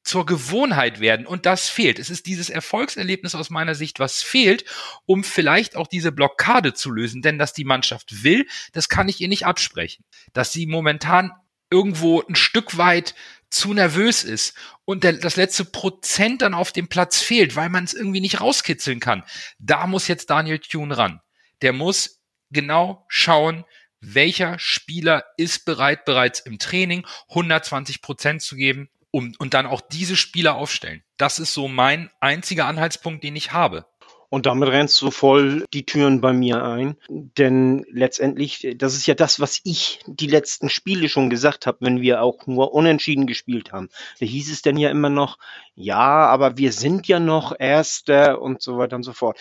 zur 0.10 0.26
Gewohnheit 0.26 1.00
werden 1.00 1.28
und 1.28 1.46
das 1.46 1.70
fehlt. 1.70 2.00
Es 2.00 2.10
ist 2.10 2.26
dieses 2.26 2.50
Erfolgserlebnis 2.50 3.36
aus 3.36 3.52
meiner 3.52 3.76
Sicht, 3.76 4.00
was 4.00 4.24
fehlt, 4.24 4.66
um 5.06 5.24
vielleicht 5.24 5.76
auch 5.76 5.86
diese 5.86 6.12
Blockade 6.12 6.74
zu 6.74 6.90
lösen. 6.90 7.22
Denn 7.22 7.38
dass 7.38 7.54
die 7.54 7.64
Mannschaft 7.64 8.24
will, 8.24 8.48
das 8.74 8.90
kann 8.90 9.08
ich 9.08 9.22
ihr 9.22 9.28
nicht 9.28 9.46
absprechen. 9.46 10.04
Dass 10.34 10.52
sie 10.52 10.66
momentan 10.66 11.32
irgendwo 11.70 12.24
ein 12.28 12.36
Stück 12.36 12.80
weit 12.80 13.14
zu 13.52 13.76
nervös 13.76 14.24
ist 14.24 14.56
und 14.84 15.04
der, 15.04 15.14
das 15.14 15.36
letzte 15.36 15.64
Prozent 15.64 16.42
dann 16.42 16.56
auf 16.56 16.72
dem 16.72 16.88
Platz 16.88 17.22
fehlt, 17.22 17.56
weil 17.56 17.70
man 17.70 17.84
es 17.84 17.94
irgendwie 17.94 18.22
nicht 18.22 18.42
rauskitzeln 18.42 19.00
kann. 19.00 19.24
Da 19.60 19.86
muss 19.86 20.08
jetzt 20.08 20.32
Daniel 20.32 20.58
Thune 20.58 20.98
ran. 20.98 21.22
Der 21.62 21.72
muss 21.72 22.24
genau 22.50 23.06
schauen, 23.10 23.64
welcher 24.02 24.58
Spieler 24.58 25.24
ist 25.38 25.66
bereit, 25.66 26.04
bereits 26.06 26.40
im 26.40 26.58
Training 26.58 27.06
120 27.28 28.02
Prozent 28.02 28.42
zu 28.42 28.56
geben 28.56 28.90
um, 29.12 29.34
und 29.40 29.54
dann 29.54 29.66
auch 29.66 29.82
diese 29.82 30.16
Spieler 30.16 30.56
aufstellen. 30.56 31.04
Das 31.18 31.40
ist 31.40 31.54
so 31.54 31.68
mein 31.68 32.10
einziger 32.20 32.66
Anhaltspunkt, 32.66 33.24
den 33.24 33.36
ich 33.36 33.52
habe. 33.52 33.86
Und 34.30 34.46
damit 34.46 34.70
rennst 34.70 35.02
du 35.02 35.10
voll 35.10 35.66
die 35.74 35.88
Türen 35.88 36.22
bei 36.22 36.34
mir 36.34 36.64
ein. 36.64 36.96
Denn 37.10 37.84
letztendlich, 37.90 38.76
das 38.78 38.96
ist 38.96 39.08
ja 39.08 39.16
das, 39.16 39.40
was 39.40 39.60
ich 39.64 40.02
die 40.06 40.28
letzten 40.28 40.70
Spiele 40.70 41.10
schon 41.10 41.32
gesagt 41.32 41.66
habe, 41.66 41.80
wenn 41.82 42.02
wir 42.02 42.22
auch 42.22 42.46
nur 42.46 42.74
unentschieden 42.74 43.26
gespielt 43.26 43.72
haben. 43.72 43.90
Da 44.20 44.28
hieß 44.28 44.52
es 44.52 44.62
dann 44.62 44.78
ja 44.78 44.92
immer 44.92 45.10
noch, 45.10 45.40
ja, 45.74 45.98
aber 46.28 46.58
wir 46.58 46.72
sind 46.72 47.08
ja 47.08 47.20
noch 47.20 47.60
Erster 47.60 48.40
und 48.40 48.62
so 48.62 48.78
weiter 48.78 48.96
und 48.96 49.04
so 49.04 49.14
fort. 49.14 49.40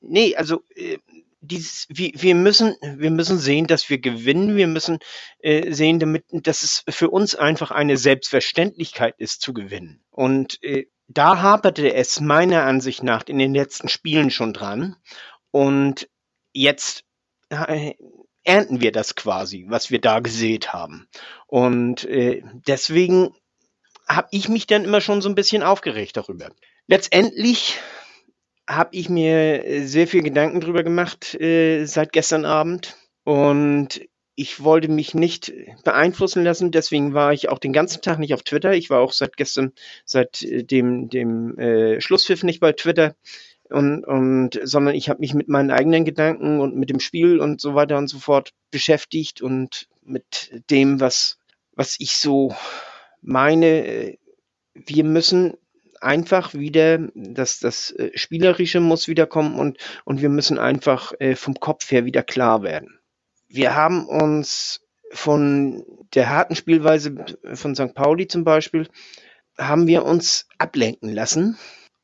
Nee, 0.00 0.36
also 0.36 0.62
äh, 0.76 0.98
dieses, 1.44 1.86
wir, 1.88 2.10
wir 2.14 2.34
müssen, 2.34 2.76
wir 2.82 3.10
müssen 3.10 3.38
sehen, 3.38 3.66
dass 3.66 3.88
wir 3.90 3.98
gewinnen. 3.98 4.56
Wir 4.56 4.66
müssen 4.66 4.98
äh, 5.38 5.72
sehen, 5.72 5.98
damit, 5.98 6.24
dass 6.30 6.62
es 6.62 6.84
für 6.88 7.10
uns 7.10 7.34
einfach 7.34 7.70
eine 7.70 7.96
Selbstverständlichkeit 7.96 9.14
ist, 9.18 9.40
zu 9.40 9.52
gewinnen. 9.52 10.04
Und 10.10 10.62
äh, 10.62 10.86
da 11.08 11.42
haperte 11.42 11.92
es 11.94 12.20
meiner 12.20 12.64
Ansicht 12.64 13.02
nach 13.02 13.24
in 13.26 13.38
den 13.38 13.54
letzten 13.54 13.88
Spielen 13.88 14.30
schon 14.30 14.52
dran. 14.52 14.96
Und 15.50 16.08
jetzt 16.52 17.04
äh, 17.50 17.94
ernten 18.42 18.80
wir 18.80 18.92
das 18.92 19.14
quasi, 19.14 19.66
was 19.68 19.90
wir 19.90 20.00
da 20.00 20.20
gesät 20.20 20.72
haben. 20.72 21.08
Und 21.46 22.04
äh, 22.04 22.42
deswegen 22.66 23.34
habe 24.08 24.28
ich 24.30 24.48
mich 24.48 24.66
dann 24.66 24.84
immer 24.84 25.00
schon 25.00 25.22
so 25.22 25.28
ein 25.28 25.34
bisschen 25.34 25.62
aufgeregt 25.62 26.16
darüber. 26.16 26.50
Letztendlich 26.86 27.78
habe 28.68 28.90
ich 28.92 29.08
mir 29.08 29.64
äh, 29.64 29.86
sehr 29.86 30.06
viel 30.06 30.22
Gedanken 30.22 30.60
drüber 30.60 30.82
gemacht 30.82 31.34
äh, 31.40 31.84
seit 31.84 32.12
gestern 32.12 32.44
Abend 32.44 32.96
und 33.24 34.00
ich 34.36 34.62
wollte 34.62 34.88
mich 34.88 35.14
nicht 35.14 35.52
beeinflussen 35.84 36.42
lassen, 36.42 36.72
deswegen 36.72 37.14
war 37.14 37.32
ich 37.32 37.48
auch 37.48 37.58
den 37.58 37.72
ganzen 37.72 38.02
Tag 38.02 38.18
nicht 38.18 38.34
auf 38.34 38.42
Twitter. 38.42 38.72
Ich 38.72 38.90
war 38.90 39.00
auch 39.00 39.12
seit 39.12 39.36
gestern, 39.36 39.72
seit 40.04 40.42
äh, 40.42 40.64
dem, 40.64 41.08
dem 41.08 41.56
äh, 41.58 42.00
Schlusspfiff 42.00 42.42
nicht 42.42 42.60
bei 42.60 42.72
Twitter. 42.72 43.14
Und, 43.70 44.04
und 44.04 44.60
sondern 44.62 44.94
ich 44.94 45.08
habe 45.08 45.20
mich 45.20 45.34
mit 45.34 45.48
meinen 45.48 45.70
eigenen 45.70 46.04
Gedanken 46.04 46.60
und 46.60 46.76
mit 46.76 46.90
dem 46.90 47.00
Spiel 47.00 47.40
und 47.40 47.60
so 47.60 47.74
weiter 47.74 47.96
und 47.96 48.08
so 48.08 48.18
fort 48.18 48.50
beschäftigt 48.70 49.40
und 49.40 49.88
mit 50.02 50.62
dem, 50.70 51.00
was, 51.00 51.38
was 51.72 51.96
ich 51.98 52.12
so 52.12 52.54
meine. 53.22 54.16
Wir 54.74 55.04
müssen 55.04 55.54
einfach 56.04 56.54
wieder, 56.54 56.98
das, 57.14 57.58
das 57.58 57.90
äh, 57.92 58.10
Spielerische 58.14 58.80
muss 58.80 59.08
wiederkommen 59.08 59.58
und, 59.58 59.78
und 60.04 60.22
wir 60.22 60.28
müssen 60.28 60.58
einfach 60.58 61.12
äh, 61.18 61.34
vom 61.34 61.54
Kopf 61.54 61.90
her 61.90 62.04
wieder 62.04 62.22
klar 62.22 62.62
werden. 62.62 62.98
Wir 63.48 63.74
haben 63.74 64.06
uns 64.06 64.80
von 65.10 65.84
der 66.14 66.28
harten 66.28 66.56
Spielweise 66.56 67.14
von 67.54 67.74
St. 67.74 67.94
Pauli 67.94 68.26
zum 68.26 68.44
Beispiel, 68.44 68.88
haben 69.58 69.86
wir 69.86 70.04
uns 70.04 70.48
ablenken 70.58 71.12
lassen 71.12 71.56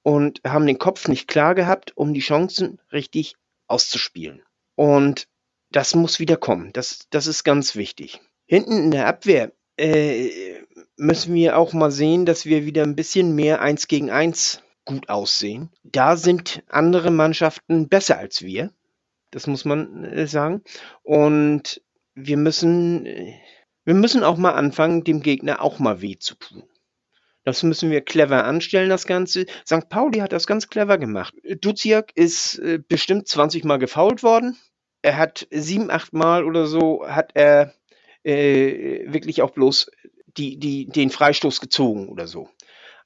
und 0.03 0.41
haben 0.47 0.67
den 0.67 0.79
Kopf 0.79 1.09
nicht 1.09 1.29
klar 1.29 1.55
gehabt, 1.55 1.97
um 1.97 2.15
die 2.15 2.21
Chancen 2.21 2.81
richtig 2.93 3.35
auszuspielen. 3.67 4.43
Und 4.77 5.27
das 5.71 5.95
muss 5.95 6.21
wieder 6.21 6.37
kommen. 6.37 6.73
Das, 6.73 7.07
das 7.11 7.27
ist 7.27 7.45
ganz 7.45 7.77
wichtig. 7.77 8.21
Hinten 8.47 8.85
in 8.85 8.91
der 8.91 9.07
Abwehr 9.07 9.53
äh, 9.77 10.63
müssen 11.01 11.35
wir 11.35 11.57
auch 11.57 11.73
mal 11.73 11.91
sehen, 11.91 12.27
dass 12.27 12.45
wir 12.45 12.67
wieder 12.67 12.83
ein 12.83 12.95
bisschen 12.95 13.35
mehr 13.35 13.63
eins 13.63 13.89
gegen 13.89 14.11
eins 14.11 14.63
gut 14.85 15.09
aussehen. 15.09 15.71
Da 15.83 16.17
sind 16.17 16.63
andere 16.69 17.11
Mannschaften 17.11 17.89
besser 17.89 18.19
als 18.19 18.43
wir. 18.43 18.71
Das 19.31 19.47
muss 19.47 19.65
man 19.65 20.05
äh, 20.05 20.27
sagen. 20.27 20.63
Und 21.03 21.81
wir 22.15 22.37
müssen, 22.37 23.07
äh, 23.07 23.35
wir 23.85 23.95
müssen 23.95 24.23
auch 24.23 24.37
mal 24.37 24.53
anfangen, 24.53 25.05
dem 25.05 25.23
Gegner 25.23 25.63
auch 25.63 25.79
mal 25.79 26.03
weh 26.03 26.17
zu 26.19 26.35
tun. 26.35 26.65
Das 27.45 27.63
müssen 27.63 27.91
wir 27.91 28.03
clever 28.03 28.45
anstellen, 28.45 28.91
das 28.91 29.07
Ganze. 29.07 29.47
St. 29.67 29.89
Pauli 29.89 30.19
hat 30.19 30.33
das 30.33 30.47
ganz 30.47 30.69
clever 30.69 30.99
gemacht. 30.99 31.35
Duziak 31.63 32.13
ist 32.15 32.59
äh, 32.59 32.79
bestimmt 32.87 33.27
20 33.27 33.65
Mal 33.65 33.79
gefault 33.79 34.23
worden. 34.23 34.59
Er 35.01 35.17
hat 35.17 35.47
sieben, 35.51 35.91
acht 35.91 36.13
Mal 36.13 36.45
oder 36.45 36.67
so 36.67 37.07
hat 37.09 37.31
er 37.35 37.73
äh, 38.23 39.11
wirklich 39.11 39.41
auch 39.41 39.51
bloß 39.51 39.91
die, 40.37 40.59
die, 40.59 40.87
den 40.87 41.11
Freistoß 41.11 41.61
gezogen 41.61 42.09
oder 42.09 42.27
so. 42.27 42.49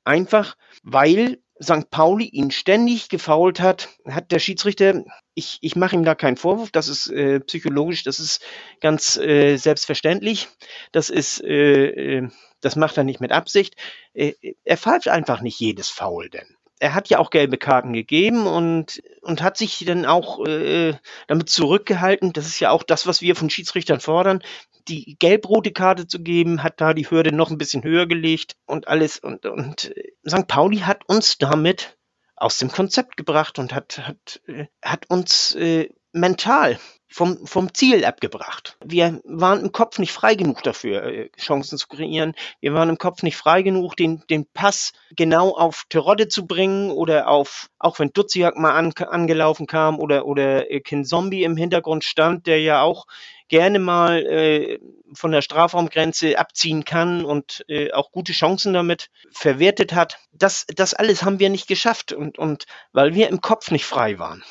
Einfach, 0.04 0.56
weil 0.82 1.38
St. 1.62 1.90
Pauli 1.90 2.26
ihn 2.26 2.50
ständig 2.50 3.08
gefault 3.08 3.60
hat, 3.60 3.88
hat 4.06 4.32
der 4.32 4.38
Schiedsrichter, 4.38 5.04
ich, 5.34 5.58
ich 5.62 5.76
mache 5.76 5.96
ihm 5.96 6.04
da 6.04 6.14
keinen 6.14 6.36
Vorwurf, 6.36 6.70
das 6.70 6.88
ist 6.88 7.08
äh, 7.08 7.40
psychologisch, 7.40 8.02
das 8.02 8.18
ist 8.18 8.44
ganz 8.80 9.16
äh, 9.16 9.56
selbstverständlich, 9.56 10.48
das 10.92 11.10
ist, 11.10 11.42
äh, 11.42 11.86
äh 11.86 12.28
das 12.60 12.76
macht 12.76 12.96
er 12.96 13.04
nicht 13.04 13.20
mit 13.20 13.30
Absicht. 13.30 13.76
Äh, 14.14 14.32
er 14.64 14.78
pfeift 14.78 15.08
einfach 15.08 15.42
nicht 15.42 15.60
jedes 15.60 15.90
Foul 15.90 16.30
denn 16.30 16.56
er 16.80 16.94
hat 16.94 17.08
ja 17.08 17.18
auch 17.18 17.30
gelbe 17.30 17.56
Karten 17.56 17.92
gegeben 17.92 18.46
und, 18.46 19.02
und 19.22 19.42
hat 19.42 19.56
sich 19.56 19.84
dann 19.86 20.06
auch 20.06 20.44
äh, 20.44 20.94
damit 21.28 21.48
zurückgehalten. 21.48 22.32
Das 22.32 22.46
ist 22.46 22.60
ja 22.60 22.70
auch 22.70 22.82
das, 22.82 23.06
was 23.06 23.22
wir 23.22 23.36
von 23.36 23.48
Schiedsrichtern 23.48 24.00
fordern, 24.00 24.42
die 24.88 25.16
gelb-rote 25.18 25.72
Karte 25.72 26.06
zu 26.06 26.22
geben, 26.22 26.62
hat 26.62 26.80
da 26.80 26.94
die 26.94 27.10
Hürde 27.10 27.32
noch 27.32 27.50
ein 27.50 27.58
bisschen 27.58 27.82
höher 27.82 28.06
gelegt 28.06 28.56
und 28.66 28.88
alles. 28.88 29.18
Und, 29.18 29.46
und 29.46 29.96
äh, 29.96 30.12
St. 30.28 30.46
Pauli 30.46 30.78
hat 30.78 31.08
uns 31.08 31.38
damit 31.38 31.96
aus 32.36 32.58
dem 32.58 32.70
Konzept 32.70 33.16
gebracht 33.16 33.58
und 33.58 33.74
hat, 33.74 33.98
hat, 33.98 34.40
äh, 34.46 34.66
hat 34.82 35.08
uns 35.08 35.54
äh, 35.54 35.88
mental 36.12 36.78
vom, 37.08 37.46
vom 37.46 37.72
Ziel 37.74 38.04
abgebracht. 38.04 38.76
Wir 38.84 39.20
waren 39.24 39.60
im 39.60 39.72
Kopf 39.72 39.98
nicht 39.98 40.12
frei 40.12 40.34
genug 40.34 40.64
dafür, 40.64 41.04
äh, 41.04 41.30
Chancen 41.38 41.78
zu 41.78 41.86
kreieren. 41.86 42.34
Wir 42.60 42.74
waren 42.74 42.88
im 42.88 42.98
Kopf 42.98 43.22
nicht 43.22 43.36
frei 43.36 43.62
genug, 43.62 43.96
den, 43.96 44.24
den 44.30 44.46
Pass 44.52 44.92
genau 45.14 45.50
auf 45.50 45.84
Terodde 45.88 46.26
zu 46.26 46.46
bringen 46.46 46.90
oder 46.90 47.28
auf, 47.28 47.70
auch 47.78 48.00
wenn 48.00 48.10
Duziak 48.12 48.56
mal 48.56 48.72
an, 48.72 48.92
angelaufen 48.94 49.66
kam 49.66 50.00
oder, 50.00 50.26
oder 50.26 50.70
äh, 50.70 50.80
Kin 50.80 51.04
Zombie 51.04 51.44
im 51.44 51.56
Hintergrund 51.56 52.02
stand, 52.02 52.46
der 52.48 52.60
ja 52.60 52.82
auch 52.82 53.06
gerne 53.48 53.78
mal 53.78 54.24
äh, 54.26 54.78
von 55.14 55.32
der 55.32 55.42
Strafraumgrenze 55.42 56.38
abziehen 56.38 56.84
kann 56.84 57.24
und 57.24 57.64
äh, 57.68 57.92
auch 57.92 58.10
gute 58.10 58.32
Chancen 58.32 58.72
damit 58.72 59.10
verwertet 59.32 59.94
hat. 59.94 60.18
Das, 60.32 60.66
das 60.74 60.94
alles 60.94 61.22
haben 61.22 61.38
wir 61.38 61.50
nicht 61.50 61.68
geschafft 61.68 62.12
und, 62.12 62.38
und 62.38 62.64
weil 62.92 63.14
wir 63.14 63.28
im 63.28 63.40
Kopf 63.40 63.70
nicht 63.70 63.84
frei 63.84 64.18
waren. 64.18 64.42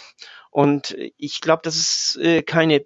Und 0.52 0.96
ich 1.18 1.42
glaube, 1.42 1.62
das 1.64 1.76
ist 1.76 2.20
äh, 2.22 2.44
keine 2.44 2.86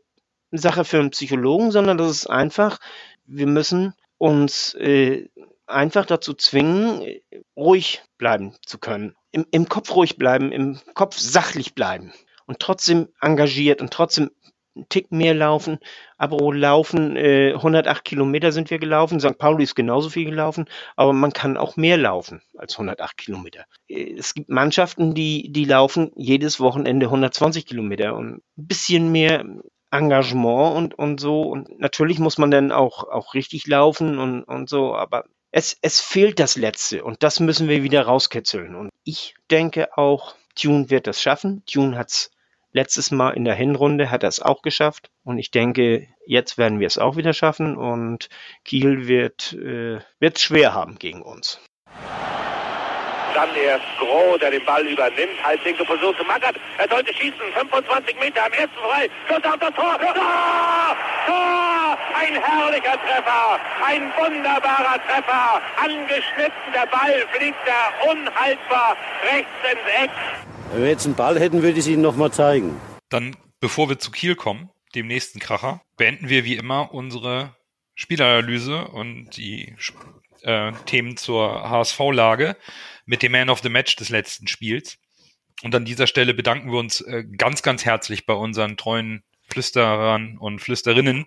Sache 0.51 0.85
für 0.85 0.99
einen 0.99 1.11
Psychologen, 1.11 1.71
sondern 1.71 1.97
das 1.97 2.11
ist 2.11 2.27
einfach, 2.27 2.79
wir 3.25 3.47
müssen 3.47 3.93
uns 4.17 4.73
äh, 4.75 5.27
einfach 5.65 6.05
dazu 6.05 6.33
zwingen, 6.33 7.19
ruhig 7.55 8.01
bleiben 8.17 8.55
zu 8.65 8.77
können. 8.79 9.15
Im, 9.31 9.45
Im 9.51 9.67
Kopf 9.67 9.93
ruhig 9.93 10.17
bleiben, 10.17 10.51
im 10.51 10.79
Kopf 10.93 11.17
sachlich 11.17 11.75
bleiben 11.75 12.13
und 12.45 12.59
trotzdem 12.59 13.09
engagiert 13.19 13.81
und 13.81 13.91
trotzdem 13.91 14.31
einen 14.77 14.89
Tick 14.89 15.11
mehr 15.11 15.33
laufen. 15.33 15.79
Aber 16.17 16.37
laufen, 16.53 17.15
äh, 17.15 17.53
108 17.53 18.03
Kilometer 18.03 18.51
sind 18.51 18.69
wir 18.69 18.79
gelaufen. 18.79 19.19
St. 19.19 19.37
Pauli 19.37 19.63
ist 19.63 19.75
genauso 19.75 20.09
viel 20.09 20.25
gelaufen, 20.25 20.65
aber 20.95 21.13
man 21.13 21.33
kann 21.33 21.57
auch 21.57 21.75
mehr 21.77 21.97
laufen 21.97 22.41
als 22.57 22.73
108 22.73 23.17
Kilometer. 23.17 23.65
Äh, 23.87 24.13
es 24.17 24.33
gibt 24.33 24.49
Mannschaften, 24.49 25.13
die, 25.13 25.51
die 25.51 25.65
laufen 25.65 26.11
jedes 26.15 26.59
Wochenende 26.59 27.07
120 27.07 27.65
Kilometer 27.65 28.15
und 28.15 28.35
ein 28.35 28.41
bisschen 28.55 29.11
mehr 29.11 29.45
Engagement 29.91 30.75
und, 30.75 30.93
und 30.97 31.19
so. 31.19 31.41
Und 31.41 31.79
natürlich 31.79 32.19
muss 32.19 32.37
man 32.37 32.51
dann 32.51 32.71
auch, 32.71 33.03
auch 33.03 33.33
richtig 33.33 33.67
laufen 33.67 34.19
und, 34.19 34.43
und 34.43 34.69
so, 34.69 34.95
aber 34.95 35.25
es, 35.51 35.77
es 35.81 36.01
fehlt 36.01 36.39
das 36.39 36.55
Letzte 36.57 37.03
und 37.03 37.23
das 37.23 37.39
müssen 37.39 37.69
wir 37.69 37.83
wieder 37.83 38.03
rauskitzeln. 38.03 38.75
Und 38.75 38.91
ich 39.03 39.35
denke 39.49 39.97
auch, 39.97 40.35
Tune 40.55 40.89
wird 40.89 41.07
das 41.07 41.21
schaffen. 41.21 41.63
Tune 41.65 41.97
hat's 41.97 42.31
Letztes 42.77 43.09
Mal 43.09 43.31
in 43.31 43.43
der 43.43 43.55
Hinrunde 43.55 44.11
hat 44.11 44.21
er 44.21 44.29
es 44.29 44.39
auch 44.39 44.61
geschafft 44.61 45.09
und 45.23 45.39
ich 45.39 45.49
denke, 45.49 46.05
jetzt 46.27 46.59
werden 46.59 46.79
wir 46.79 46.85
es 46.85 46.99
auch 46.99 47.15
wieder 47.15 47.33
schaffen 47.33 47.75
und 47.75 48.29
Kiel 48.65 49.07
wird 49.07 49.53
äh, 49.53 49.97
es 50.19 50.43
schwer 50.43 50.75
haben 50.75 50.99
gegen 50.99 51.23
uns. 51.23 51.59
Dann 53.33 53.49
erst 53.55 53.83
Groh, 53.97 54.37
der 54.37 54.51
den 54.51 54.63
Ball 54.63 54.85
übernimmt, 54.85 55.43
halblinke 55.43 55.85
Position 55.85 56.15
zu 56.17 56.23
Mackert. 56.25 56.55
Er 56.77 56.87
sollte 56.87 57.11
schießen, 57.15 57.41
25 57.55 58.19
Meter 58.19 58.45
am 58.45 58.53
ersten 58.53 58.77
frei. 58.77 59.09
Schuss 59.27 59.43
auf 59.43 59.57
das 59.57 59.73
Tor. 59.73 59.97
Tor! 59.97 60.13
Tor! 61.25 61.97
Ein 62.13 62.35
herrlicher 62.35 62.99
Treffer, 63.01 63.59
ein 63.87 64.11
wunderbarer 64.19 65.01
Treffer. 65.07 65.61
Angeschnitten, 65.83 66.71
der 66.75 66.85
Ball 66.85 67.25
fliegt 67.33 67.57
da 67.65 68.11
unhaltbar 68.11 68.95
rechts 69.23 69.49
ins 69.63 70.03
Eck. 70.03 70.11
Wenn 70.71 70.81
wir 70.81 70.89
jetzt 70.89 71.05
einen 71.05 71.15
Ball 71.15 71.39
hätten, 71.39 71.61
würde 71.61 71.73
ich 71.73 71.85
es 71.85 71.87
Ihnen 71.87 72.01
nochmal 72.01 72.31
zeigen. 72.31 72.79
Dann, 73.09 73.35
bevor 73.59 73.89
wir 73.89 73.99
zu 73.99 74.11
Kiel 74.11 74.35
kommen, 74.35 74.69
dem 74.95 75.07
nächsten 75.07 75.39
Kracher, 75.39 75.81
beenden 75.95 76.29
wir 76.29 76.43
wie 76.43 76.55
immer 76.55 76.93
unsere 76.93 77.55
Spielanalyse 77.95 78.87
und 78.87 79.37
die 79.37 79.75
äh, 80.41 80.71
Themen 80.85 81.17
zur 81.17 81.69
HSV-Lage 81.69 82.57
mit 83.05 83.23
dem 83.23 83.31
Man 83.31 83.49
of 83.49 83.61
the 83.61 83.69
Match 83.69 83.95
des 83.95 84.09
letzten 84.09 84.47
Spiels. 84.47 84.97
Und 85.63 85.73
an 85.73 85.85
dieser 85.85 86.05
Stelle 86.05 86.33
bedanken 86.33 86.71
wir 86.71 86.79
uns 86.79 87.01
äh, 87.01 87.23
ganz, 87.23 87.63
ganz 87.63 87.85
herzlich 87.85 88.25
bei 88.25 88.33
unseren 88.33 88.77
treuen 88.77 89.23
Flüsterern 89.47 90.37
und 90.37 90.59
Flüsterinnen, 90.59 91.25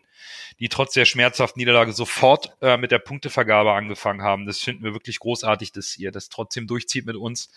die 0.58 0.68
trotz 0.68 0.92
der 0.92 1.04
schmerzhaften 1.04 1.58
Niederlage 1.58 1.92
sofort 1.92 2.56
äh, 2.60 2.76
mit 2.76 2.90
der 2.90 2.98
Punktevergabe 2.98 3.72
angefangen 3.72 4.22
haben. 4.22 4.46
Das 4.46 4.60
finden 4.60 4.84
wir 4.84 4.92
wirklich 4.92 5.18
großartig, 5.18 5.72
dass 5.72 5.96
ihr 5.96 6.12
das 6.12 6.28
trotzdem 6.28 6.66
durchzieht 6.66 7.06
mit 7.06 7.16
uns, 7.16 7.50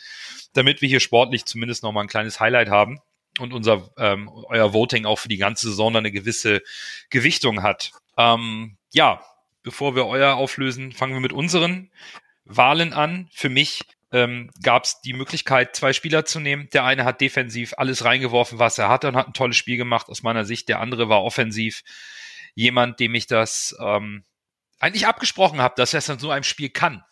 damit 0.53 0.81
wir 0.81 0.89
hier 0.89 0.99
sportlich 0.99 1.45
zumindest 1.45 1.83
nochmal 1.83 2.05
ein 2.05 2.09
kleines 2.09 2.39
Highlight 2.39 2.69
haben 2.69 2.99
und 3.39 3.53
unser 3.53 3.89
ähm, 3.97 4.29
euer 4.29 4.73
Voting 4.73 5.05
auch 5.05 5.19
für 5.19 5.27
die 5.27 5.37
ganze 5.37 5.69
Saison 5.69 5.95
eine 5.95 6.11
gewisse 6.11 6.61
Gewichtung 7.09 7.63
hat. 7.63 7.91
Ähm, 8.17 8.77
ja, 8.93 9.21
bevor 9.63 9.95
wir 9.95 10.05
euer 10.05 10.35
auflösen, 10.35 10.91
fangen 10.91 11.13
wir 11.13 11.19
mit 11.19 11.33
unseren 11.33 11.89
Wahlen 12.45 12.93
an. 12.93 13.29
Für 13.33 13.49
mich 13.49 13.81
ähm, 14.13 14.51
gab 14.61 14.83
es 14.83 15.01
die 15.01 15.13
Möglichkeit, 15.13 15.75
zwei 15.75 15.91
Spieler 15.91 16.23
zu 16.23 16.39
nehmen. 16.39 16.69
Der 16.71 16.85
eine 16.85 17.03
hat 17.03 17.19
defensiv 17.19 17.73
alles 17.77 18.05
reingeworfen, 18.05 18.59
was 18.59 18.77
er 18.77 18.87
hatte 18.87 19.07
und 19.07 19.15
hat 19.15 19.27
ein 19.27 19.33
tolles 19.33 19.57
Spiel 19.57 19.75
gemacht 19.75 20.07
aus 20.07 20.21
meiner 20.21 20.45
Sicht. 20.45 20.69
Der 20.69 20.79
andere 20.79 21.09
war 21.09 21.23
offensiv 21.23 21.83
jemand, 22.53 22.99
dem 22.99 23.15
ich 23.15 23.25
das 23.25 23.75
ähm, 23.81 24.23
eigentlich 24.79 25.07
abgesprochen 25.07 25.61
habe, 25.61 25.73
dass 25.75 25.93
er 25.93 25.97
es 25.97 26.09
in 26.09 26.19
so 26.19 26.29
einem 26.29 26.43
Spiel 26.43 26.69
kann. 26.69 27.03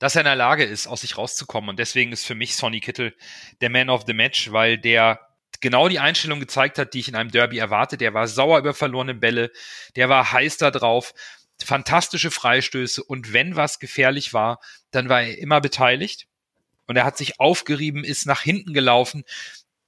Dass 0.00 0.16
er 0.16 0.22
in 0.22 0.26
der 0.26 0.34
Lage 0.34 0.64
ist, 0.64 0.88
aus 0.88 1.02
sich 1.02 1.16
rauszukommen. 1.16 1.70
Und 1.70 1.78
deswegen 1.78 2.10
ist 2.10 2.26
für 2.26 2.34
mich 2.34 2.56
Sonny 2.56 2.80
Kittel 2.80 3.14
der 3.60 3.70
Man 3.70 3.88
of 3.88 4.02
the 4.04 4.12
Match, 4.12 4.50
weil 4.50 4.78
der 4.78 5.20
genau 5.60 5.88
die 5.88 6.00
Einstellung 6.00 6.40
gezeigt 6.40 6.78
hat, 6.78 6.94
die 6.94 6.98
ich 6.98 7.08
in 7.08 7.14
einem 7.14 7.30
Derby 7.30 7.58
erwarte. 7.58 7.96
Der 7.96 8.12
war 8.12 8.26
sauer 8.26 8.58
über 8.58 8.74
verlorene 8.74 9.14
Bälle, 9.14 9.52
der 9.94 10.08
war 10.08 10.32
heiß 10.32 10.56
da 10.56 10.72
drauf 10.72 11.14
fantastische 11.62 12.30
Freistöße 12.30 13.02
und 13.02 13.32
wenn 13.32 13.56
was 13.56 13.78
gefährlich 13.78 14.32
war, 14.32 14.60
dann 14.90 15.08
war 15.08 15.22
er 15.22 15.38
immer 15.38 15.60
beteiligt 15.60 16.26
und 16.86 16.96
er 16.96 17.04
hat 17.04 17.16
sich 17.16 17.40
aufgerieben, 17.40 18.04
ist 18.04 18.26
nach 18.26 18.42
hinten 18.42 18.72
gelaufen. 18.72 19.24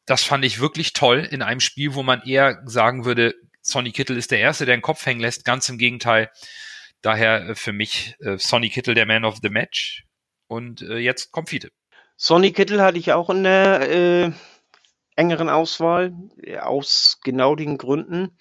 Das 0.06 0.22
fand 0.22 0.44
ich 0.44 0.60
wirklich 0.60 0.92
toll 0.92 1.26
in 1.30 1.42
einem 1.42 1.60
Spiel, 1.60 1.94
wo 1.94 2.02
man 2.02 2.22
eher 2.22 2.62
sagen 2.66 3.04
würde, 3.04 3.34
Sonny 3.64 3.92
Kittel 3.92 4.16
ist 4.16 4.30
der 4.30 4.40
Erste, 4.40 4.66
der 4.66 4.76
den 4.76 4.82
Kopf 4.82 5.04
hängen 5.06 5.20
lässt. 5.20 5.44
Ganz 5.44 5.68
im 5.68 5.78
Gegenteil. 5.78 6.30
Daher 7.00 7.48
äh, 7.48 7.54
für 7.54 7.72
mich 7.72 8.14
äh, 8.20 8.36
Sonny 8.38 8.68
Kittel 8.68 8.94
der 8.94 9.06
Man 9.06 9.24
of 9.24 9.38
the 9.42 9.48
Match. 9.48 10.04
Und 10.46 10.82
äh, 10.82 10.98
jetzt 10.98 11.32
kommt 11.32 11.48
Fiete. 11.48 11.70
Sonny 12.16 12.52
Kittel 12.52 12.80
hatte 12.82 12.98
ich 12.98 13.12
auch 13.12 13.30
in 13.30 13.42
der 13.42 13.90
äh, 13.90 14.32
engeren 15.16 15.48
Auswahl, 15.48 16.12
äh, 16.42 16.58
aus 16.58 17.20
genau 17.22 17.54
den 17.54 17.78
Gründen. 17.78 18.36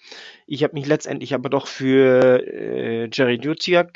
Ich 0.46 0.62
habe 0.64 0.74
mich 0.74 0.86
letztendlich 0.86 1.34
aber 1.34 1.48
doch 1.48 1.66
für 1.66 2.42
äh, 2.46 3.08
Jerry 3.12 3.38
Duziak 3.38 3.92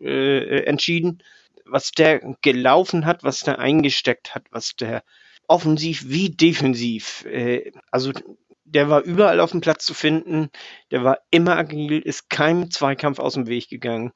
äh, 0.00 0.64
entschieden. 0.64 1.22
Was 1.64 1.92
der 1.92 2.20
gelaufen 2.42 3.06
hat, 3.06 3.22
was 3.22 3.40
der 3.40 3.58
eingesteckt 3.58 4.34
hat, 4.34 4.44
was 4.50 4.74
der 4.76 5.04
offensiv 5.46 6.04
wie 6.08 6.30
defensiv, 6.30 7.24
äh, 7.26 7.72
also 7.90 8.12
der 8.64 8.88
war 8.88 9.02
überall 9.02 9.40
auf 9.40 9.50
dem 9.50 9.60
Platz 9.60 9.84
zu 9.84 9.94
finden, 9.94 10.50
der 10.90 11.04
war 11.04 11.18
immer 11.30 11.56
agil, 11.56 11.98
ist 11.98 12.30
keinem 12.30 12.70
Zweikampf 12.70 13.18
aus 13.18 13.34
dem 13.34 13.46
Weg 13.46 13.68
gegangen, 13.68 14.12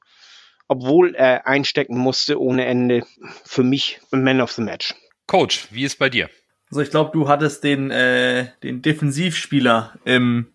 obwohl 0.67 1.15
er 1.15 1.47
einstecken 1.47 1.97
musste 1.97 2.41
ohne 2.41 2.65
Ende. 2.65 3.05
Für 3.45 3.63
mich 3.63 3.99
ein 4.11 4.23
Man 4.23 4.41
of 4.41 4.51
the 4.51 4.61
Match. 4.61 4.95
Coach, 5.27 5.67
wie 5.71 5.83
ist 5.83 5.99
bei 5.99 6.09
dir? 6.09 6.29
Also 6.69 6.81
ich 6.81 6.89
glaube, 6.89 7.11
du 7.13 7.27
hattest 7.27 7.63
den, 7.63 7.91
äh, 7.91 8.49
den 8.63 8.81
Defensivspieler 8.81 9.93
im, 10.03 10.47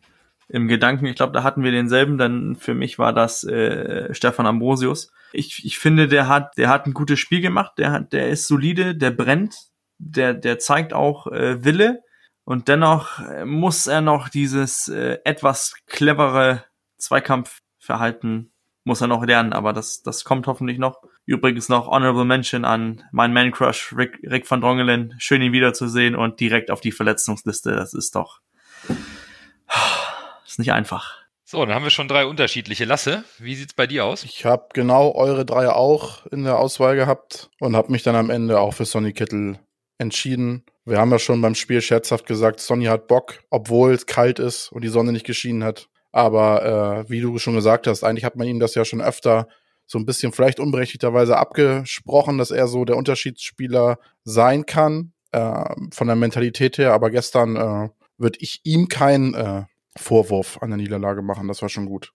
im 0.49 0.69
Gedanken. 0.69 1.07
Ich 1.07 1.17
glaube, 1.17 1.33
da 1.33 1.43
hatten 1.43 1.65
wir 1.65 1.71
denselben. 1.71 2.19
Dann 2.19 2.57
für 2.57 2.75
mich 2.75 2.99
war 2.99 3.13
das 3.13 3.45
äh, 3.45 4.13
Stefan 4.15 4.47
Ambrosius. 4.47 5.13
Ich, 5.33 5.65
ich 5.65 5.79
finde, 5.79 6.09
der 6.09 6.29
hat, 6.29 6.57
der 6.59 6.69
hat 6.69 6.87
ein 6.87 6.95
gutes 6.95 7.19
Spiel 7.19 7.41
gemacht. 7.41 7.73
Der 7.79 7.93
hat, 7.93 8.13
der 8.13 8.29
ist 8.29 8.47
solide, 8.47 8.95
der 8.95 9.11
brennt, 9.11 9.57
der, 9.99 10.35
der 10.35 10.59
zeigt 10.59 10.93
auch 10.93 11.27
äh, 11.29 11.65
Wille. 11.65 12.03
Und 12.45 12.69
dennoch 12.69 13.21
äh, 13.21 13.45
muss 13.45 13.87
er 13.87 14.01
noch 14.01 14.29
dieses 14.29 14.89
äh, 14.89 15.19
etwas 15.25 15.75
clevere 15.87 16.65
Zweikampfverhalten 16.99 18.53
muss 18.85 19.01
er 19.01 19.07
noch 19.07 19.25
lernen, 19.25 19.53
aber 19.53 19.73
das, 19.73 20.03
das 20.03 20.25
kommt 20.25 20.47
hoffentlich 20.47 20.79
noch. 20.79 21.03
Übrigens 21.25 21.69
noch 21.69 21.89
Honorable 21.89 22.25
Mention 22.25 22.65
an 22.65 23.05
meinen 23.13 23.33
Man 23.33 23.53
Crush 23.53 23.95
Rick, 23.97 24.19
Rick 24.25 24.51
van 24.51 24.61
Drongelen. 24.61 25.15
Schön 25.19 25.43
ihn 25.43 25.53
wiederzusehen 25.53 26.15
und 26.17 26.41
direkt 26.41 26.71
auf 26.71 26.81
die 26.81 26.93
Verletzungsliste. 26.93 27.73
Das 27.73 27.95
ist 27.95 28.15
doch 28.15 28.41
ist 30.53 30.59
nicht 30.59 30.73
einfach. 30.73 31.23
So, 31.45 31.65
dann 31.65 31.75
haben 31.75 31.85
wir 31.85 31.91
schon 31.91 32.09
drei 32.09 32.27
unterschiedliche 32.27 32.85
Lasse. 32.85 33.25
Wie 33.39 33.55
sieht's 33.55 33.75
bei 33.75 33.87
dir 33.87 34.05
aus? 34.05 34.25
Ich 34.25 34.45
habe 34.45 34.69
genau 34.73 35.15
eure 35.15 35.45
drei 35.45 35.69
auch 35.69 36.27
in 36.27 36.45
der 36.45 36.59
Auswahl 36.59 36.97
gehabt 36.97 37.51
und 37.61 37.77
habe 37.77 37.93
mich 37.93 38.03
dann 38.03 38.17
am 38.17 38.31
Ende 38.31 38.61
auch 38.61 38.75
für 38.75 38.85
Sonny 38.85 39.13
Kittel 39.13 39.59
entschieden. 39.99 40.65
Wir 40.85 40.99
haben 40.99 41.11
ja 41.11 41.19
schon 41.19 41.41
beim 41.41 41.55
Spiel 41.55 41.81
scherzhaft 41.81 42.27
gesagt, 42.27 42.61
Sonny 42.61 42.87
hat 42.87 43.07
Bock, 43.07 43.41
obwohl 43.51 43.93
es 43.93 44.07
kalt 44.07 44.39
ist 44.39 44.73
und 44.73 44.83
die 44.83 44.89
Sonne 44.89 45.13
nicht 45.13 45.27
geschienen 45.27 45.65
hat. 45.65 45.89
Aber 46.11 47.05
äh, 47.07 47.11
wie 47.11 47.21
du 47.21 47.39
schon 47.39 47.55
gesagt 47.55 47.87
hast, 47.87 48.03
eigentlich 48.03 48.25
hat 48.25 48.37
man 48.37 48.47
ihm 48.47 48.61
das 48.61 48.75
ja 48.75 48.85
schon 48.85 49.01
öfter 49.01 49.49
so 49.93 49.99
ein 49.99 50.07
bisschen 50.07 50.33
vielleicht 50.33 50.59
unberechtigterweise 50.59 51.37
abgesprochen, 51.37 52.39
dass 52.39 52.51
er 52.51 52.67
so 52.67 52.87
der 52.87 52.97
Unterschiedsspieler 52.97 53.99
sein 54.25 54.65
kann, 54.65 55.13
äh, 55.33 55.65
von 55.93 56.07
der 56.07 56.17
Mentalität 56.17 56.79
her. 56.79 56.95
Aber 56.95 57.11
gestern 57.11 57.57
äh, 57.57 57.91
würde 58.17 58.39
ich 58.41 58.61
ihm 58.65 58.89
keinen 58.89 59.35
äh, 59.35 59.65
Vorwurf 59.95 60.63
an 60.63 60.71
der 60.71 60.79
Niederlage 60.79 61.21
machen. 61.21 61.47
Das 61.47 61.61
war 61.61 61.69
schon 61.69 61.85
gut. 61.85 62.13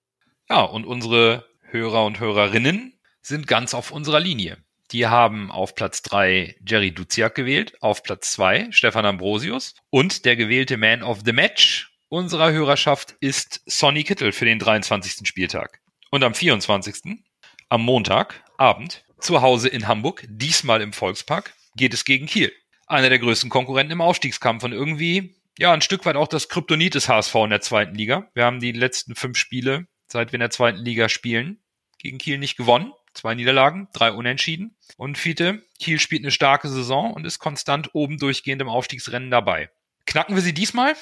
Ja, 0.50 0.62
und 0.62 0.86
unsere 0.86 1.44
Hörer 1.70 2.04
und 2.04 2.18
Hörerinnen 2.18 2.98
sind 3.22 3.46
ganz 3.46 3.74
auf 3.74 3.92
unserer 3.92 4.18
Linie. 4.18 4.58
Die 4.90 5.06
haben 5.06 5.52
auf 5.52 5.76
Platz 5.76 6.02
drei 6.02 6.56
Jerry 6.66 6.90
Duziak 6.90 7.36
gewählt, 7.36 7.80
auf 7.80 8.02
Platz 8.02 8.32
zwei 8.32 8.66
Stefan 8.72 9.04
Ambrosius 9.04 9.74
und 9.90 10.24
der 10.24 10.34
gewählte 10.34 10.78
Man 10.78 11.04
of 11.04 11.20
the 11.24 11.32
Match 11.32 11.92
unserer 12.08 12.50
Hörerschaft 12.50 13.14
ist 13.20 13.60
Sonny 13.66 14.02
Kittel 14.02 14.32
für 14.32 14.46
den 14.46 14.58
23. 14.58 15.28
Spieltag. 15.28 15.80
Und 16.10 16.24
am 16.24 16.34
24 16.34 17.27
am 17.68 17.82
Montagabend 17.82 19.04
zu 19.20 19.42
Hause 19.42 19.68
in 19.68 19.88
Hamburg, 19.88 20.24
diesmal 20.28 20.80
im 20.80 20.92
Volkspark, 20.92 21.54
geht 21.76 21.94
es 21.94 22.04
gegen 22.04 22.26
Kiel. 22.26 22.52
Einer 22.86 23.08
der 23.08 23.18
größten 23.18 23.50
Konkurrenten 23.50 23.92
im 23.92 24.00
Aufstiegskampf 24.00 24.64
und 24.64 24.72
irgendwie, 24.72 25.34
ja, 25.58 25.72
ein 25.72 25.82
Stück 25.82 26.06
weit 26.06 26.16
auch 26.16 26.28
das 26.28 26.48
Kryptonit 26.48 26.94
des 26.94 27.08
HSV 27.08 27.34
in 27.34 27.50
der 27.50 27.60
zweiten 27.60 27.94
Liga. 27.94 28.28
Wir 28.34 28.44
haben 28.44 28.60
die 28.60 28.72
letzten 28.72 29.14
fünf 29.14 29.36
Spiele, 29.36 29.86
seit 30.06 30.32
wir 30.32 30.36
in 30.36 30.40
der 30.40 30.50
zweiten 30.50 30.78
Liga 30.78 31.08
spielen, 31.08 31.58
gegen 31.98 32.18
Kiel 32.18 32.38
nicht 32.38 32.56
gewonnen. 32.56 32.92
Zwei 33.12 33.34
Niederlagen, 33.34 33.88
drei 33.92 34.12
Unentschieden. 34.12 34.76
Und 34.96 35.18
Fiete, 35.18 35.62
Kiel 35.80 35.98
spielt 35.98 36.22
eine 36.22 36.30
starke 36.30 36.68
Saison 36.68 37.12
und 37.12 37.24
ist 37.24 37.40
konstant 37.40 37.90
oben 37.94 38.18
durchgehend 38.18 38.62
im 38.62 38.68
Aufstiegsrennen 38.68 39.30
dabei. 39.30 39.70
Knacken 40.06 40.36
wir 40.36 40.42
sie 40.42 40.54
diesmal? 40.54 40.94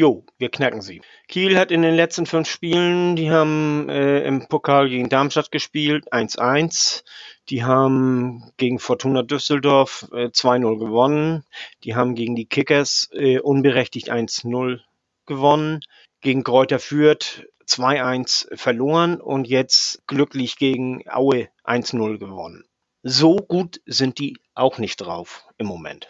Jo, 0.00 0.24
wir 0.38 0.48
knacken 0.48 0.80
sie. 0.80 1.02
Kiel 1.28 1.58
hat 1.58 1.70
in 1.70 1.82
den 1.82 1.94
letzten 1.94 2.24
fünf 2.24 2.48
Spielen, 2.48 3.16
die 3.16 3.30
haben 3.30 3.90
äh, 3.90 4.22
im 4.22 4.48
Pokal 4.48 4.88
gegen 4.88 5.10
Darmstadt 5.10 5.50
gespielt, 5.50 6.10
1-1. 6.10 7.04
Die 7.50 7.64
haben 7.64 8.50
gegen 8.56 8.78
Fortuna 8.78 9.22
Düsseldorf 9.22 10.08
äh, 10.12 10.28
2-0 10.28 10.78
gewonnen. 10.78 11.44
Die 11.84 11.96
haben 11.96 12.14
gegen 12.14 12.34
die 12.34 12.46
Kickers 12.46 13.10
äh, 13.12 13.40
unberechtigt 13.40 14.10
1-0 14.10 14.80
gewonnen. 15.26 15.80
Gegen 16.22 16.44
Kräuter 16.44 16.78
Fürth 16.78 17.44
2-1 17.68 18.56
verloren 18.56 19.20
und 19.20 19.48
jetzt 19.48 20.00
glücklich 20.06 20.56
gegen 20.56 21.04
Aue 21.10 21.50
1-0 21.62 22.16
gewonnen. 22.16 22.64
So 23.02 23.36
gut 23.36 23.82
sind 23.84 24.18
die 24.18 24.38
auch 24.54 24.78
nicht 24.78 24.96
drauf 24.96 25.44
im 25.58 25.66
Moment. 25.66 26.08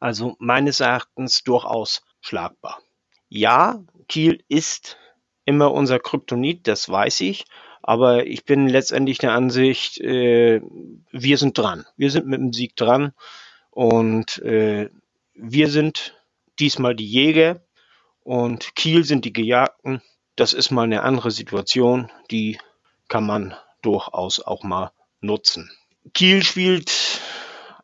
Also 0.00 0.34
meines 0.40 0.80
Erachtens 0.80 1.44
durchaus 1.44 2.02
schlagbar. 2.20 2.80
Ja, 3.30 3.82
Kiel 4.08 4.42
ist 4.48 4.98
immer 5.44 5.72
unser 5.72 6.00
Kryptonit, 6.00 6.66
das 6.66 6.88
weiß 6.88 7.20
ich. 7.20 7.46
Aber 7.82 8.26
ich 8.26 8.44
bin 8.44 8.68
letztendlich 8.68 9.18
der 9.18 9.32
Ansicht, 9.32 9.98
äh, 10.00 10.60
wir 11.12 11.38
sind 11.38 11.56
dran. 11.56 11.86
Wir 11.96 12.10
sind 12.10 12.26
mit 12.26 12.40
dem 12.40 12.52
Sieg 12.52 12.76
dran. 12.76 13.12
Und 13.70 14.38
äh, 14.42 14.90
wir 15.34 15.70
sind 15.70 16.14
diesmal 16.58 16.94
die 16.94 17.06
Jäger 17.06 17.64
und 18.22 18.74
Kiel 18.74 19.04
sind 19.04 19.24
die 19.24 19.32
Gejagten. 19.32 20.02
Das 20.36 20.52
ist 20.52 20.70
mal 20.70 20.82
eine 20.82 21.02
andere 21.02 21.30
Situation, 21.30 22.10
die 22.30 22.58
kann 23.08 23.24
man 23.24 23.54
durchaus 23.80 24.40
auch 24.40 24.64
mal 24.64 24.90
nutzen. 25.20 25.70
Kiel 26.14 26.42
spielt 26.42 27.20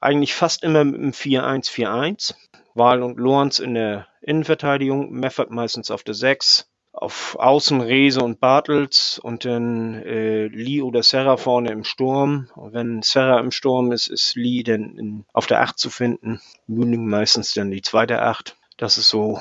eigentlich 0.01 0.35
fast 0.35 0.65
immer 0.65 0.85
mit 0.85 1.01
dem 1.01 1.13
4-1-4-1. 1.13 2.35
Wahl 2.75 3.03
und 3.03 3.19
Lorenz 3.19 3.59
in 3.59 3.75
der 3.75 4.07
Innenverteidigung, 4.27 5.13
Meffert 5.13 5.51
meistens 5.51 5.91
auf 5.91 6.03
der 6.03 6.15
6, 6.15 6.69
auf 6.93 7.37
Außen 7.39 7.81
Rese 7.81 8.23
und 8.23 8.41
Bartels 8.41 9.21
und 9.23 9.45
dann 9.45 9.95
äh, 10.03 10.47
Lee 10.47 10.83
oder 10.83 11.03
Serra 11.03 11.37
vorne 11.37 11.71
im 11.71 11.85
Sturm. 11.85 12.49
Und 12.57 12.73
wenn 12.73 13.03
Serra 13.03 13.39
im 13.39 13.53
Sturm 13.53 13.93
ist, 13.93 14.09
ist 14.09 14.35
Lee 14.35 14.63
dann 14.63 14.99
in, 14.99 15.25
auf 15.33 15.47
der 15.47 15.61
8 15.61 15.79
zu 15.79 15.91
finden. 15.91 16.41
Mühling 16.67 17.07
meistens 17.07 17.55
dann 17.55 17.71
die 17.71 17.83
zweite 17.83 18.23
8. 18.23 18.57
Das 18.79 18.99
ist 18.99 19.11
so 19.11 19.41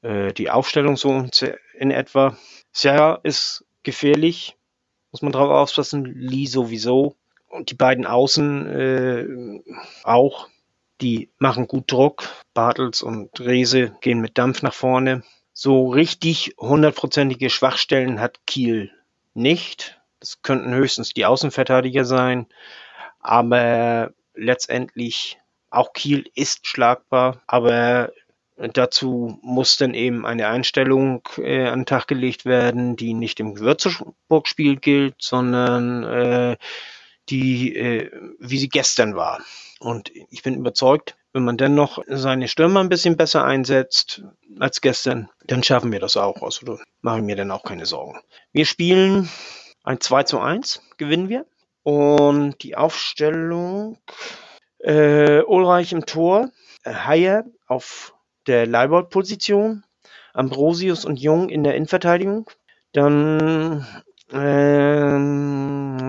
äh, 0.00 0.32
die 0.32 0.50
Aufstellung 0.50 0.96
so 0.96 1.26
in 1.74 1.90
etwa. 1.90 2.36
Serra 2.72 3.20
ist 3.24 3.64
gefährlich, 3.82 4.56
muss 5.10 5.22
man 5.22 5.32
drauf 5.32 5.50
aufpassen. 5.50 6.04
Lee 6.04 6.46
sowieso. 6.46 7.16
Und 7.48 7.70
die 7.70 7.74
beiden 7.74 8.06
Außen 8.06 8.66
äh, 8.66 9.62
auch. 10.04 10.48
Die 11.00 11.30
machen 11.38 11.66
gut 11.66 11.90
Druck. 11.90 12.28
Bartels 12.54 13.02
und 13.02 13.40
Rese 13.40 13.96
gehen 14.00 14.20
mit 14.20 14.38
Dampf 14.38 14.62
nach 14.62 14.74
vorne. 14.74 15.22
So 15.52 15.88
richtig 15.88 16.54
hundertprozentige 16.58 17.50
Schwachstellen 17.50 18.20
hat 18.20 18.46
Kiel 18.46 18.90
nicht. 19.34 20.00
Das 20.20 20.42
könnten 20.42 20.74
höchstens 20.74 21.10
die 21.10 21.26
Außenverteidiger 21.26 22.04
sein. 22.04 22.46
Aber 23.20 24.12
letztendlich 24.34 25.38
auch 25.70 25.92
Kiel 25.92 26.30
ist 26.34 26.66
schlagbar. 26.66 27.42
Aber 27.46 28.12
dazu 28.56 29.38
muss 29.42 29.76
dann 29.76 29.94
eben 29.94 30.24
eine 30.26 30.48
Einstellung 30.48 31.22
äh, 31.38 31.66
an 31.66 31.80
den 31.80 31.86
Tag 31.86 32.06
gelegt 32.06 32.44
werden, 32.44 32.96
die 32.96 33.14
nicht 33.14 33.40
im 33.40 33.58
Würzburg-Spiel 33.58 34.76
gilt, 34.76 35.16
sondern 35.18 36.04
äh, 36.04 36.56
die, 37.28 37.74
äh, 37.76 38.10
wie 38.38 38.58
sie 38.58 38.68
gestern 38.68 39.16
war. 39.16 39.40
Und 39.80 40.10
ich 40.30 40.42
bin 40.42 40.54
überzeugt, 40.54 41.16
wenn 41.32 41.44
man 41.44 41.56
dann 41.56 41.74
noch 41.74 42.02
seine 42.06 42.48
Stürmer 42.48 42.80
ein 42.80 42.88
bisschen 42.88 43.16
besser 43.16 43.44
einsetzt 43.44 44.22
als 44.58 44.80
gestern, 44.80 45.30
dann 45.44 45.62
schaffen 45.62 45.92
wir 45.92 46.00
das 46.00 46.16
auch. 46.16 46.42
Also 46.42 46.78
mache 47.00 47.18
ich 47.18 47.24
mir 47.24 47.36
dann 47.36 47.50
auch 47.50 47.62
keine 47.62 47.86
Sorgen. 47.86 48.20
Wir 48.52 48.66
spielen 48.66 49.30
ein 49.82 50.00
2 50.00 50.24
zu 50.24 50.40
1, 50.40 50.82
gewinnen 50.98 51.28
wir. 51.28 51.46
Und 51.82 52.62
die 52.62 52.76
Aufstellung, 52.76 53.98
äh, 54.78 55.40
Ulreich 55.42 55.92
im 55.92 56.06
Tor, 56.06 56.50
äh, 56.84 56.92
Haier 56.94 57.44
auf 57.66 58.14
der 58.46 58.66
Leibold-Position, 58.66 59.84
Ambrosius 60.34 61.04
und 61.04 61.18
Jung 61.18 61.48
in 61.48 61.64
der 61.64 61.74
Innenverteidigung. 61.74 62.48
Dann 62.92 63.86
ähm, 64.32 66.02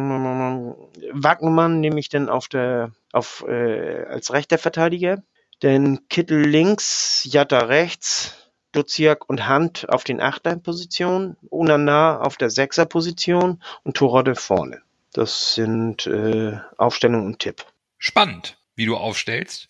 Wagnermann 1.11 1.79
nehme 1.79 1.99
ich 1.99 2.09
dann 2.09 2.29
auf 2.29 2.47
der 2.47 2.91
auf 3.13 3.45
äh, 3.47 4.03
als 4.05 4.33
rechter 4.33 4.57
Verteidiger. 4.57 5.23
Dann 5.61 6.07
Kittel 6.09 6.41
links, 6.41 7.25
Jatta 7.29 7.59
rechts, 7.59 8.51
Duziak 8.73 9.29
und 9.29 9.47
Hand 9.47 9.87
auf 9.89 10.03
den 10.03 10.19
Achterpositionen, 10.19 11.37
Unana 11.49 12.19
auf 12.19 12.35
der 12.35 12.49
Sechserposition 12.49 13.63
und 13.83 13.95
Torode 13.95 14.35
vorne. 14.35 14.81
Das 15.13 15.55
sind 15.55 16.07
äh, 16.07 16.57
Aufstellung 16.77 17.25
und 17.25 17.39
Tipp. 17.39 17.65
Spannend, 17.97 18.57
wie 18.75 18.85
du 18.85 18.97
aufstellst. 18.97 19.67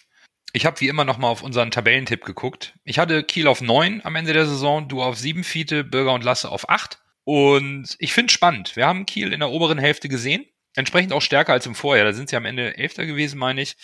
Ich 0.54 0.66
habe 0.66 0.80
wie 0.80 0.88
immer 0.88 1.04
noch 1.04 1.18
mal 1.18 1.28
auf 1.28 1.44
unseren 1.44 1.72
Tabellentipp 1.72 2.24
geguckt. 2.24 2.76
Ich 2.84 2.98
hatte 2.98 3.24
Kiel 3.24 3.48
auf 3.48 3.62
9 3.62 4.02
am 4.04 4.16
Ende 4.16 4.34
der 4.34 4.46
Saison, 4.46 4.88
du 4.88 5.02
auf 5.02 5.18
7 5.18 5.44
Fiete, 5.44 5.84
Bürger 5.84 6.14
und 6.14 6.24
Lasse 6.24 6.50
auf 6.50 6.70
8. 6.70 7.00
Und 7.26 7.96
ich 8.00 8.14
finde 8.14 8.32
spannend. 8.32 8.76
Wir 8.76 8.88
haben 8.88 9.06
Kiel 9.06 9.34
in 9.34 9.40
der 9.40 9.50
oberen 9.50 9.80
Hälfte 9.80 10.10
gesehen. 10.10 10.46
Entsprechend 10.76 11.14
auch 11.14 11.22
stärker 11.22 11.54
als 11.54 11.66
im 11.66 11.76
Vorjahr. 11.76 12.06
Da 12.06 12.14
sind 12.14 12.30
sie 12.30 12.36
am 12.36 12.46
Ende 12.46 12.78
Elfter 12.78 13.06
gewesen, 13.06 13.38
meine 13.38 13.62
ich. 13.62 13.76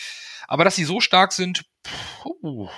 Aber 0.48 0.64
dass 0.64 0.76
sie 0.76 0.86
so 0.86 1.00
stark 1.00 1.32
sind, 1.34 1.66
puh, 1.84 2.70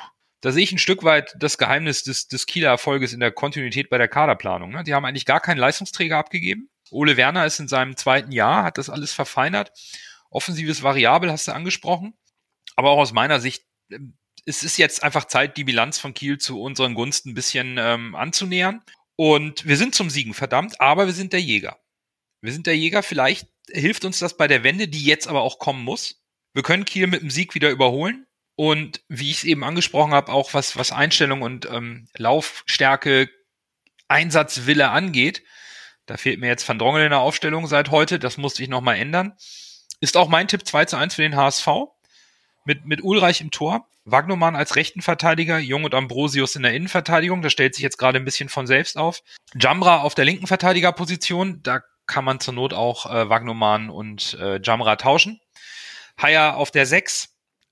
da 0.41 0.51
sehe 0.51 0.64
ich 0.64 0.72
ein 0.72 0.80
Stück 0.80 1.03
weit 1.03 1.36
das 1.38 1.57
Geheimnis 1.57 2.03
des, 2.03 2.28
des 2.28 2.45
Kieler 2.45 2.70
Erfolges 2.70 3.14
in 3.14 3.20
der 3.20 3.32
Kontinuität 3.32 3.89
bei 3.89 3.97
der 3.97 4.07
Kaderplanung. 4.07 4.72
Ne? 4.72 4.84
Die 4.84 4.93
haben 4.93 5.05
eigentlich 5.05 5.26
gar 5.26 5.39
keinen 5.39 5.59
Leistungsträger 5.59 6.18
abgegeben. 6.18 6.70
Ole 6.89 7.16
Werner 7.16 7.45
ist 7.45 7.59
in 7.59 7.68
seinem 7.68 7.95
zweiten 7.95 8.32
Jahr, 8.32 8.64
hat 8.64 8.78
das 8.78 8.89
alles 8.89 9.14
verfeinert. 9.14 9.72
Offensives 10.30 10.84
Variabel 10.84 11.32
hast 11.32 11.47
du 11.47 11.53
angesprochen. 11.53 12.14
Aber 12.76 12.89
auch 12.89 12.97
aus 12.97 13.14
meiner 13.14 13.39
Sicht, 13.39 13.66
ähm, 13.91 14.18
es 14.45 14.64
ist 14.64 14.78
jetzt 14.78 15.03
einfach 15.03 15.26
Zeit, 15.26 15.55
die 15.55 15.64
Bilanz 15.64 15.99
von 15.99 16.16
Kiel 16.16 16.39
zu 16.39 16.59
unseren 16.59 16.95
Gunsten 16.95 17.30
ein 17.30 17.36
bisschen 17.36 17.78
ähm, 17.78 18.16
anzunähern. 18.16 18.82
Und 19.16 19.68
wir 19.68 19.78
sind 19.78 19.93
zum 19.93 20.09
Siegen 20.09 20.34
verdammt, 20.34 20.82
aber 20.82 21.05
wir 21.05 21.14
sind 21.14 21.32
der 21.32 21.41
Jäger. 21.41 21.78
Wir 22.41 22.51
sind 22.51 22.66
der 22.66 22.76
Jäger, 22.76 23.03
vielleicht 23.03 23.47
hilft 23.74 24.05
uns 24.05 24.19
das 24.19 24.38
bei 24.38 24.47
der 24.47 24.63
Wende, 24.63 24.88
die 24.88 25.03
jetzt 25.03 25.28
aber 25.28 25.41
auch 25.41 25.59
kommen 25.59 25.84
muss. 25.84 26.22
Wir 26.53 26.63
können 26.63 26.86
Kiel 26.86 27.07
mit 27.07 27.22
dem 27.22 27.30
Sieg 27.30 27.55
wieder 27.55 27.69
überholen. 27.69 28.28
Und 28.55 29.01
wie 29.07 29.32
ich 29.32 29.38
es 29.38 29.43
eben 29.43 29.63
angesprochen 29.63 30.13
habe, 30.13 30.32
auch 30.32 30.53
was, 30.53 30.78
was 30.78 30.91
Einstellung 30.91 31.41
und 31.41 31.65
ähm, 31.65 32.07
Laufstärke, 32.17 33.30
Einsatzwille 34.07 34.89
angeht, 34.89 35.41
da 36.05 36.17
fehlt 36.17 36.39
mir 36.39 36.47
jetzt 36.47 36.67
Van 36.67 36.78
Drongel 36.78 37.05
in 37.05 37.11
der 37.11 37.19
Aufstellung 37.19 37.67
seit 37.67 37.89
heute, 37.89 38.19
das 38.19 38.38
musste 38.38 38.61
ich 38.61 38.69
nochmal 38.69 38.97
ändern. 38.97 39.34
Ist 40.01 40.17
auch 40.17 40.28
mein 40.28 40.47
Tipp 40.47 40.67
2 40.67 40.86
zu 40.86 40.97
1 40.97 41.15
für 41.15 41.22
den 41.22 41.36
HSV. 41.36 41.67
Mit, 42.65 42.86
mit 42.86 43.03
Ulreich 43.03 43.41
im 43.41 43.49
Tor. 43.49 43.88
Wagnumann 44.03 44.55
als 44.55 44.76
rechten 44.76 45.01
Verteidiger, 45.01 45.59
Jung 45.59 45.84
und 45.84 45.93
Ambrosius 45.93 46.55
in 46.55 46.63
der 46.63 46.74
Innenverteidigung, 46.74 47.41
das 47.41 47.51
stellt 47.51 47.76
sich 47.76 47.84
jetzt 47.84 47.97
gerade 47.97 48.17
ein 48.17 48.26
bisschen 48.26 48.49
von 48.49 48.65
selbst 48.65 48.97
auf. 48.97 49.22
Jamra 49.53 50.01
auf 50.01 50.15
der 50.15 50.26
linken 50.26 50.47
Verteidigerposition, 50.47 51.61
da 51.63 51.82
kann 52.08 52.26
man 52.26 52.39
zur 52.39 52.54
Not 52.54 52.74
auch 52.74 53.06
äh, 53.06 53.30
Wagnumann 53.30 53.89
und 53.89 54.38
äh, 54.39 54.60
Jamra 54.62 54.95
tauschen. 54.95 55.39
Haya 56.22 56.54
auf 56.54 56.72
der 56.72 56.86
6, 56.86 57.30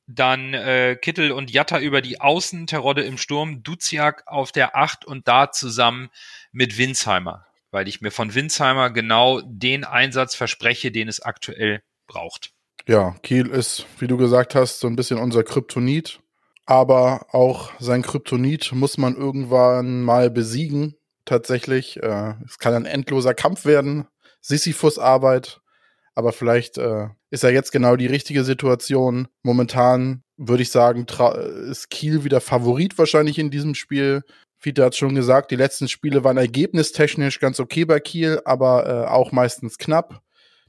dann 0.07 0.53
äh, 0.53 0.97
Kittel 0.99 1.31
und 1.31 1.51
Jatta 1.51 1.79
über 1.79 2.01
die 2.01 2.19
Außen, 2.19 2.67
Terodde 2.67 3.03
im 3.03 3.17
Sturm, 3.17 3.63
Duziak 3.63 4.23
auf 4.25 4.51
der 4.51 4.75
8 4.75 5.05
und 5.05 5.27
da 5.27 5.51
zusammen 5.51 6.09
mit 6.51 6.77
Winsheimer, 6.77 7.45
weil 7.71 7.87
ich 7.87 8.01
mir 8.01 8.11
von 8.11 8.33
Winsheimer 8.33 8.89
genau 8.89 9.41
den 9.45 9.83
Einsatz 9.83 10.35
verspreche, 10.35 10.91
den 10.91 11.07
es 11.07 11.21
aktuell 11.21 11.83
braucht. 12.07 12.51
Ja, 12.87 13.15
Kiel 13.21 13.47
ist, 13.47 13.85
wie 13.99 14.07
du 14.07 14.17
gesagt 14.17 14.55
hast, 14.55 14.79
so 14.79 14.87
ein 14.87 14.95
bisschen 14.95 15.19
unser 15.19 15.43
Kryptonit. 15.43 16.19
Aber 16.65 17.25
auch 17.31 17.71
sein 17.79 18.03
Kryptonit 18.03 18.71
muss 18.73 18.97
man 18.97 19.15
irgendwann 19.15 20.03
mal 20.03 20.29
besiegen. 20.29 20.95
Tatsächlich. 21.25 22.01
Äh, 22.01 22.33
es 22.45 22.57
kann 22.57 22.73
ein 22.73 22.85
endloser 22.85 23.33
Kampf 23.33 23.65
werden. 23.65 24.07
Sisyphus-Arbeit. 24.41 25.61
Aber 26.15 26.33
vielleicht 26.33 26.77
äh, 26.77 27.07
ist 27.29 27.43
ja 27.43 27.49
jetzt 27.49 27.71
genau 27.71 27.95
die 27.95 28.07
richtige 28.07 28.43
Situation. 28.43 29.27
Momentan 29.43 30.23
würde 30.37 30.63
ich 30.63 30.71
sagen, 30.71 31.05
ist 31.69 31.89
Kiel 31.89 32.23
wieder 32.23 32.41
Favorit 32.41 32.97
wahrscheinlich 32.97 33.39
in 33.39 33.51
diesem 33.51 33.75
Spiel. 33.75 34.23
Fiete 34.57 34.83
hat 34.83 34.95
schon 34.95 35.15
gesagt, 35.15 35.51
die 35.51 35.55
letzten 35.55 35.87
Spiele 35.87 36.23
waren 36.23 36.37
ergebnistechnisch 36.37 37.39
ganz 37.39 37.59
okay 37.59 37.85
bei 37.85 37.99
Kiel, 37.99 38.41
aber 38.43 38.87
äh, 38.87 39.07
auch 39.07 39.31
meistens 39.31 39.77
knapp. 39.77 40.21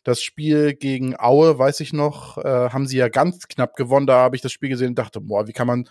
Das 0.05 0.23
Spiel 0.23 0.75
gegen 0.75 1.19
Aue, 1.19 1.59
weiß 1.59 1.81
ich 1.81 1.93
noch, 1.93 2.39
äh, 2.39 2.71
haben 2.71 2.87
sie 2.87 2.97
ja 2.97 3.09
ganz 3.09 3.49
knapp 3.49 3.75
gewonnen. 3.75 4.07
Da 4.07 4.19
habe 4.19 4.37
ich 4.37 4.43
das 4.43 4.53
Spiel 4.53 4.69
gesehen 4.69 4.91
und 4.91 4.99
dachte, 4.99 5.21
boah, 5.21 5.47
wie 5.47 5.53
kann 5.53 5.67
man, 5.67 5.89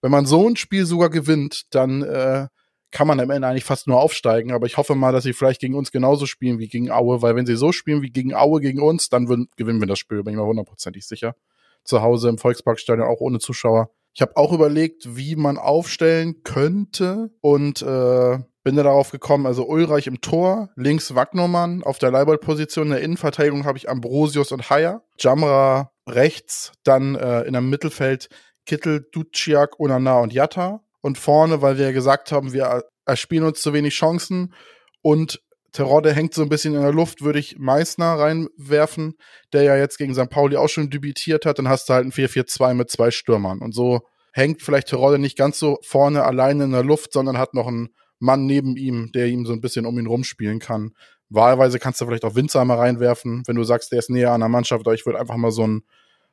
wenn 0.00 0.10
man 0.10 0.26
so 0.26 0.48
ein 0.48 0.56
Spiel 0.56 0.86
sogar 0.86 1.10
gewinnt, 1.10 1.74
dann 1.74 2.02
äh, 2.02 2.48
kann 2.94 3.08
man 3.08 3.20
am 3.20 3.30
Ende 3.30 3.48
eigentlich 3.48 3.64
fast 3.64 3.88
nur 3.88 4.00
aufsteigen. 4.00 4.52
Aber 4.52 4.66
ich 4.66 4.78
hoffe 4.78 4.94
mal, 4.94 5.12
dass 5.12 5.24
sie 5.24 5.34
vielleicht 5.34 5.60
gegen 5.60 5.74
uns 5.74 5.90
genauso 5.90 6.24
spielen 6.26 6.58
wie 6.58 6.68
gegen 6.68 6.90
Aue, 6.90 7.20
weil 7.20 7.36
wenn 7.36 7.44
sie 7.44 7.56
so 7.56 7.72
spielen 7.72 8.00
wie 8.00 8.10
gegen 8.10 8.34
Aue 8.34 8.60
gegen 8.60 8.80
uns, 8.80 9.10
dann 9.10 9.26
gewinnen 9.56 9.80
wir 9.80 9.88
das 9.88 9.98
Spiel, 9.98 10.22
bin 10.22 10.32
ich 10.32 10.38
mir 10.38 10.46
hundertprozentig 10.46 11.06
sicher. 11.06 11.34
Zu 11.82 12.00
Hause 12.00 12.30
im 12.30 12.38
Volksparkstadion, 12.38 13.06
auch 13.06 13.20
ohne 13.20 13.40
Zuschauer. 13.40 13.90
Ich 14.14 14.22
habe 14.22 14.36
auch 14.36 14.52
überlegt, 14.52 15.16
wie 15.16 15.34
man 15.34 15.58
aufstellen 15.58 16.44
könnte 16.44 17.32
und 17.40 17.82
äh, 17.82 18.38
bin 18.62 18.76
da 18.76 18.84
darauf 18.84 19.10
gekommen, 19.10 19.44
also 19.44 19.66
Ulreich 19.66 20.06
im 20.06 20.20
Tor, 20.20 20.70
links 20.76 21.16
Wagnermann, 21.16 21.82
auf 21.82 21.98
der 21.98 22.12
Leibold-Position, 22.12 22.86
in 22.86 22.92
der 22.92 23.02
Innenverteidigung 23.02 23.64
habe 23.64 23.76
ich 23.76 23.90
Ambrosius 23.90 24.52
und 24.52 24.70
Haier, 24.70 25.02
Jamra 25.18 25.90
rechts, 26.08 26.72
dann 26.84 27.16
äh, 27.16 27.42
in 27.42 27.56
einem 27.56 27.68
Mittelfeld 27.68 28.28
Kittel, 28.64 29.06
Duciak, 29.12 29.80
Onana 29.80 30.20
und 30.20 30.32
Jatta 30.32 30.80
und 31.04 31.18
vorne, 31.18 31.60
weil 31.60 31.76
wir 31.76 31.84
ja 31.84 31.92
gesagt 31.92 32.32
haben, 32.32 32.54
wir 32.54 32.82
erspielen 33.04 33.44
uns 33.44 33.60
zu 33.60 33.74
wenig 33.74 33.92
Chancen 33.92 34.54
und 35.02 35.42
Terodde 35.70 36.14
hängt 36.14 36.32
so 36.32 36.40
ein 36.40 36.48
bisschen 36.48 36.74
in 36.74 36.80
der 36.80 36.94
Luft, 36.94 37.20
würde 37.20 37.38
ich 37.38 37.58
Meißner 37.58 38.18
reinwerfen, 38.18 39.18
der 39.52 39.64
ja 39.64 39.76
jetzt 39.76 39.98
gegen 39.98 40.14
St. 40.14 40.30
Pauli 40.30 40.56
auch 40.56 40.70
schon 40.70 40.88
debütiert 40.88 41.44
hat, 41.44 41.58
dann 41.58 41.68
hast 41.68 41.90
du 41.90 41.92
halt 41.92 42.06
ein 42.06 42.12
4-4-2 42.12 42.72
mit 42.72 42.90
zwei 42.90 43.10
Stürmern 43.10 43.58
und 43.58 43.74
so 43.74 44.00
hängt 44.32 44.62
vielleicht 44.62 44.88
Terodde 44.88 45.18
nicht 45.18 45.36
ganz 45.36 45.58
so 45.58 45.78
vorne 45.82 46.24
alleine 46.24 46.64
in 46.64 46.72
der 46.72 46.82
Luft, 46.82 47.12
sondern 47.12 47.36
hat 47.36 47.52
noch 47.52 47.66
einen 47.66 47.90
Mann 48.18 48.46
neben 48.46 48.74
ihm, 48.74 49.12
der 49.12 49.26
ihm 49.26 49.44
so 49.44 49.52
ein 49.52 49.60
bisschen 49.60 49.84
um 49.84 49.98
ihn 49.98 50.06
rumspielen 50.06 50.58
kann. 50.58 50.92
Wahlweise 51.28 51.78
kannst 51.78 52.00
du 52.00 52.06
vielleicht 52.06 52.24
auch 52.24 52.34
Winzheimer 52.34 52.78
reinwerfen, 52.78 53.42
wenn 53.46 53.56
du 53.56 53.64
sagst, 53.64 53.92
der 53.92 53.98
ist 53.98 54.08
näher 54.08 54.32
an 54.32 54.40
der 54.40 54.48
Mannschaft, 54.48 54.86
aber 54.86 54.94
ich 54.94 55.04
würde 55.04 55.20
einfach 55.20 55.36
mal 55.36 55.50
so 55.50 55.64
einen, 55.64 55.82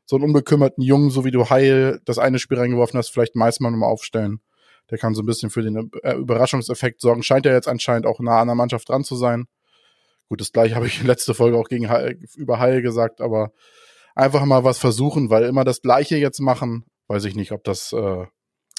so 0.06 0.16
einen 0.16 0.24
unbekümmerten 0.24 0.82
Jungen, 0.82 1.10
so 1.10 1.26
wie 1.26 1.32
du 1.32 1.50
Heil 1.50 2.00
das 2.06 2.20
eine 2.20 2.40
Spiel 2.40 2.58
reingeworfen 2.58 2.98
hast, 2.98 3.10
vielleicht 3.10 3.36
Meißmann 3.36 3.78
mal 3.78 3.88
aufstellen. 3.88 4.40
Der 4.92 4.98
kann 4.98 5.16
so 5.16 5.24
ein 5.24 5.26
bisschen 5.26 5.50
für 5.50 5.62
den 5.64 5.90
äh, 6.04 6.14
Überraschungseffekt 6.14 7.02
sorgen. 7.02 7.24
Scheint 7.24 7.46
ja 7.46 7.54
jetzt 7.54 7.68
anscheinend 7.68 8.06
auch 8.06 8.20
nah 8.20 8.42
an 8.42 8.48
der 8.48 8.56
Mannschaft 8.56 8.90
dran 8.90 9.04
zu 9.04 9.16
sein. 9.16 9.46
Gut, 10.30 10.42
das 10.42 10.52
gleiche 10.52 10.76
habe 10.76 10.88
ich 10.88 11.00
in 11.02 11.08
letzter 11.08 11.34
Folge 11.34 11.58
auch 11.58 11.70
gegen 11.70 11.90
Heil, 11.90 12.20
über 12.36 12.60
Heil 12.60 12.82
gesagt, 12.82 13.22
aber 13.22 13.52
einfach 14.16 14.46
mal 14.46 14.64
was 14.64 14.78
versuchen, 14.78 15.30
weil 15.30 15.46
immer 15.46 15.64
das 15.64 15.82
gleiche 15.82 16.18
jetzt 16.18 16.40
machen, 16.40 16.86
weiß 17.08 17.26
ich 17.26 17.36
nicht, 17.36 17.54
ob 17.54 17.64
das 17.64 17.94
äh, 17.94 18.26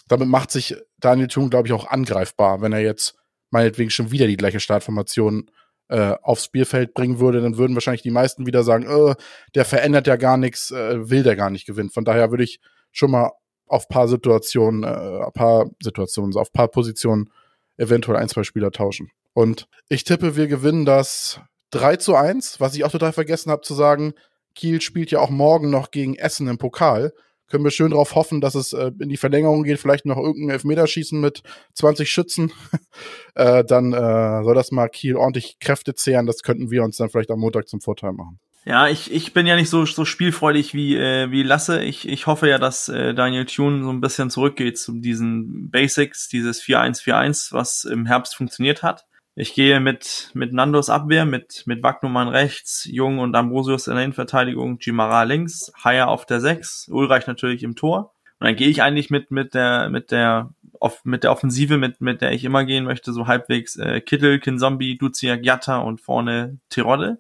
damit 0.09 0.29
macht 0.29 0.51
sich 0.51 0.77
Daniel 0.99 1.29
Thun, 1.29 1.51
glaube 1.51 1.69
ich, 1.69 1.73
auch 1.73 1.87
angreifbar, 1.87 2.61
wenn 2.61 2.73
er 2.73 2.81
jetzt 2.81 3.15
meinetwegen 3.51 3.91
schon 3.91 4.11
wieder 4.11 4.27
die 4.27 4.37
gleiche 4.37 4.61
Startformation 4.61 5.51
äh, 5.89 6.17
aufs 6.23 6.45
Spielfeld 6.45 6.95
bringen 6.95 7.19
würde, 7.19 7.41
dann 7.41 7.57
würden 7.57 7.75
wahrscheinlich 7.75 8.03
die 8.03 8.11
meisten 8.11 8.47
wieder 8.47 8.63
sagen, 8.63 8.85
äh, 8.87 9.15
der 9.55 9.65
verändert 9.65 10.07
ja 10.07 10.17
gar 10.17 10.37
nichts, 10.37 10.71
äh, 10.71 11.11
will 11.11 11.23
der 11.23 11.37
gar 11.37 11.51
nicht 11.51 11.67
gewinnen. 11.67 11.91
Von 11.91 12.05
daher 12.05 12.31
würde 12.31 12.45
ich 12.45 12.61
schon 12.93 13.11
mal 13.11 13.31
auf 13.73 13.89
paar 13.89 14.09
Situationen, 14.09 14.85
äh, 14.85 15.31
paar 15.33 15.67
Situationen, 15.83 16.37
auf 16.37 16.53
paar 16.53 16.69
Positionen 16.69 17.31
eventuell 17.77 18.19
ein, 18.19 18.29
zwei 18.29 18.45
Spieler 18.45 18.71
tauschen. 18.71 19.11
Und 19.33 19.67
ich 19.89 20.05
tippe, 20.05 20.37
wir 20.37 20.47
gewinnen 20.47 20.85
das 20.85 21.41
3 21.71 21.97
zu 21.97 22.15
1, 22.15 22.61
was 22.61 22.75
ich 22.75 22.85
auch 22.85 22.91
total 22.91 23.13
vergessen 23.13 23.51
habe 23.51 23.63
zu 23.63 23.75
sagen. 23.75 24.13
Kiel 24.55 24.81
spielt 24.81 25.11
ja 25.11 25.21
auch 25.21 25.31
morgen 25.31 25.71
noch 25.71 25.91
gegen 25.91 26.15
Essen 26.17 26.49
im 26.49 26.59
Pokal 26.59 27.13
können 27.53 27.65
wir 27.65 27.71
schön 27.71 27.91
darauf 27.91 28.15
hoffen, 28.15 28.41
dass 28.41 28.55
es 28.55 28.73
äh, 28.73 28.93
in 28.99 29.11
die 29.11 29.19
Verlängerung 29.19 29.63
geht, 29.63 29.79
vielleicht 29.79 30.07
noch 30.07 30.17
irgendein 30.17 30.55
Elfmeterschießen 30.55 31.21
mit 31.21 31.43
20 31.75 32.09
Schützen. 32.09 32.51
äh, 33.35 33.63
dann 33.63 33.93
äh, 33.93 34.43
soll 34.43 34.55
das 34.55 34.73
mal 34.73 34.89
Kiel 34.89 35.17
ordentlich 35.17 35.59
Kräfte 35.61 35.95
zehren. 35.95 36.25
Das 36.25 36.43
könnten 36.43 36.71
wir 36.71 36.83
uns 36.83 36.97
dann 36.97 37.11
vielleicht 37.11 37.31
am 37.31 37.41
Montag 37.41 37.69
zum 37.69 37.83
Vorteil 37.83 38.13
machen. 38.13 38.41
Ja, 38.65 38.87
ich, 38.87 39.13
ich 39.13 39.33
bin 39.33 39.47
ja 39.47 39.57
nicht 39.57 39.71
so, 39.71 39.85
so 39.87 40.05
spielfreudig 40.05 40.73
wie, 40.73 40.97
äh, 40.97 41.31
wie 41.33 41.43
Lasse. 41.43 41.83
Ich, 41.83 42.09
ich 42.09 42.29
hoffe 42.29 42.49
ja, 42.49 42.59
dass 42.59 42.89
äh, 42.89 43.13
Daniel 43.13 43.45
Thune 43.45 43.83
so 43.83 43.91
ein 43.91 44.01
bisschen 44.01 44.31
zurückgeht 44.31 44.79
zu 44.79 44.93
diesen 45.01 45.69
Basics, 45.71 46.29
dieses 46.29 46.63
4-1-4-1, 46.63 47.53
was 47.53 47.85
im 47.85 48.07
Herbst 48.07 48.37
funktioniert 48.37 48.85
hat. 48.85 49.05
Ich 49.35 49.55
gehe 49.55 49.81
mit, 49.81 50.31
mit 50.35 50.53
Nandos 50.53 50.91
Abwehr, 50.91 51.25
mit, 51.25 51.65
mit 51.67 51.83
Wagnumann 51.83 52.29
rechts, 52.29 52.85
Jung 52.85 53.19
und 53.19 53.35
Ambrosius 53.35 53.89
in 53.89 53.95
der 53.95 54.05
Innenverteidigung, 54.05 54.79
Gimara 54.79 55.25
links, 55.25 55.73
Haier 55.83 56.09
auf 56.09 56.27
der 56.27 56.41
6, 56.41 56.89
Ulreich 56.91 57.27
natürlich 57.27 57.63
im 57.63 57.75
Tor. 57.75 58.13
Und 58.39 58.47
dann 58.47 58.57
gehe 58.57 58.69
ich 58.69 58.83
eigentlich 58.83 59.11
mit, 59.11 59.31
mit 59.31 59.55
der, 59.55 59.89
mit 59.89 60.11
der, 60.13 60.51
off, 60.79 61.01
mit 61.05 61.25
der 61.25 61.33
Offensive, 61.33 61.79
mit, 61.79 62.01
mit 62.01 62.21
der 62.21 62.33
ich 62.33 62.45
immer 62.45 62.65
gehen 62.65 62.85
möchte, 62.85 63.13
so 63.13 63.27
halbwegs 63.27 63.77
äh, 63.77 64.01
Kittel, 64.01 64.39
Kinzombie, 64.39 64.99
Duzia, 64.99 65.37
Giatta 65.37 65.79
und 65.79 66.01
vorne 66.01 66.59
Tirode. 66.69 67.19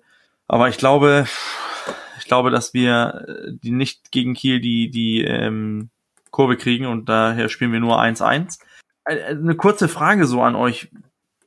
Aber 0.52 0.68
ich 0.68 0.76
glaube, 0.76 1.24
ich 2.18 2.26
glaube, 2.26 2.50
dass 2.50 2.74
wir 2.74 3.24
äh, 3.26 3.52
die 3.54 3.70
nicht 3.70 4.12
gegen 4.12 4.34
Kiel 4.34 4.60
die, 4.60 4.90
die 4.90 5.24
ähm, 5.24 5.88
Kurve 6.30 6.58
kriegen 6.58 6.84
und 6.84 7.08
daher 7.08 7.48
spielen 7.48 7.72
wir 7.72 7.80
nur 7.80 7.98
1-1. 7.98 8.58
Äh, 9.06 9.30
eine 9.30 9.56
kurze 9.56 9.88
Frage 9.88 10.26
so 10.26 10.42
an 10.42 10.54
euch 10.54 10.90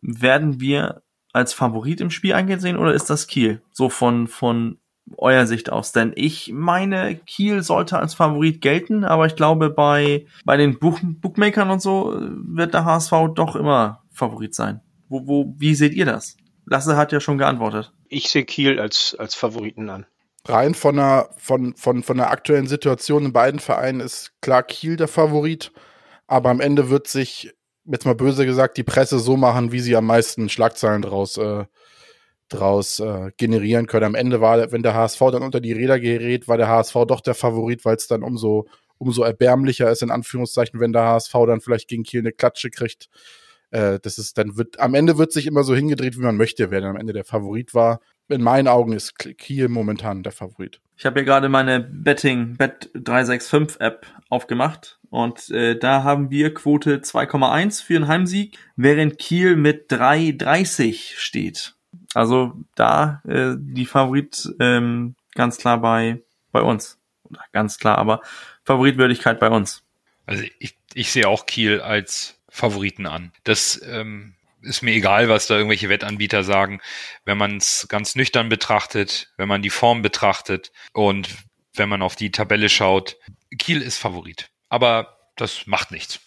werden 0.01 0.59
wir 0.59 1.03
als 1.33 1.53
Favorit 1.53 2.01
im 2.01 2.09
Spiel 2.09 2.33
angesehen 2.33 2.77
oder 2.77 2.95
ist 2.95 3.11
das 3.11 3.27
Kiel? 3.27 3.61
So 3.71 3.89
von, 3.89 4.27
von 4.27 4.79
eurer 5.17 5.45
Sicht 5.45 5.71
aus? 5.71 5.91
Denn 5.91 6.11
ich 6.15 6.51
meine, 6.51 7.15
Kiel 7.15 7.61
sollte 7.61 7.99
als 7.99 8.15
Favorit 8.15 8.59
gelten, 8.59 9.03
aber 9.03 9.27
ich 9.27 9.35
glaube, 9.35 9.69
bei, 9.69 10.25
bei 10.45 10.57
den 10.57 10.79
Buch 10.79 10.99
Bookmakern 11.03 11.69
und 11.69 11.79
so 11.79 12.19
wird 12.19 12.73
der 12.73 12.85
HSV 12.85 13.13
doch 13.35 13.55
immer 13.55 14.01
Favorit 14.09 14.55
sein. 14.55 14.81
Wo, 15.09 15.27
wo, 15.27 15.53
wie 15.59 15.75
seht 15.75 15.93
ihr 15.93 16.07
das? 16.07 16.37
Lasse 16.65 16.97
hat 16.97 17.11
ja 17.11 17.19
schon 17.19 17.37
geantwortet. 17.37 17.93
Ich 18.15 18.29
sehe 18.29 18.45
Kiel 18.45 18.79
als, 18.79 19.13
als 19.19 19.35
Favoriten 19.35 19.89
an. 19.89 20.05
Rein 20.45 20.73
von 20.73 20.95
der, 20.95 21.31
von, 21.35 21.75
von, 21.75 22.01
von 22.01 22.15
der 22.15 22.31
aktuellen 22.31 22.65
Situation 22.65 23.25
in 23.25 23.33
beiden 23.33 23.59
Vereinen 23.59 23.99
ist 23.99 24.31
klar 24.41 24.63
Kiel 24.63 24.95
der 24.95 25.09
Favorit, 25.09 25.73
aber 26.25 26.49
am 26.49 26.61
Ende 26.61 26.89
wird 26.89 27.07
sich 27.07 27.53
jetzt 27.83 28.05
mal 28.05 28.15
böse 28.15 28.45
gesagt, 28.45 28.77
die 28.77 28.83
Presse 28.83 29.19
so 29.19 29.35
machen, 29.35 29.73
wie 29.73 29.81
sie 29.81 29.97
am 29.97 30.05
meisten 30.05 30.47
Schlagzeilen 30.47 31.01
draus, 31.01 31.35
äh, 31.35 31.65
draus 32.47 33.01
äh, 33.01 33.31
generieren 33.35 33.85
können. 33.85 34.05
Am 34.05 34.15
Ende 34.15 34.39
war, 34.39 34.71
wenn 34.71 34.81
der 34.81 34.93
HSV 34.93 35.19
dann 35.33 35.43
unter 35.43 35.59
die 35.59 35.73
Räder 35.73 35.99
gerät, 35.99 36.47
war 36.47 36.55
der 36.55 36.69
HSV 36.69 36.93
doch 37.09 37.19
der 37.19 37.35
Favorit, 37.35 37.83
weil 37.83 37.97
es 37.97 38.07
dann 38.07 38.23
umso, 38.23 38.65
umso 38.97 39.23
erbärmlicher 39.23 39.91
ist, 39.91 40.03
in 40.03 40.11
Anführungszeichen, 40.11 40.79
wenn 40.79 40.93
der 40.93 41.03
HSV 41.03 41.33
dann 41.47 41.59
vielleicht 41.59 41.89
gegen 41.89 42.03
Kiel 42.03 42.21
eine 42.21 42.31
Klatsche 42.31 42.69
kriegt. 42.69 43.09
Äh, 43.71 43.99
das 44.01 44.17
ist 44.17 44.37
dann 44.37 44.57
wird, 44.57 44.79
am 44.79 44.93
Ende 44.93 45.17
wird 45.17 45.31
sich 45.31 45.47
immer 45.47 45.63
so 45.63 45.75
hingedreht, 45.75 46.17
wie 46.17 46.21
man 46.21 46.37
möchte, 46.37 46.71
wer 46.71 46.81
dann 46.81 46.91
am 46.91 46.97
Ende 46.97 47.13
der 47.13 47.25
Favorit 47.25 47.73
war. 47.73 47.99
In 48.27 48.41
meinen 48.41 48.67
Augen 48.67 48.93
ist 48.93 49.17
Kiel 49.19 49.67
momentan 49.67 50.23
der 50.23 50.31
Favorit. 50.31 50.81
Ich 50.97 51.05
habe 51.05 51.19
hier 51.19 51.25
gerade 51.25 51.47
meine 51.49 51.79
Betting 51.79 52.55
Bet 52.57 52.89
365 52.95 53.79
App 53.79 54.07
aufgemacht 54.29 54.99
und 55.09 55.49
äh, 55.51 55.77
da 55.77 56.03
haben 56.03 56.31
wir 56.31 56.53
Quote 56.53 56.97
2,1 56.99 57.83
für 57.83 57.95
einen 57.95 58.07
Heimsieg, 58.07 58.57
während 58.75 59.19
Kiel 59.19 59.55
mit 59.55 59.91
3,30 59.91 61.17
steht. 61.17 61.75
Also 62.13 62.53
da 62.75 63.21
äh, 63.27 63.55
die 63.57 63.85
Favorit 63.85 64.49
ähm, 64.59 65.15
ganz 65.33 65.57
klar 65.57 65.79
bei, 65.81 66.23
bei 66.51 66.61
uns. 66.61 66.97
Oder 67.23 67.41
ganz 67.51 67.77
klar, 67.77 67.97
aber 67.97 68.21
Favoritwürdigkeit 68.63 69.39
bei 69.39 69.49
uns. 69.49 69.83
Also 70.25 70.43
ich, 70.59 70.77
ich 70.93 71.11
sehe 71.11 71.27
auch 71.27 71.45
Kiel 71.45 71.81
als 71.81 72.34
Favoriten 72.55 73.05
an. 73.05 73.33
Das 73.43 73.81
ähm, 73.85 74.33
ist 74.61 74.81
mir 74.81 74.93
egal, 74.93 75.27
was 75.27 75.47
da 75.47 75.55
irgendwelche 75.55 75.89
Wettanbieter 75.89 76.43
sagen. 76.43 76.79
Wenn 77.25 77.37
man 77.37 77.57
es 77.57 77.85
ganz 77.89 78.15
nüchtern 78.15 78.47
betrachtet, 78.47 79.33
wenn 79.35 79.49
man 79.49 79.61
die 79.61 79.69
Form 79.69 80.01
betrachtet 80.01 80.71
und 80.93 81.29
wenn 81.73 81.89
man 81.89 82.01
auf 82.01 82.15
die 82.15 82.31
Tabelle 82.31 82.69
schaut, 82.69 83.17
Kiel 83.59 83.81
ist 83.81 83.97
Favorit. 83.97 84.49
Aber 84.69 85.17
das 85.35 85.67
macht 85.67 85.91
nichts. 85.91 86.21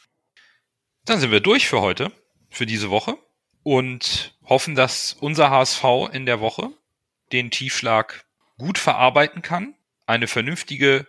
Dann 1.06 1.18
sind 1.18 1.30
wir 1.30 1.40
durch 1.40 1.66
für 1.66 1.80
heute, 1.80 2.12
für 2.50 2.66
diese 2.66 2.90
Woche 2.90 3.16
und 3.62 4.36
hoffen, 4.44 4.74
dass 4.74 5.14
unser 5.14 5.48
HSV 5.48 5.84
in 6.12 6.26
der 6.26 6.40
Woche 6.40 6.70
den 7.32 7.50
Tiefschlag 7.50 8.26
gut 8.58 8.76
verarbeiten 8.76 9.40
kann, 9.40 9.74
eine 10.06 10.26
vernünftige 10.26 11.06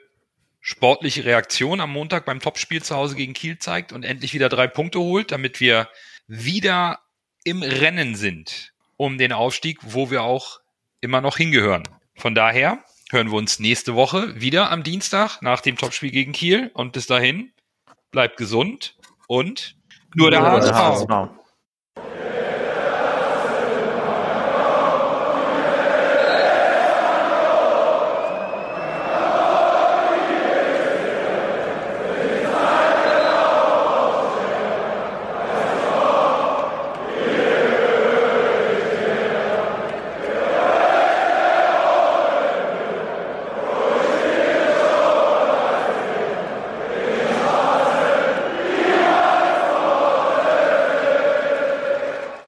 sportliche 0.69 1.25
Reaktion 1.25 1.81
am 1.81 1.91
Montag 1.91 2.25
beim 2.25 2.39
Topspiel 2.39 2.83
zu 2.83 2.95
Hause 2.95 3.15
gegen 3.15 3.33
Kiel 3.33 3.57
zeigt 3.57 3.91
und 3.91 4.05
endlich 4.05 4.35
wieder 4.35 4.49
drei 4.49 4.67
Punkte 4.67 4.99
holt, 4.99 5.31
damit 5.31 5.59
wir 5.59 5.89
wieder 6.27 6.99
im 7.43 7.63
Rennen 7.63 8.13
sind 8.13 8.71
um 8.95 9.17
den 9.17 9.33
Aufstieg, 9.33 9.79
wo 9.81 10.11
wir 10.11 10.21
auch 10.21 10.59
immer 11.01 11.21
noch 11.21 11.37
hingehören. 11.37 11.81
Von 12.13 12.35
daher 12.35 12.83
hören 13.09 13.31
wir 13.31 13.37
uns 13.37 13.57
nächste 13.57 13.95
Woche 13.95 14.39
wieder 14.39 14.69
am 14.69 14.83
Dienstag 14.83 15.41
nach 15.41 15.61
dem 15.61 15.75
Topspiel 15.75 16.11
gegen 16.11 16.33
Kiel 16.33 16.69
und 16.75 16.93
bis 16.93 17.07
dahin 17.07 17.51
bleibt 18.11 18.37
gesund 18.37 18.95
und 19.27 19.75
nur 20.13 20.29
der, 20.29 20.41
nur 20.41 20.59
der 20.59 20.75
HSV. 20.75 21.09
HSV. 21.09 21.38